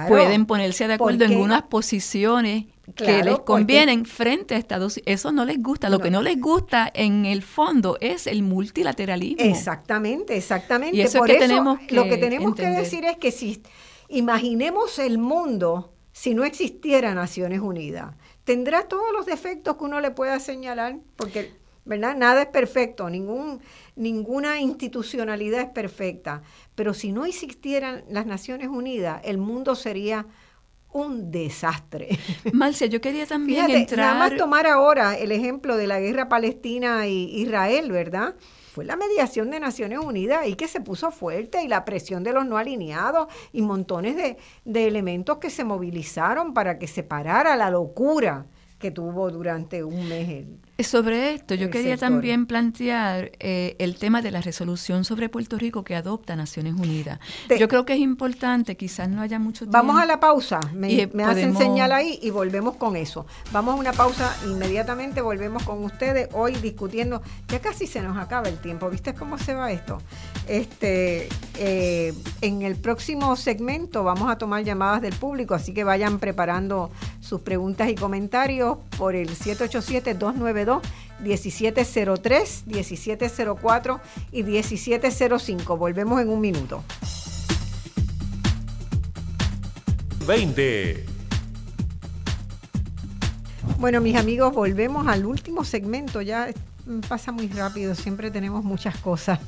[0.09, 2.65] pueden ponerse de acuerdo en unas posiciones
[2.95, 5.13] que les convienen frente a Estados Unidos.
[5.13, 5.91] Eso no les gusta.
[5.91, 9.45] Lo que no les gusta en el fondo es el multilateralismo.
[9.45, 10.97] Exactamente, exactamente.
[10.97, 13.63] Y eso Por que tenemos lo que tenemos que decir es que si
[14.09, 18.15] Imaginemos el mundo si no existiera Naciones Unidas.
[18.45, 21.53] Tendrá todos los defectos que uno le pueda señalar, porque
[21.89, 22.15] ¿verdad?
[22.17, 23.61] Nada es perfecto, ningún,
[23.97, 26.43] ninguna institucionalidad es perfecta.
[26.75, 30.27] Pero si no existieran las Naciones Unidas, el mundo sería
[30.93, 32.19] un desastre.
[32.53, 34.07] Marcia, yo quería también entrar...
[34.07, 38.35] Nada más tomar ahora el ejemplo de la guerra Palestina e Israel, ¿verdad?
[38.79, 42.33] Fue la mediación de Naciones Unidas y que se puso fuerte y la presión de
[42.33, 47.57] los no alineados y montones de, de elementos que se movilizaron para que se parara
[47.57, 48.47] la locura
[48.79, 50.47] que tuvo durante un mes
[50.87, 55.83] sobre esto, yo quería también plantear eh, el tema de la resolución sobre Puerto Rico
[55.83, 57.19] que adopta Naciones Unidas.
[57.59, 59.77] yo creo que es importante, quizás no haya mucho tiempo.
[59.77, 63.27] Vamos a la pausa, me, me hacen señal ahí y volvemos con eso.
[63.51, 68.49] Vamos a una pausa, inmediatamente volvemos con ustedes hoy discutiendo, ya casi se nos acaba
[68.49, 70.01] el tiempo, ¿viste cómo se va esto?
[70.47, 71.29] Este,
[71.59, 76.93] eh, en el próximo segmento vamos a tomar llamadas del público, así que vayan preparando
[77.21, 80.68] sus preguntas y comentarios por el 787 292
[81.21, 84.01] 1703, 1704
[84.33, 85.77] y 1705.
[85.77, 86.83] Volvemos en un minuto.
[90.27, 91.05] 20.
[93.79, 96.21] Bueno, mis amigos, volvemos al último segmento.
[96.21, 96.49] Ya
[97.09, 99.39] pasa muy rápido, siempre tenemos muchas cosas.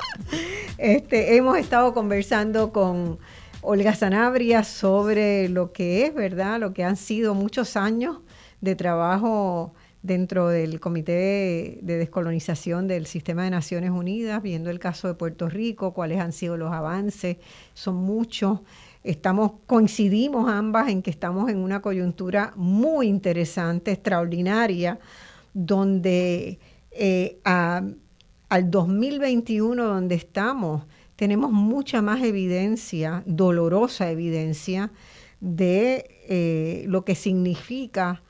[0.78, 3.18] este, hemos estado conversando con
[3.60, 6.58] Olga Sanabria sobre lo que es, ¿verdad?
[6.58, 8.18] Lo que han sido muchos años
[8.60, 15.08] de trabajo dentro del Comité de Descolonización del Sistema de Naciones Unidas, viendo el caso
[15.08, 17.36] de Puerto Rico, cuáles han sido los avances,
[17.74, 18.60] son muchos.
[19.04, 24.98] Estamos, coincidimos ambas en que estamos en una coyuntura muy interesante, extraordinaria,
[25.54, 26.58] donde
[26.90, 30.84] eh, al 2021, donde estamos,
[31.14, 34.90] tenemos mucha más evidencia, dolorosa evidencia,
[35.40, 38.22] de eh, lo que significa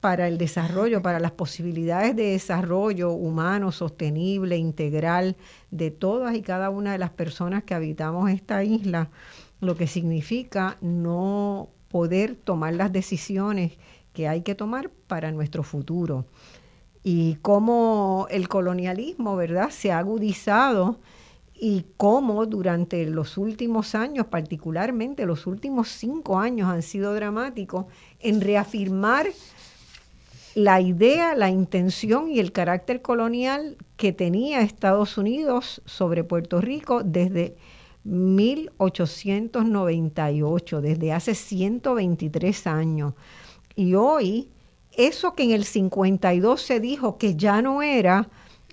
[0.00, 5.36] para el desarrollo, para las posibilidades de desarrollo humano, sostenible, integral
[5.70, 9.10] de todas y cada una de las personas que habitamos esta isla,
[9.60, 13.72] lo que significa no poder tomar las decisiones
[14.14, 16.24] que hay que tomar para nuestro futuro.
[17.02, 20.98] Y cómo el colonialismo, ¿verdad?, se ha agudizado
[21.54, 27.84] y cómo durante los últimos años, particularmente los últimos cinco años, han sido dramáticos
[28.18, 29.26] en reafirmar
[30.54, 37.02] la idea, la intención y el carácter colonial que tenía Estados Unidos sobre Puerto Rico
[37.04, 37.56] desde
[38.04, 43.12] 1898, desde hace 123 años.
[43.76, 44.50] Y hoy,
[44.96, 48.28] eso que en el 52 se dijo que ya no era,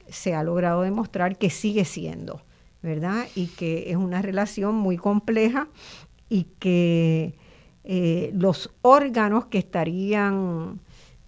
[0.07, 2.41] se ha logrado demostrar que sigue siendo,
[2.81, 3.25] ¿verdad?
[3.35, 5.67] Y que es una relación muy compleja
[6.29, 7.35] y que
[7.83, 10.79] eh, los órganos que estarían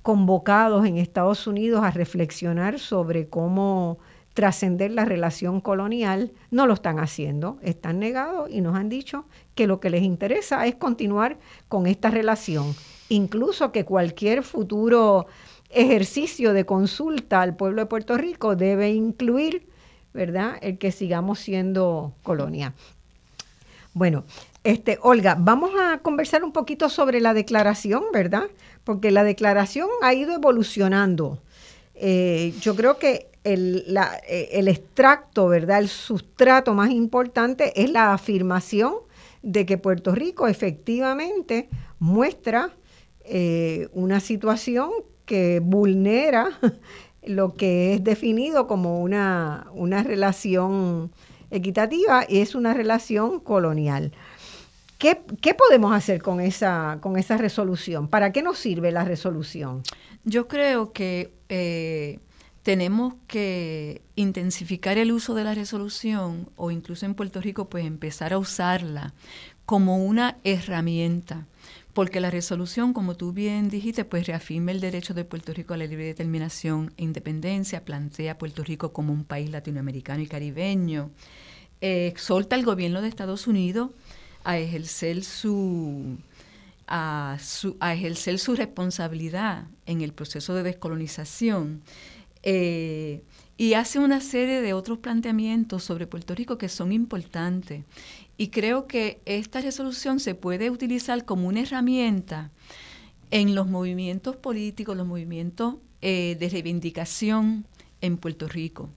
[0.01, 3.99] convocados en Estados Unidos a reflexionar sobre cómo
[4.34, 9.67] trascender la relación colonial, no lo están haciendo, están negados y nos han dicho que
[9.67, 12.73] lo que les interesa es continuar con esta relación,
[13.09, 15.27] incluso que cualquier futuro
[15.69, 19.67] ejercicio de consulta al pueblo de Puerto Rico debe incluir,
[20.13, 22.73] ¿verdad?, el que sigamos siendo colonia.
[23.93, 24.23] Bueno,
[24.64, 28.49] este, Olga, vamos a conversar un poquito sobre la declaración, ¿verdad?
[28.90, 31.44] porque la declaración ha ido evolucionando.
[31.94, 33.86] Eh, yo creo que el,
[34.27, 35.77] eh, el, extracto, ¿verdad?
[35.77, 38.95] El sustrato más importante es la afirmación
[39.44, 41.69] de que Puerto Rico efectivamente
[41.99, 42.72] muestra
[43.26, 44.90] eh, una situación
[45.26, 46.49] que vulnera
[47.23, 51.11] lo que es definido como una, una relación
[51.52, 54.14] equitativa y es una relación colonial.
[54.99, 55.15] ¿Qué,
[55.53, 58.09] podemos hacer con esa, con esa resolución?
[58.09, 59.81] ¿Para qué nos sirve la resolución?
[60.26, 62.19] Yo creo que eh,
[62.63, 68.34] tenemos que intensificar el uso de la resolución o incluso en Puerto Rico pues empezar
[68.34, 69.13] a usarla
[69.65, 71.47] como una herramienta
[71.93, 75.77] porque la resolución, como tú bien dijiste, pues reafirma el derecho de Puerto Rico a
[75.77, 81.09] la libre determinación e independencia, plantea a Puerto Rico como un país latinoamericano y caribeño,
[81.81, 83.91] eh, exhorta al gobierno de Estados Unidos
[84.49, 86.17] a ejercer su,
[86.88, 87.38] a,
[87.93, 91.84] ejercer su responsabilidad en el proceso de descolonización.
[92.41, 93.21] Eh,
[93.57, 97.84] y hace una serie de otros planteamientos sobre Puerto Rico que son importantes.
[98.38, 102.49] Y creo que esta resolución se puede utilizar como una herramienta
[103.30, 107.67] en los movimientos políticos, los movimientos eh, de reivindicación
[108.01, 108.89] en Puerto Rico.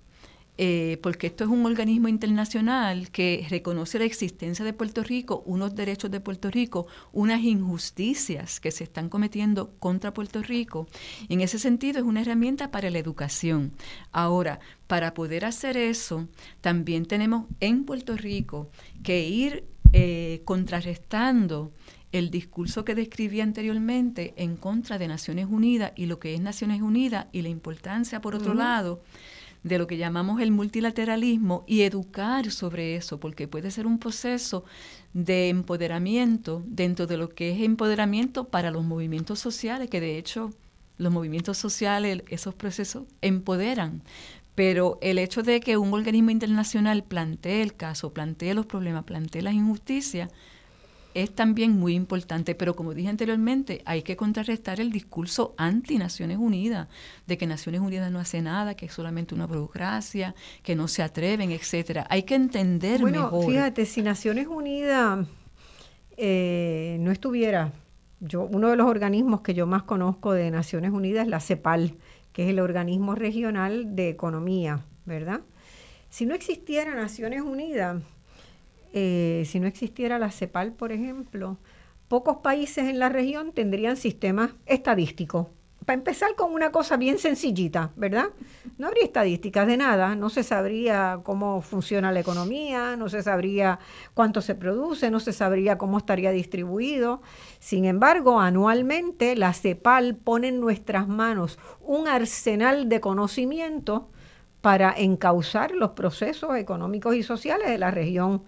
[0.59, 5.75] Eh, porque esto es un organismo internacional que reconoce la existencia de Puerto Rico, unos
[5.75, 10.87] derechos de Puerto Rico, unas injusticias que se están cometiendo contra Puerto Rico.
[11.31, 13.73] En ese sentido es una herramienta para la educación.
[14.13, 16.29] Ahora, para poder hacer eso,
[16.61, 18.69] también tenemos en Puerto Rico
[19.03, 19.65] que ir
[19.95, 21.73] eh, contrarrestando
[22.13, 26.83] el discurso que describí anteriormente en contra de Naciones Unidas y lo que es Naciones
[26.83, 29.03] Unidas y la importancia, por otro lado,
[29.63, 34.65] de lo que llamamos el multilateralismo y educar sobre eso, porque puede ser un proceso
[35.13, 40.51] de empoderamiento dentro de lo que es empoderamiento para los movimientos sociales, que de hecho
[40.99, 44.03] los movimientos sociales, esos procesos empoderan.
[44.55, 49.43] Pero el hecho de que un organismo internacional plantee el caso, plantee los problemas, plantee
[49.43, 50.31] las injusticias,
[51.15, 56.39] es también muy importante, pero como dije anteriormente, hay que contrarrestar el discurso anti Naciones
[56.39, 56.89] Unidas,
[57.27, 61.03] de que Naciones Unidas no hace nada, que es solamente una burocracia, que no se
[61.03, 62.07] atreven, etcétera.
[62.11, 63.47] Hay que entender bueno, mejor.
[63.47, 65.27] Fíjate, si Naciones Unidas
[66.17, 67.73] eh, no estuviera,
[68.21, 71.97] yo uno de los organismos que yo más conozco de Naciones Unidas es la CEPAL,
[72.33, 75.41] que es el organismo regional de economía, ¿verdad?
[76.09, 78.03] Si no existiera Naciones Unidas,
[78.93, 81.59] eh, si no existiera la CEPAL, por ejemplo,
[82.09, 85.47] pocos países en la región tendrían sistemas estadísticos.
[85.87, 88.27] Para empezar con una cosa bien sencillita, ¿verdad?
[88.79, 93.81] No habría estadísticas de nada, no se sabría cómo funciona la economía, no se sabría
[94.15, 97.21] cuánto se produce, no se sabría cómo estaría distribuido.
[97.59, 104.09] Sin embargo, anualmente la CEPAL pone en nuestras manos un arsenal de conocimiento
[104.61, 108.45] para encauzar los procesos económicos y sociales de la región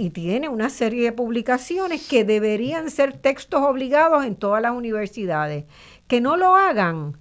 [0.00, 5.66] y tiene una serie de publicaciones que deberían ser textos obligados en todas las universidades.
[6.08, 7.18] Que no lo hagan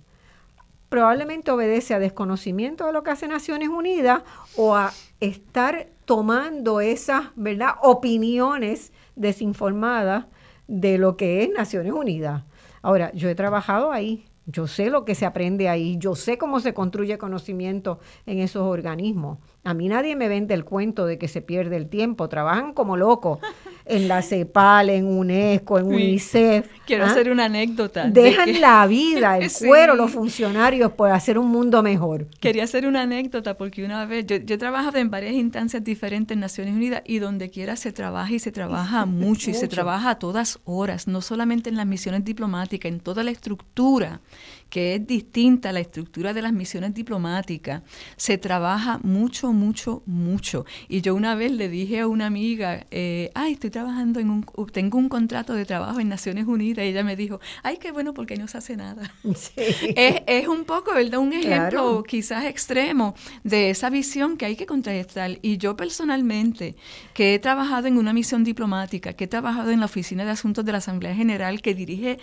[0.88, 4.24] probablemente obedece a desconocimiento de lo que hace Naciones Unidas
[4.56, 7.76] o a estar tomando esas ¿verdad?
[7.84, 10.28] opiniones desinformadas
[10.68, 12.44] de lo que es Naciones Unidas.
[12.82, 16.62] Ahora, yo he trabajado ahí, yo sé lo que se aprende ahí, yo sé cómo
[16.62, 19.38] se construye conocimiento en esos organismos.
[19.64, 22.96] A mí nadie me vende el cuento de que se pierde el tiempo, trabajan como
[22.96, 23.40] locos
[23.86, 26.70] en la CEPAL, en UNESCO, en UNICEF.
[26.86, 27.08] Quiero ¿ah?
[27.08, 28.08] hacer una anécdota.
[28.10, 32.28] Dejan la vida, el cuero, los funcionarios por hacer un mundo mejor.
[32.40, 36.36] Quería hacer una anécdota porque una vez, yo, yo he trabajado en varias instancias diferentes
[36.36, 40.12] en Naciones Unidas y donde quiera se trabaja y se trabaja mucho, y se trabaja
[40.12, 44.22] a todas horas, no solamente en las misiones diplomáticas, en toda la estructura
[44.70, 47.82] que es distinta a la estructura de las misiones diplomáticas.
[48.18, 50.66] Se trabaja mucho, mucho, mucho.
[50.88, 54.46] Y yo una vez le dije a una amiga, eh, ay, estoy trabajando en un,
[54.72, 58.14] tengo un contrato de trabajo en Naciones Unidas, y ella me dijo, ay, qué bueno,
[58.14, 59.12] porque no se hace nada.
[59.56, 61.20] Es, un poco, ¿verdad?
[61.20, 65.38] Un ejemplo quizás extremo de esa visión que hay que contrarrestar.
[65.42, 66.76] Y yo personalmente,
[67.14, 70.66] que he trabajado en una misión diplomática, que he trabajado en la Oficina de Asuntos
[70.66, 72.20] de la Asamblea General, que dirige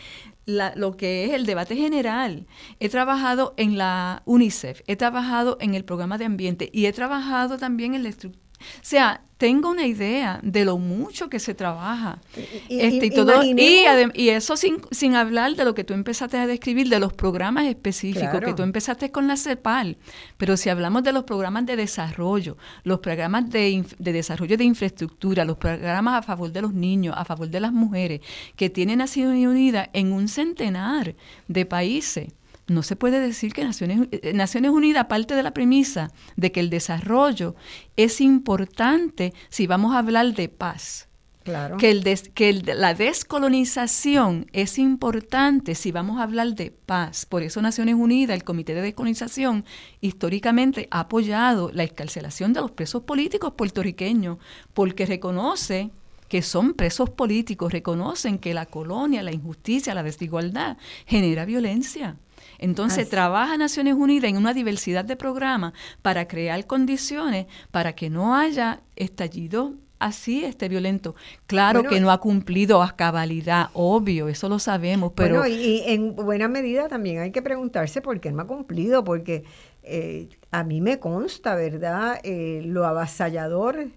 [0.47, 2.47] lo que es el debate general.
[2.81, 7.59] He trabajado en la UNICEF, he trabajado en el programa de ambiente y he trabajado
[7.59, 8.45] también en la estructura.
[8.58, 12.20] O sea, tengo una idea de lo mucho que se trabaja.
[12.68, 16.46] Y, este, y, todo, y, eso sin, sin, hablar de lo que tú empezaste a
[16.46, 19.98] describir, de los programas específicos, que tú empezaste con la CEPAL.
[20.38, 25.44] Pero si hablamos de los programas de desarrollo, los programas de, de desarrollo de infraestructura,
[25.44, 28.20] los programas a favor de los niños, a favor de las mujeres,
[28.56, 31.14] que tienen Naciones Unidas en un centenar
[31.46, 32.28] de países
[32.68, 36.60] no se puede decir que Naciones, eh, Naciones Unidas parte de la premisa de que
[36.60, 37.55] el desarrollo
[37.97, 41.09] es importante si vamos a hablar de paz.
[41.44, 41.76] Claro.
[41.76, 42.02] Que, el
[42.34, 47.24] que la descolonización es importante si vamos a hablar de paz.
[47.24, 49.64] Por eso Naciones Unidas, el Comité de Descolonización,
[50.01, 54.38] históricamente ha apoyado la escarcelación de los presos políticos puertorriqueños,
[54.74, 55.93] porque reconoce
[56.28, 60.76] que son presos políticos, reconocen que la colonia, la injusticia, la desigualdad
[61.06, 62.16] genera violencia
[62.58, 65.72] Entonces trabaja Naciones Unidas en una diversidad de programas
[66.02, 71.14] para crear condiciones para que no haya estallido así este violento.
[71.46, 75.38] Claro que no ha cumplido a cabalidad, obvio, eso lo sabemos, pero...
[75.38, 79.44] Bueno, y, en buena medida también hay que preguntarse por qué no ha cumplido, porque
[79.82, 83.88] eh, a mí me consta, ¿verdad?, eh, lo avasallador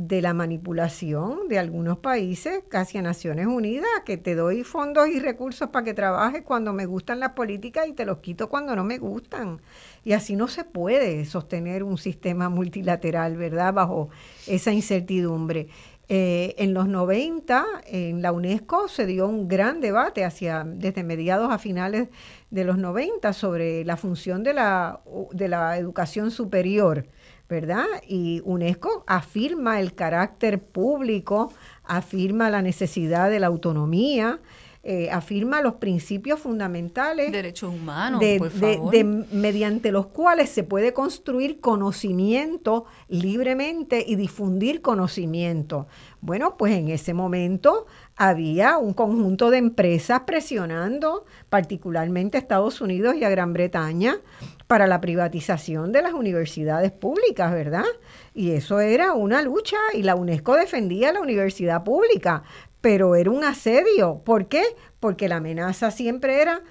[0.00, 5.18] de la manipulación de algunos países, casi a Naciones Unidas, que te doy fondos y
[5.18, 8.84] recursos para que trabajes cuando me gustan las políticas y te los quito cuando no
[8.84, 9.60] me gustan.
[10.04, 14.08] Y así no se puede sostener un sistema multilateral, ¿verdad?, bajo
[14.46, 15.66] esa incertidumbre.
[16.08, 21.50] Eh, en los 90, en la UNESCO se dio un gran debate hacia, desde mediados
[21.50, 22.08] a finales
[22.50, 25.00] de los 90 sobre la función de la,
[25.32, 27.08] de la educación superior
[27.48, 27.86] ¿verdad?
[28.06, 31.52] Y UNESCO afirma el carácter público,
[31.84, 34.40] afirma la necesidad de la autonomía,
[34.84, 42.86] eh, afirma los principios fundamentales derechos humanos de, mediante los cuales se puede construir conocimiento
[43.08, 45.88] libremente y difundir conocimiento.
[46.20, 53.16] Bueno, pues en ese momento había un conjunto de empresas presionando particularmente a Estados Unidos
[53.16, 54.20] y a Gran Bretaña
[54.68, 57.86] para la privatización de las universidades públicas, ¿verdad?
[58.34, 62.42] Y eso era una lucha y la UNESCO defendía la universidad pública,
[62.82, 64.22] pero era un asedio.
[64.24, 64.62] ¿Por qué?
[65.00, 66.62] Porque la amenaza siempre era,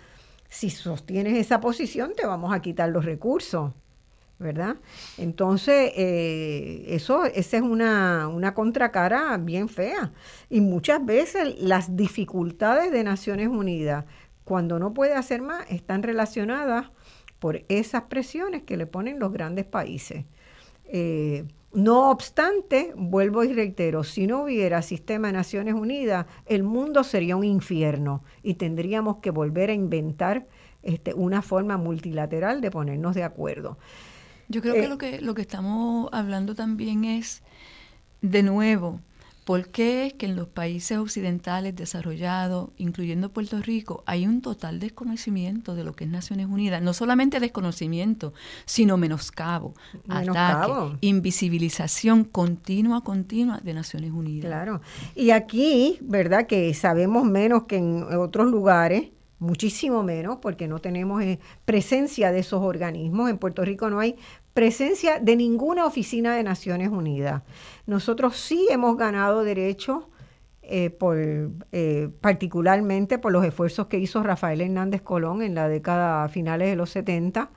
[0.48, 3.74] si sostienes esa posición, te vamos a quitar los recursos.
[4.40, 4.76] ¿verdad?
[5.18, 10.12] Entonces, eh, eso, esa es una, una, contracara bien fea.
[10.48, 14.06] Y muchas veces las dificultades de Naciones Unidas,
[14.44, 16.92] cuando no puede hacer más, están relacionadas
[17.40, 20.26] por esas presiones que le ponen los grandes países.
[20.86, 27.04] Eh, no obstante, vuelvo y reitero, si no hubiera sistema de Naciones Unidas, el mundo
[27.04, 30.48] sería un infierno y tendríamos que volver a inventar
[30.82, 33.78] este, una forma multilateral de ponernos de acuerdo.
[34.48, 37.44] Yo creo que, eh, lo que lo que estamos hablando también es,
[38.22, 39.02] de nuevo,
[39.48, 44.82] ¿Por qué es que en los países occidentales desarrollados, incluyendo Puerto Rico, hay un total
[44.82, 46.82] desconocimiento de lo que es Naciones Unidas?
[46.82, 48.34] No solamente desconocimiento,
[48.66, 49.74] sino menoscabo,
[50.10, 54.50] ataque, invisibilización continua, continua de Naciones Unidas.
[54.50, 54.82] Claro.
[55.16, 56.46] Y aquí, ¿verdad?
[56.46, 62.40] Que sabemos menos que en otros lugares, muchísimo menos, porque no tenemos eh, presencia de
[62.40, 63.30] esos organismos.
[63.30, 64.18] En Puerto Rico no hay
[64.58, 67.44] presencia de ninguna oficina de Naciones Unidas.
[67.86, 70.10] Nosotros sí hemos ganado derecho,
[70.64, 70.98] eh,
[71.72, 76.76] eh, particularmente por los esfuerzos que hizo Rafael Hernández Colón en la década finales de
[76.76, 77.52] los 70,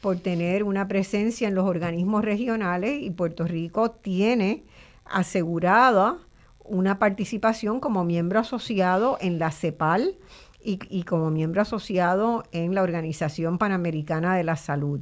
[0.00, 4.64] por tener una presencia en los organismos regionales y Puerto Rico tiene
[5.04, 6.18] asegurada
[6.64, 10.16] una participación como miembro asociado en la CEPAL
[10.64, 15.00] y como miembro asociado en la Organización Panamericana de la Salud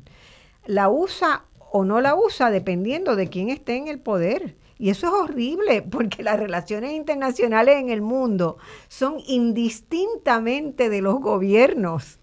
[0.68, 4.54] la usa o no la usa dependiendo de quién esté en el poder.
[4.78, 8.58] Y eso es horrible porque las relaciones internacionales en el mundo
[8.88, 12.18] son indistintamente de los gobiernos,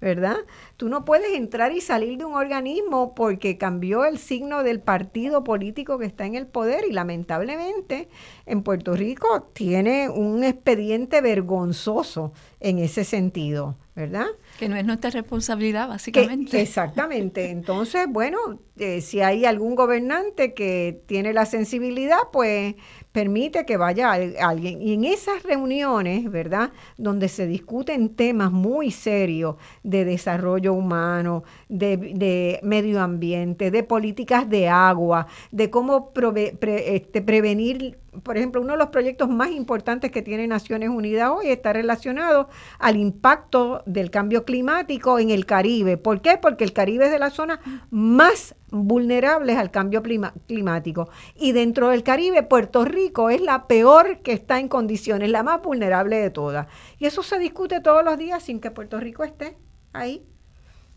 [0.00, 0.38] ¿verdad?
[0.76, 5.44] Tú no puedes entrar y salir de un organismo porque cambió el signo del partido
[5.44, 8.08] político que está en el poder y lamentablemente
[8.44, 14.26] en Puerto Rico tiene un expediente vergonzoso en ese sentido, ¿verdad?
[14.58, 16.60] Que no es nuestra responsabilidad, básicamente.
[16.60, 17.50] exactamente.
[17.50, 18.38] Entonces, bueno,
[18.78, 22.76] eh, si hay algún gobernante que tiene la sensibilidad, pues
[23.14, 24.82] permite que vaya alguien.
[24.82, 26.72] Y en esas reuniones, ¿verdad?
[26.98, 29.54] Donde se discuten temas muy serios
[29.84, 38.36] de desarrollo humano, de, medio ambiente, de políticas de agua, de cómo este, prevenir por
[38.36, 42.96] ejemplo, uno de los proyectos más importantes que tiene Naciones Unidas hoy está relacionado al
[42.96, 45.96] impacto del cambio climático en el Caribe.
[45.96, 46.38] ¿Por qué?
[46.40, 47.58] Porque el Caribe es de las zonas
[47.90, 51.08] más vulnerables al cambio climático.
[51.36, 55.62] Y dentro del Caribe, Puerto Rico es la peor que está en condiciones, la más
[55.62, 56.66] vulnerable de todas.
[56.98, 59.56] Y eso se discute todos los días sin que Puerto Rico esté
[59.92, 60.26] ahí.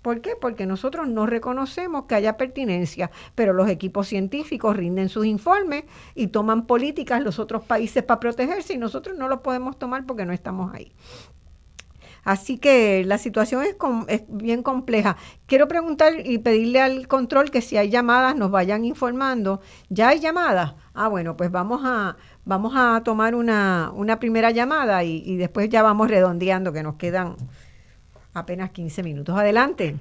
[0.02, 0.36] ¿Por qué?
[0.40, 5.84] Porque nosotros no reconocemos que haya pertinencia, pero los equipos científicos rinden sus informes
[6.16, 10.26] y toman políticas los otros países para protegerse y nosotros no lo podemos tomar porque
[10.26, 10.94] no estamos ahí.
[12.28, 13.78] Así que la situación es,
[14.10, 15.16] es, bien compleja.
[15.46, 19.62] Quiero preguntar y pedirle al control que si hay llamadas nos vayan informando.
[19.88, 20.76] ¿Ya hay llamadas?
[20.94, 25.70] Ah, bueno, pues vamos a, vamos a tomar una, una primera llamada y, y después
[25.70, 27.38] ya vamos redondeando que nos quedan
[28.34, 29.34] apenas 15 minutos.
[29.34, 29.96] Adelante.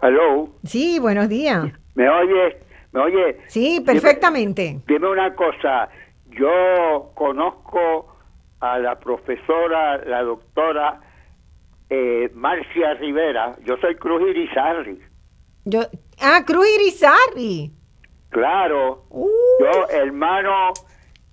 [0.00, 0.48] Hello.
[0.64, 1.66] Sí, buenos días.
[1.94, 2.56] ¿Me oye?
[2.92, 3.38] ¿Me oye?
[3.48, 4.80] Sí, perfectamente.
[4.88, 5.90] Dime, una cosa.
[6.30, 8.16] Yo conozco
[8.60, 11.02] a la profesora, la doctora
[11.90, 15.00] eh, Marcia Rivera, yo soy Cruz Irizarri.
[15.64, 15.80] Yo,
[16.20, 17.72] ah, Cruz Irizarri.
[18.30, 19.28] Claro, Uh,
[19.60, 20.72] yo hermano,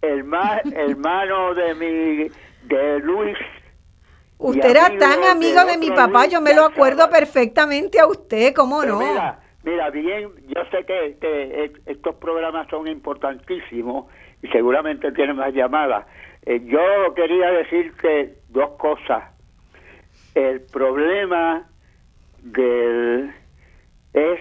[0.02, 2.28] hermano, hermano de mi,
[2.68, 3.38] de Luis.
[4.40, 8.08] usted era amigo tan amigo de mi papá, Luis yo me lo acuerdo perfectamente a
[8.08, 9.00] usted, ¿cómo Pero no?
[9.00, 14.08] Mira, mira, bien, yo sé que, que e- estos programas son importantísimos
[14.42, 16.06] y seguramente tienen más llamadas.
[16.46, 19.24] Eh, yo quería decirte dos cosas.
[20.38, 21.64] El problema
[22.44, 23.34] del
[24.14, 24.40] es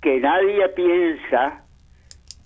[0.00, 1.64] que nadie piensa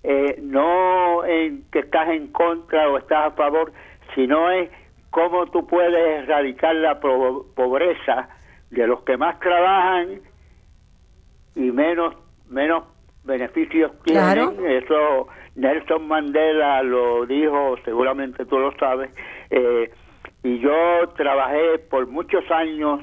[0.03, 3.71] eh, no en que estás en contra o estás a favor,
[4.15, 4.69] sino es
[5.11, 8.27] cómo tú puedes erradicar la pro- pobreza
[8.69, 10.19] de los que más trabajan
[11.55, 12.15] y menos
[12.49, 12.83] menos
[13.23, 14.23] beneficios tienen.
[14.25, 14.67] Claro.
[14.67, 19.09] Eso Nelson Mandela lo dijo, seguramente tú lo sabes.
[19.51, 19.89] eh,
[20.43, 23.01] y yo trabajé por muchos años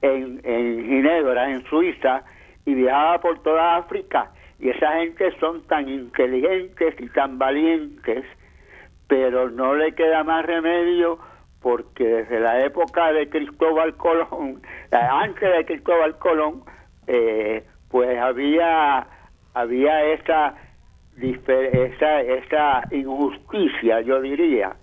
[0.00, 2.24] en, en Ginebra, en Suiza,
[2.64, 4.30] y viajaba por toda África.
[4.58, 8.24] Y esa gente son tan inteligentes y tan valientes,
[9.06, 11.18] pero no le queda más remedio
[11.60, 14.62] porque desde la época de Cristóbal Colón,
[14.92, 16.62] eh, antes de Cristóbal Colón,
[17.06, 19.06] eh, pues había
[19.54, 20.54] había esa
[21.20, 24.76] esa esa injusticia, yo diría,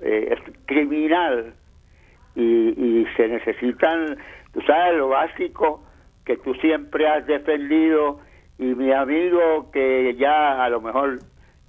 [0.00, 1.54] eh, es criminal
[2.34, 4.18] y, y se necesitan,
[4.52, 5.82] tú sabes, lo básico
[6.24, 8.20] que tú siempre has defendido
[8.58, 11.20] y mi amigo que ya a lo mejor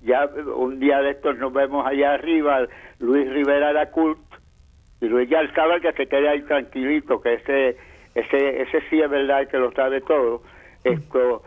[0.02, 2.68] ya un día de estos nos vemos allá arriba,
[3.00, 4.20] Luis Rivera la Cult,
[5.02, 7.78] y Luis ya sabe que se quede ahí tranquilito, que ese,
[8.16, 10.42] ese, ese sí es verdad que lo sabe todo.
[10.84, 11.44] Esto,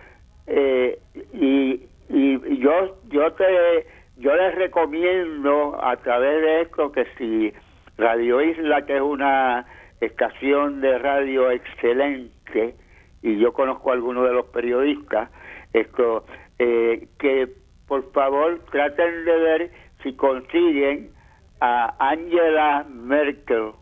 [0.47, 0.99] eh,
[1.33, 3.87] y, y yo, yo te,
[4.21, 7.53] yo les recomiendo a través de esto que si
[7.97, 9.67] Radio Isla, que es una
[10.01, 12.75] estación de radio excelente,
[13.23, 15.31] y yo conozco a algunos de los periodistas,
[15.73, 16.25] esto,
[16.59, 17.49] eh, que
[17.89, 19.71] por favor traten de ver
[20.03, 21.11] si consiguen
[21.61, 23.73] a Angela Merkel,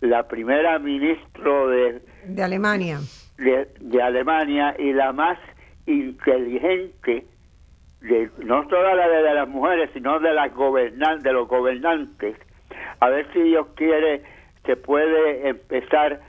[0.00, 2.98] la primera ministro de, De Alemania.
[3.36, 5.38] de, de Alemania y la más
[5.86, 7.24] inteligente
[8.00, 12.36] de no solo la de, de las mujeres sino de las gobernan de los gobernantes
[13.00, 14.22] a ver si Dios quiere
[14.64, 16.20] se puede empezar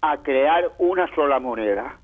[0.00, 1.98] a crear una sola moneda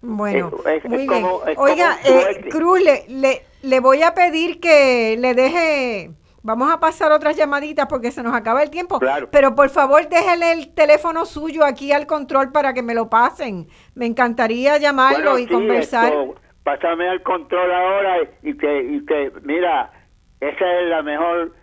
[0.00, 1.08] Bueno, Es- es muy bien.
[1.22, 2.48] como- es Oiga, eh.
[2.50, 6.12] Cruz, le, le, le voy a pedir que le deje,
[6.42, 9.28] vamos a pasar otras llamaditas porque se nos acaba el tiempo, Claro.
[9.32, 13.66] pero por favor déjele el teléfono suyo aquí al control para que me lo pasen.
[13.96, 16.12] Me encantaría llamarlo Bueno, y sí, conversar.
[16.12, 16.34] esto,
[16.68, 19.90] pásame al control ahora y que, y que, mira,
[20.38, 21.54] ese es la mejor,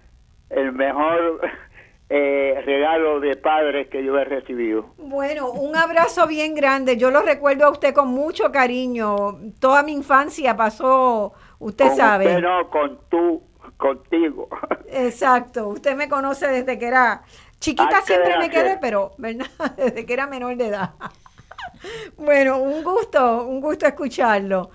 [0.49, 1.41] el mejor
[2.09, 4.95] eh, regalo de padres que yo he recibido.
[4.97, 6.97] Bueno, un abrazo bien grande.
[6.97, 9.15] Yo lo recuerdo a usted con mucho cariño.
[9.59, 12.25] Toda mi infancia pasó, usted Con sabe.
[12.25, 13.43] usted no, con tú,
[13.77, 14.49] contigo.
[14.91, 17.21] Exacto, usted me conoce desde que era
[17.59, 19.45] chiquita, Antes siempre me quedé, pero ¿verdad?
[19.77, 20.93] desde que era menor de edad.
[22.17, 24.71] bueno, un gusto, un gusto escucharlo.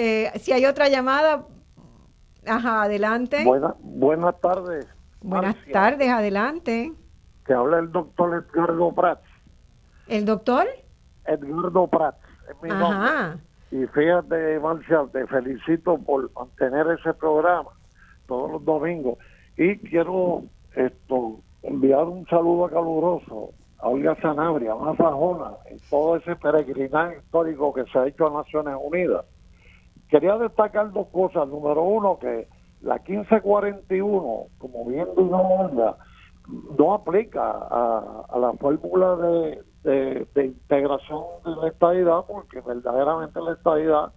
[0.00, 1.44] Eh, si hay otra llamada,
[2.46, 3.44] ajá, adelante.
[3.44, 4.86] Buena- buenas tardes.
[5.20, 5.72] Buenas Marcia.
[5.72, 6.92] tardes, adelante.
[7.44, 9.24] Te habla el doctor Edgardo Prats.
[10.06, 10.68] ¿El doctor?
[11.24, 12.18] Edgardo Prats
[12.48, 13.42] es mi nombre.
[13.72, 17.70] Y fíjate, Marcia, te felicito por mantener ese programa
[18.28, 19.18] todos los domingos.
[19.56, 20.44] Y quiero
[20.76, 23.50] esto enviar un saludo caluroso
[23.80, 28.42] a Olga Sanabria, a Sajona, en todo ese peregrinaje histórico que se ha hecho a
[28.44, 29.24] Naciones Unidas.
[30.08, 31.48] Quería destacar dos cosas.
[31.48, 32.48] Número uno, que
[32.80, 35.96] la 1541, como bien dijo Olga,
[36.78, 39.16] no aplica a, la fórmula
[39.84, 44.12] de integración de la estadidad porque verdaderamente la estadidad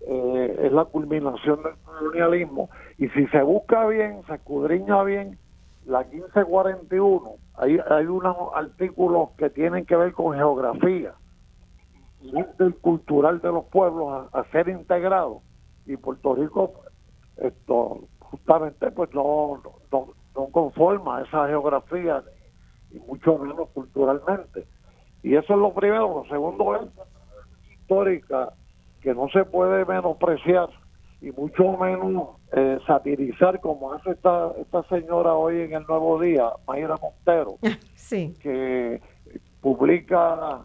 [0.00, 5.38] eh, es la culminación del colonialismo y si se busca bien, se escudriña bien
[5.86, 11.14] la 1541, hay, hay unos artículos que tienen que ver con geografía
[12.58, 15.42] del cultural de los pueblos a, a ser integrados
[15.86, 16.72] y Puerto Rico
[17.36, 19.62] esto justamente pues no,
[19.92, 22.22] no, no conforma esa geografía
[22.90, 24.66] y mucho menos culturalmente.
[25.22, 26.22] Y eso es lo primero.
[26.22, 26.88] Lo segundo es
[27.72, 28.52] histórica
[29.00, 30.68] que no se puede menospreciar
[31.20, 36.50] y mucho menos eh, satirizar como hace esta esta señora hoy en el Nuevo Día
[36.66, 37.56] Mayra Montero
[37.96, 38.34] Sí.
[38.40, 39.00] que
[39.60, 40.62] publica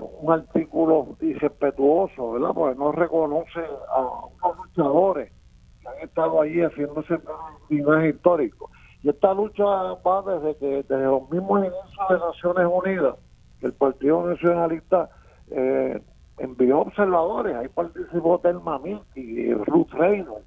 [0.00, 2.50] un artículo irrespetuoso, ¿verdad?
[2.54, 3.60] Porque no reconoce
[3.92, 5.32] a unos luchadores
[5.80, 8.70] que han estado allí ese peregrinaje histórico.
[9.02, 13.16] Y esta lucha va desde que desde los mismos inicios de Naciones Unidas,
[13.62, 15.10] el Partido Nacionalista
[15.50, 16.00] eh,
[16.38, 18.80] envió observadores, ahí participó Telma
[19.14, 20.46] y Ruth Reynolds,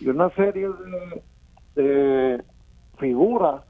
[0.00, 0.70] y una serie
[1.74, 2.42] de,
[2.98, 3.62] figuras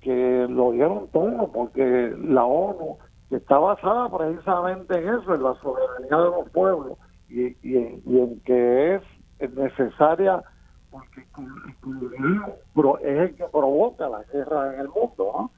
[0.00, 2.98] que lo dieron todo, porque la ONU,
[3.32, 6.98] que está basada precisamente en eso, en la soberanía de los pueblos,
[7.30, 10.42] y, en que es necesaria
[10.90, 15.50] porque es el que provoca la guerra en el mundo,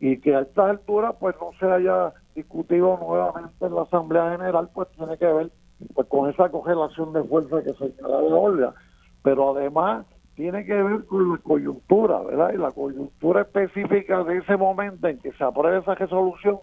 [0.00, 4.68] y que a esta altura pues no se haya discutido nuevamente en la Asamblea General,
[4.74, 5.52] pues tiene que ver
[5.94, 8.74] pues con esa congelación de fuerza que señala de Olga,
[9.22, 10.04] pero además
[10.34, 12.54] tiene que ver con la coyuntura, ¿verdad?
[12.54, 16.58] Y la coyuntura específica de ese momento en que se aprueba esa resolución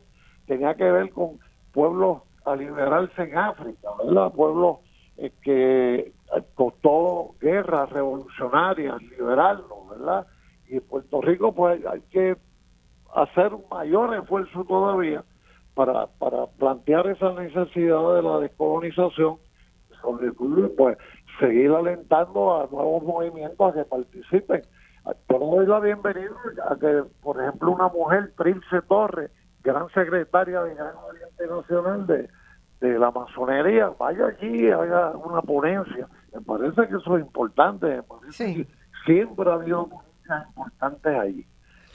[0.47, 1.39] tenía que ver con
[1.73, 4.31] pueblos a liberarse en África, ¿verdad?
[4.31, 4.77] Pueblos
[5.17, 6.13] eh, que
[6.55, 10.27] costó guerras revolucionarias, liberarlo, ¿verdad?
[10.67, 12.37] Y Puerto Rico, pues hay que
[13.13, 15.23] hacer un mayor esfuerzo todavía
[15.73, 19.37] para, para plantear esa necesidad de la descolonización,
[20.01, 20.97] todo, pues
[21.39, 24.61] seguir alentando a nuevos movimientos a que participen.
[25.29, 26.35] Yo doy la bienvenida
[26.69, 29.31] a que, por ejemplo, una mujer, Trilce Torres,
[29.67, 32.29] gran secretaria de Gran Oriente Nacional de,
[32.79, 36.07] de la masonería, vaya allí, haga una ponencia.
[36.33, 38.01] Me parece que eso es importante,
[39.05, 41.45] siempre ha habido ponencias importantes ahí.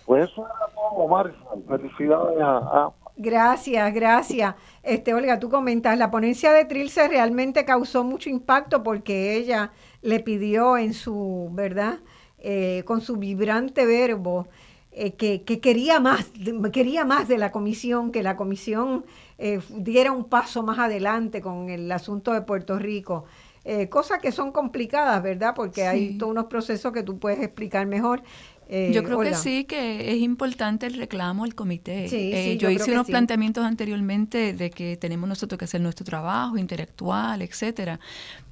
[0.04, 1.38] Pues eso era todo, Marcia.
[1.68, 4.54] Felicidades a, Gracias, gracias.
[4.82, 9.70] Este, Olga, tú comentas, la ponencia de Trilce realmente causó mucho impacto porque ella
[10.00, 12.00] le pidió en su, ¿verdad?
[12.38, 14.48] Eh, con su vibrante verbo,
[14.94, 16.26] eh, que, que, quería más,
[16.72, 19.04] quería más de la comisión, que la comisión
[19.38, 23.24] eh, diera un paso más adelante con el asunto de Puerto Rico.
[23.64, 25.54] Eh, cosas que son complicadas, ¿verdad?
[25.56, 28.22] Porque hay todos unos procesos que tú puedes explicar mejor.
[28.68, 32.06] Eh, yo creo que sí, que es importante el reclamo al comité.
[32.56, 37.98] yo, hice unos planteamientos anteriormente de que tenemos nosotros que hacer nuestro trabajo intelectual, etcétera,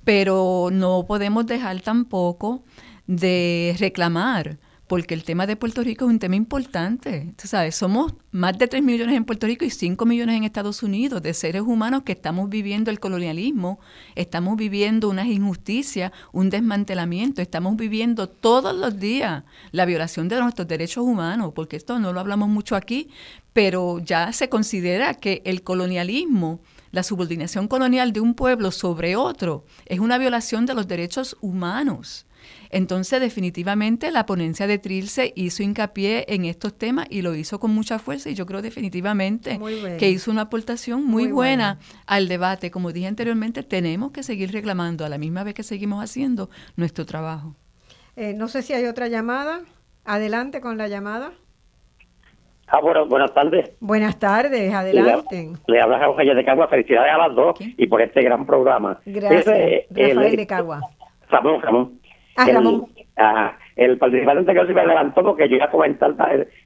[0.04, 2.62] pero no podemos dejar tampoco
[3.06, 4.58] de reclamar
[4.90, 7.32] porque el tema de Puerto Rico es un tema importante.
[7.40, 10.82] Tú sabes, somos más de 3 millones en Puerto Rico y 5 millones en Estados
[10.82, 13.78] Unidos de seres humanos que estamos viviendo el colonialismo,
[14.16, 20.66] estamos viviendo una injusticia, un desmantelamiento, estamos viviendo todos los días la violación de nuestros
[20.66, 23.10] derechos humanos, porque esto no lo hablamos mucho aquí,
[23.52, 26.58] pero ya se considera que el colonialismo
[26.90, 32.26] la subordinación colonial de un pueblo sobre otro es una violación de los derechos humanos.
[32.70, 37.72] Entonces, definitivamente, la ponencia de Trilce hizo hincapié en estos temas y lo hizo con
[37.72, 39.58] mucha fuerza y yo creo definitivamente
[39.98, 42.70] que hizo una aportación muy, buena, al debate.
[42.70, 47.06] Como dije anteriormente, tenemos que seguir reclamando a la misma vez que seguimos haciendo nuestro
[47.06, 47.54] trabajo.
[48.16, 49.60] Eh, no sé si hay otra llamada.
[50.04, 51.32] Adelante con la llamada.
[52.72, 53.72] Ah, bueno, buenas tardes.
[53.80, 55.50] Buenas tardes, adelante.
[55.66, 59.00] Le, habla Rafael de Cagua, felicidades a las dos y por este gran programa.
[59.04, 60.80] Gracias, Rafael de Cagua.
[61.28, 61.99] Ramón, Ramón.
[63.16, 66.14] Ah, el, participante anterior se me adelantó porque yo iba a comentar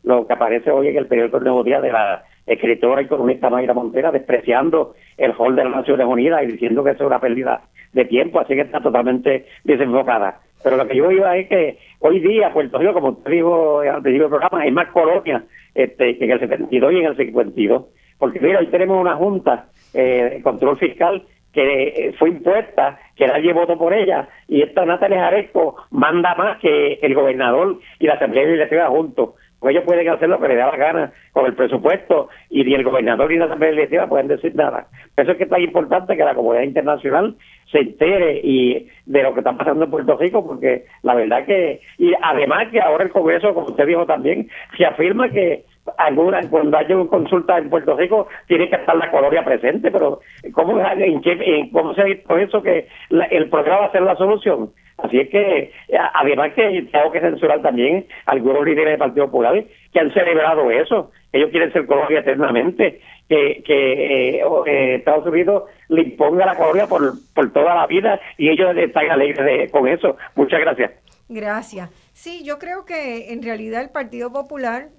[0.04, 3.50] lo que aparece hoy en el periódico El Nuevo Día de la escritora y columnista
[3.50, 7.20] Mayra Montera despreciando el hall de las Naciones Unidas y diciendo que eso es una
[7.20, 7.62] pérdida
[7.92, 10.40] de tiempo, así que está totalmente desenfocada.
[10.62, 14.02] Pero lo que yo iba es que hoy día Puerto Rico, como usted dijo al
[14.02, 15.42] principio del programa, hay más colonias
[15.74, 17.84] este, que en el 72 y en el 52.
[18.18, 21.22] Porque mira, hoy tenemos una junta eh, de control fiscal
[21.54, 26.94] que fue impuesta, que nadie votó por ella, y esta Natalia Jaresco manda más que
[27.00, 29.30] el gobernador y la Asamblea Legislativa juntos.
[29.60, 32.74] Pues ellos pueden hacer lo que les da la gana con el presupuesto y ni
[32.74, 34.88] el gobernador ni la Asamblea Legislativa pueden decir nada.
[35.14, 37.34] Por eso es que es tan importante que la comunidad internacional
[37.72, 41.80] se entere y de lo que está pasando en Puerto Rico, porque la verdad que,
[41.96, 45.64] y además que ahora el Congreso, como usted dijo también, se afirma que
[45.98, 50.20] alguna cuando haya una consulta en Puerto Rico tiene que estar la colonia presente, pero
[50.52, 54.70] ¿cómo, en cómo se ha visto eso que el programa va a ser la solución?
[54.98, 55.72] Así es que,
[56.14, 61.10] además que tengo que censurar también algunos líderes del Partido Popular que han celebrado eso.
[61.32, 66.86] Ellos quieren ser colonia eternamente, que, que eh, eh, Estados Unidos le imponga la colonia
[66.86, 70.16] por, por toda la vida y ellos están alegres con eso.
[70.36, 70.92] Muchas gracias.
[71.28, 71.90] Gracias.
[72.12, 74.90] Sí, yo creo que en realidad el Partido Popular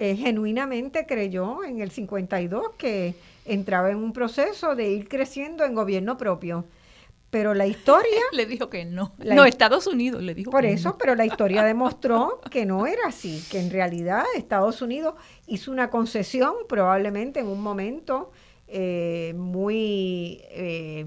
[0.00, 3.14] eh, genuinamente creyó en el 52 que
[3.44, 6.64] entraba en un proceso de ir creciendo en gobierno propio.
[7.28, 8.20] Pero la historia...
[8.32, 9.12] le dijo que no.
[9.18, 13.44] no, Estados Unidos le dijo Por eso, pero la historia demostró que no era así,
[13.50, 15.16] que en realidad Estados Unidos
[15.46, 18.32] hizo una concesión probablemente en un momento
[18.68, 20.40] eh, muy...
[20.48, 21.06] Eh,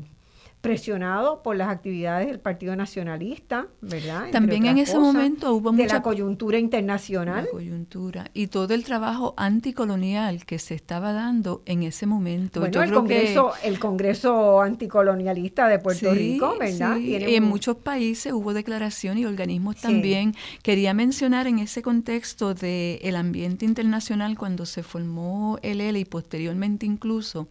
[0.63, 4.29] presionado por las actividades del Partido Nacionalista, ¿verdad?
[4.31, 5.83] También en ese momento hubo mucha...
[5.83, 7.43] De la coyuntura internacional.
[7.43, 8.31] La coyuntura.
[8.33, 12.61] Y todo el trabajo anticolonial que se estaba dando en ese momento.
[12.61, 16.95] Bueno, el, Congreso, el Congreso anticolonialista de Puerto Rico, ¿verdad?
[16.95, 17.13] Sí.
[17.13, 20.33] En muchos países hubo declaraciones y organismos también.
[20.61, 26.05] Quería mencionar en ese contexto del el ambiente internacional cuando se formó el ELE y
[26.05, 27.49] posteriormente incluso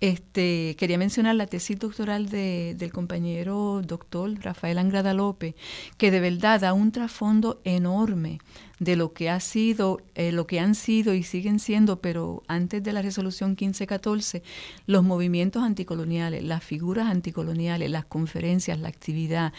[0.00, 5.54] este, quería mencionar la tesis doctoral de, del compañero doctor Rafael Angrada López,
[5.96, 8.38] que de verdad da un trasfondo enorme
[8.78, 12.82] de lo que ha sido, eh, lo que han sido y siguen siendo, pero antes
[12.82, 14.42] de la resolución 1514,
[14.86, 19.52] los movimientos anticoloniales, las figuras anticoloniales, las conferencias, la actividad.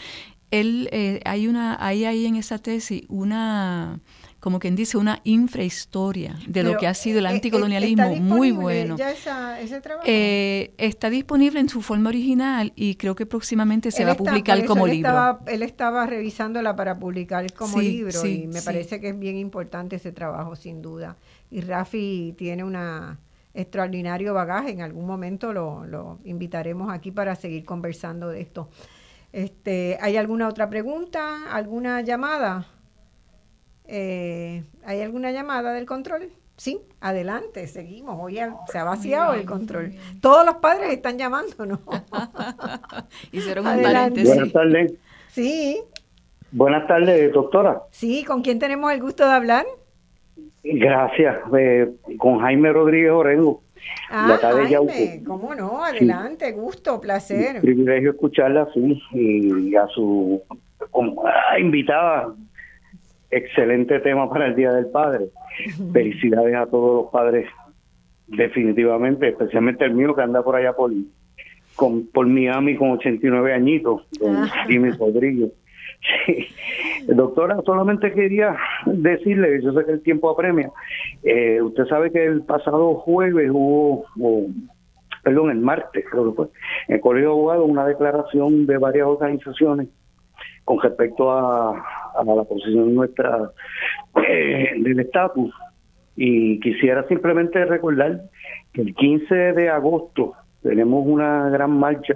[0.50, 4.00] Él, eh, hay una, hay ahí en esa tesis una
[4.40, 8.50] como quien dice, una infrahistoria de lo que ha sido el eh, eh, anticolonialismo muy
[8.50, 8.96] bueno.
[8.96, 10.06] Ya ese trabajo?
[10.06, 14.64] Eh, está disponible en su forma original y creo que próximamente se va a publicar
[14.64, 15.10] como él libro.
[15.10, 19.96] Estaba, él estaba revisándola para publicar como libro y me parece que es bien importante
[19.96, 21.16] ese trabajo, sin duda.
[21.50, 23.18] Y Rafi tiene una
[23.52, 24.70] extraordinario bagaje.
[24.70, 28.70] En algún momento lo, lo invitaremos aquí para seguir conversando de esto.
[29.32, 31.52] Este, ¿Hay alguna otra pregunta?
[31.52, 32.66] ¿Alguna llamada?
[33.92, 36.30] Eh, ¿Hay alguna llamada del control?
[36.56, 38.16] Sí, adelante, seguimos.
[38.20, 38.38] Hoy
[38.70, 39.94] se ha vaciado el control.
[40.20, 41.80] Todos los padres están llamando, ¿no?
[43.32, 44.28] Hicieron un paréntesis.
[44.28, 44.94] Buenas tardes.
[45.28, 45.80] Sí.
[46.52, 47.82] Buenas tardes, doctora.
[47.90, 49.66] Sí, ¿con quién tenemos el gusto de hablar?
[50.62, 53.62] Gracias, eh, con Jaime Rodríguez Orengo.
[54.08, 57.60] Ah, Jaime, cómo no, adelante, gusto, placer.
[57.60, 60.42] Privilegio escucharla, sí, y a su
[60.90, 61.24] como,
[61.58, 62.34] invitada
[63.30, 65.26] excelente tema para el Día del Padre.
[65.92, 67.46] Felicidades a todos los padres,
[68.26, 70.90] definitivamente, especialmente el mío que anda por allá por,
[71.76, 74.66] con, por Miami con 89 añitos, con ah.
[74.66, 75.52] Jimmy Rodríguez.
[77.08, 80.70] Doctora, solamente quería decirle, yo sé que el tiempo apremia,
[81.22, 84.06] eh, usted sabe que el pasado jueves hubo,
[85.22, 86.46] perdón, el martes creo que fue,
[86.88, 89.88] en el Colegio de Abogados una declaración de varias organizaciones
[90.64, 91.84] con respecto a,
[92.28, 93.50] a la posición nuestra
[94.28, 95.52] eh, del estatus.
[96.16, 98.22] Y quisiera simplemente recordar
[98.72, 102.14] que el 15 de agosto tenemos una gran marcha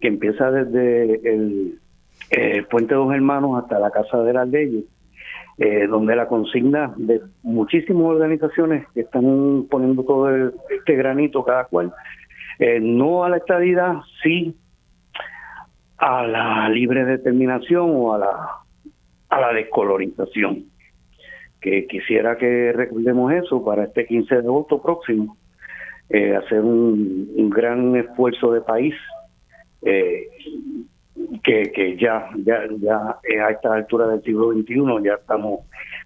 [0.00, 1.78] que empieza desde el
[2.30, 4.84] eh, Puente Dos Hermanos hasta la Casa de las Leyes,
[5.58, 11.92] eh, donde la consigna de muchísimas organizaciones que están poniendo todo este granito cada cual,
[12.80, 14.54] no a la estadidad, sí
[16.00, 18.50] a la libre determinación o a la,
[19.30, 20.66] a la descolonización.
[21.60, 25.36] Que quisiera que recordemos eso para este 15 de agosto próximo,
[26.08, 28.94] eh, hacer un, gran esfuerzo de país
[29.82, 30.26] eh,
[31.44, 35.60] que, que ya, ya, ya a esta altura del siglo XXI ya estamos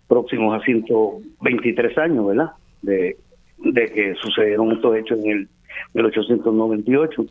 [0.08, 2.50] próximos a 123 años, ¿verdad?
[2.82, 3.16] De,
[3.58, 5.48] de que sucedieron estos hechos en el
[5.94, 7.26] 1898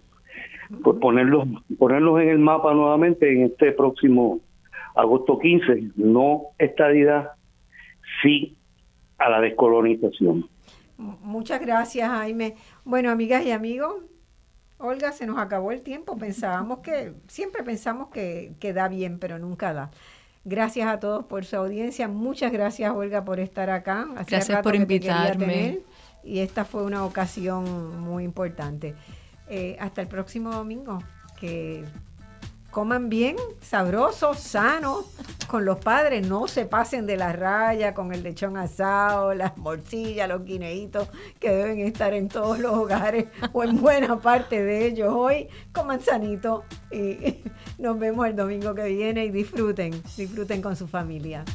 [0.81, 1.47] pues ponerlos,
[1.77, 4.39] ponerlos en el mapa nuevamente en este próximo
[4.95, 7.31] agosto 15, no estadidad,
[8.21, 8.57] sí
[9.17, 10.49] a la descolonización.
[10.97, 12.55] Muchas gracias, Jaime.
[12.85, 13.95] Bueno, amigas y amigos,
[14.77, 16.17] Olga, se nos acabó el tiempo.
[16.17, 19.91] Pensábamos que, siempre pensamos que, que da bien, pero nunca da.
[20.45, 22.07] Gracias a todos por su audiencia.
[22.07, 24.07] Muchas gracias, Olga, por estar acá.
[24.27, 25.79] gracias por invitarme.
[26.23, 28.93] y esta fue una ocasión muy importante.
[29.47, 30.99] Eh, hasta el próximo domingo.
[31.39, 31.85] Que
[32.73, 35.05] coman bien, sabrosos, sanos,
[35.47, 40.27] con los padres, no se pasen de la raya con el lechón asado, las morcillas,
[40.27, 41.07] los guineitos
[41.39, 45.47] que deben estar en todos los hogares o en buena parte de ellos hoy.
[45.71, 47.43] Coman sanito y
[47.77, 51.45] nos vemos el domingo que viene y disfruten, disfruten con su familia.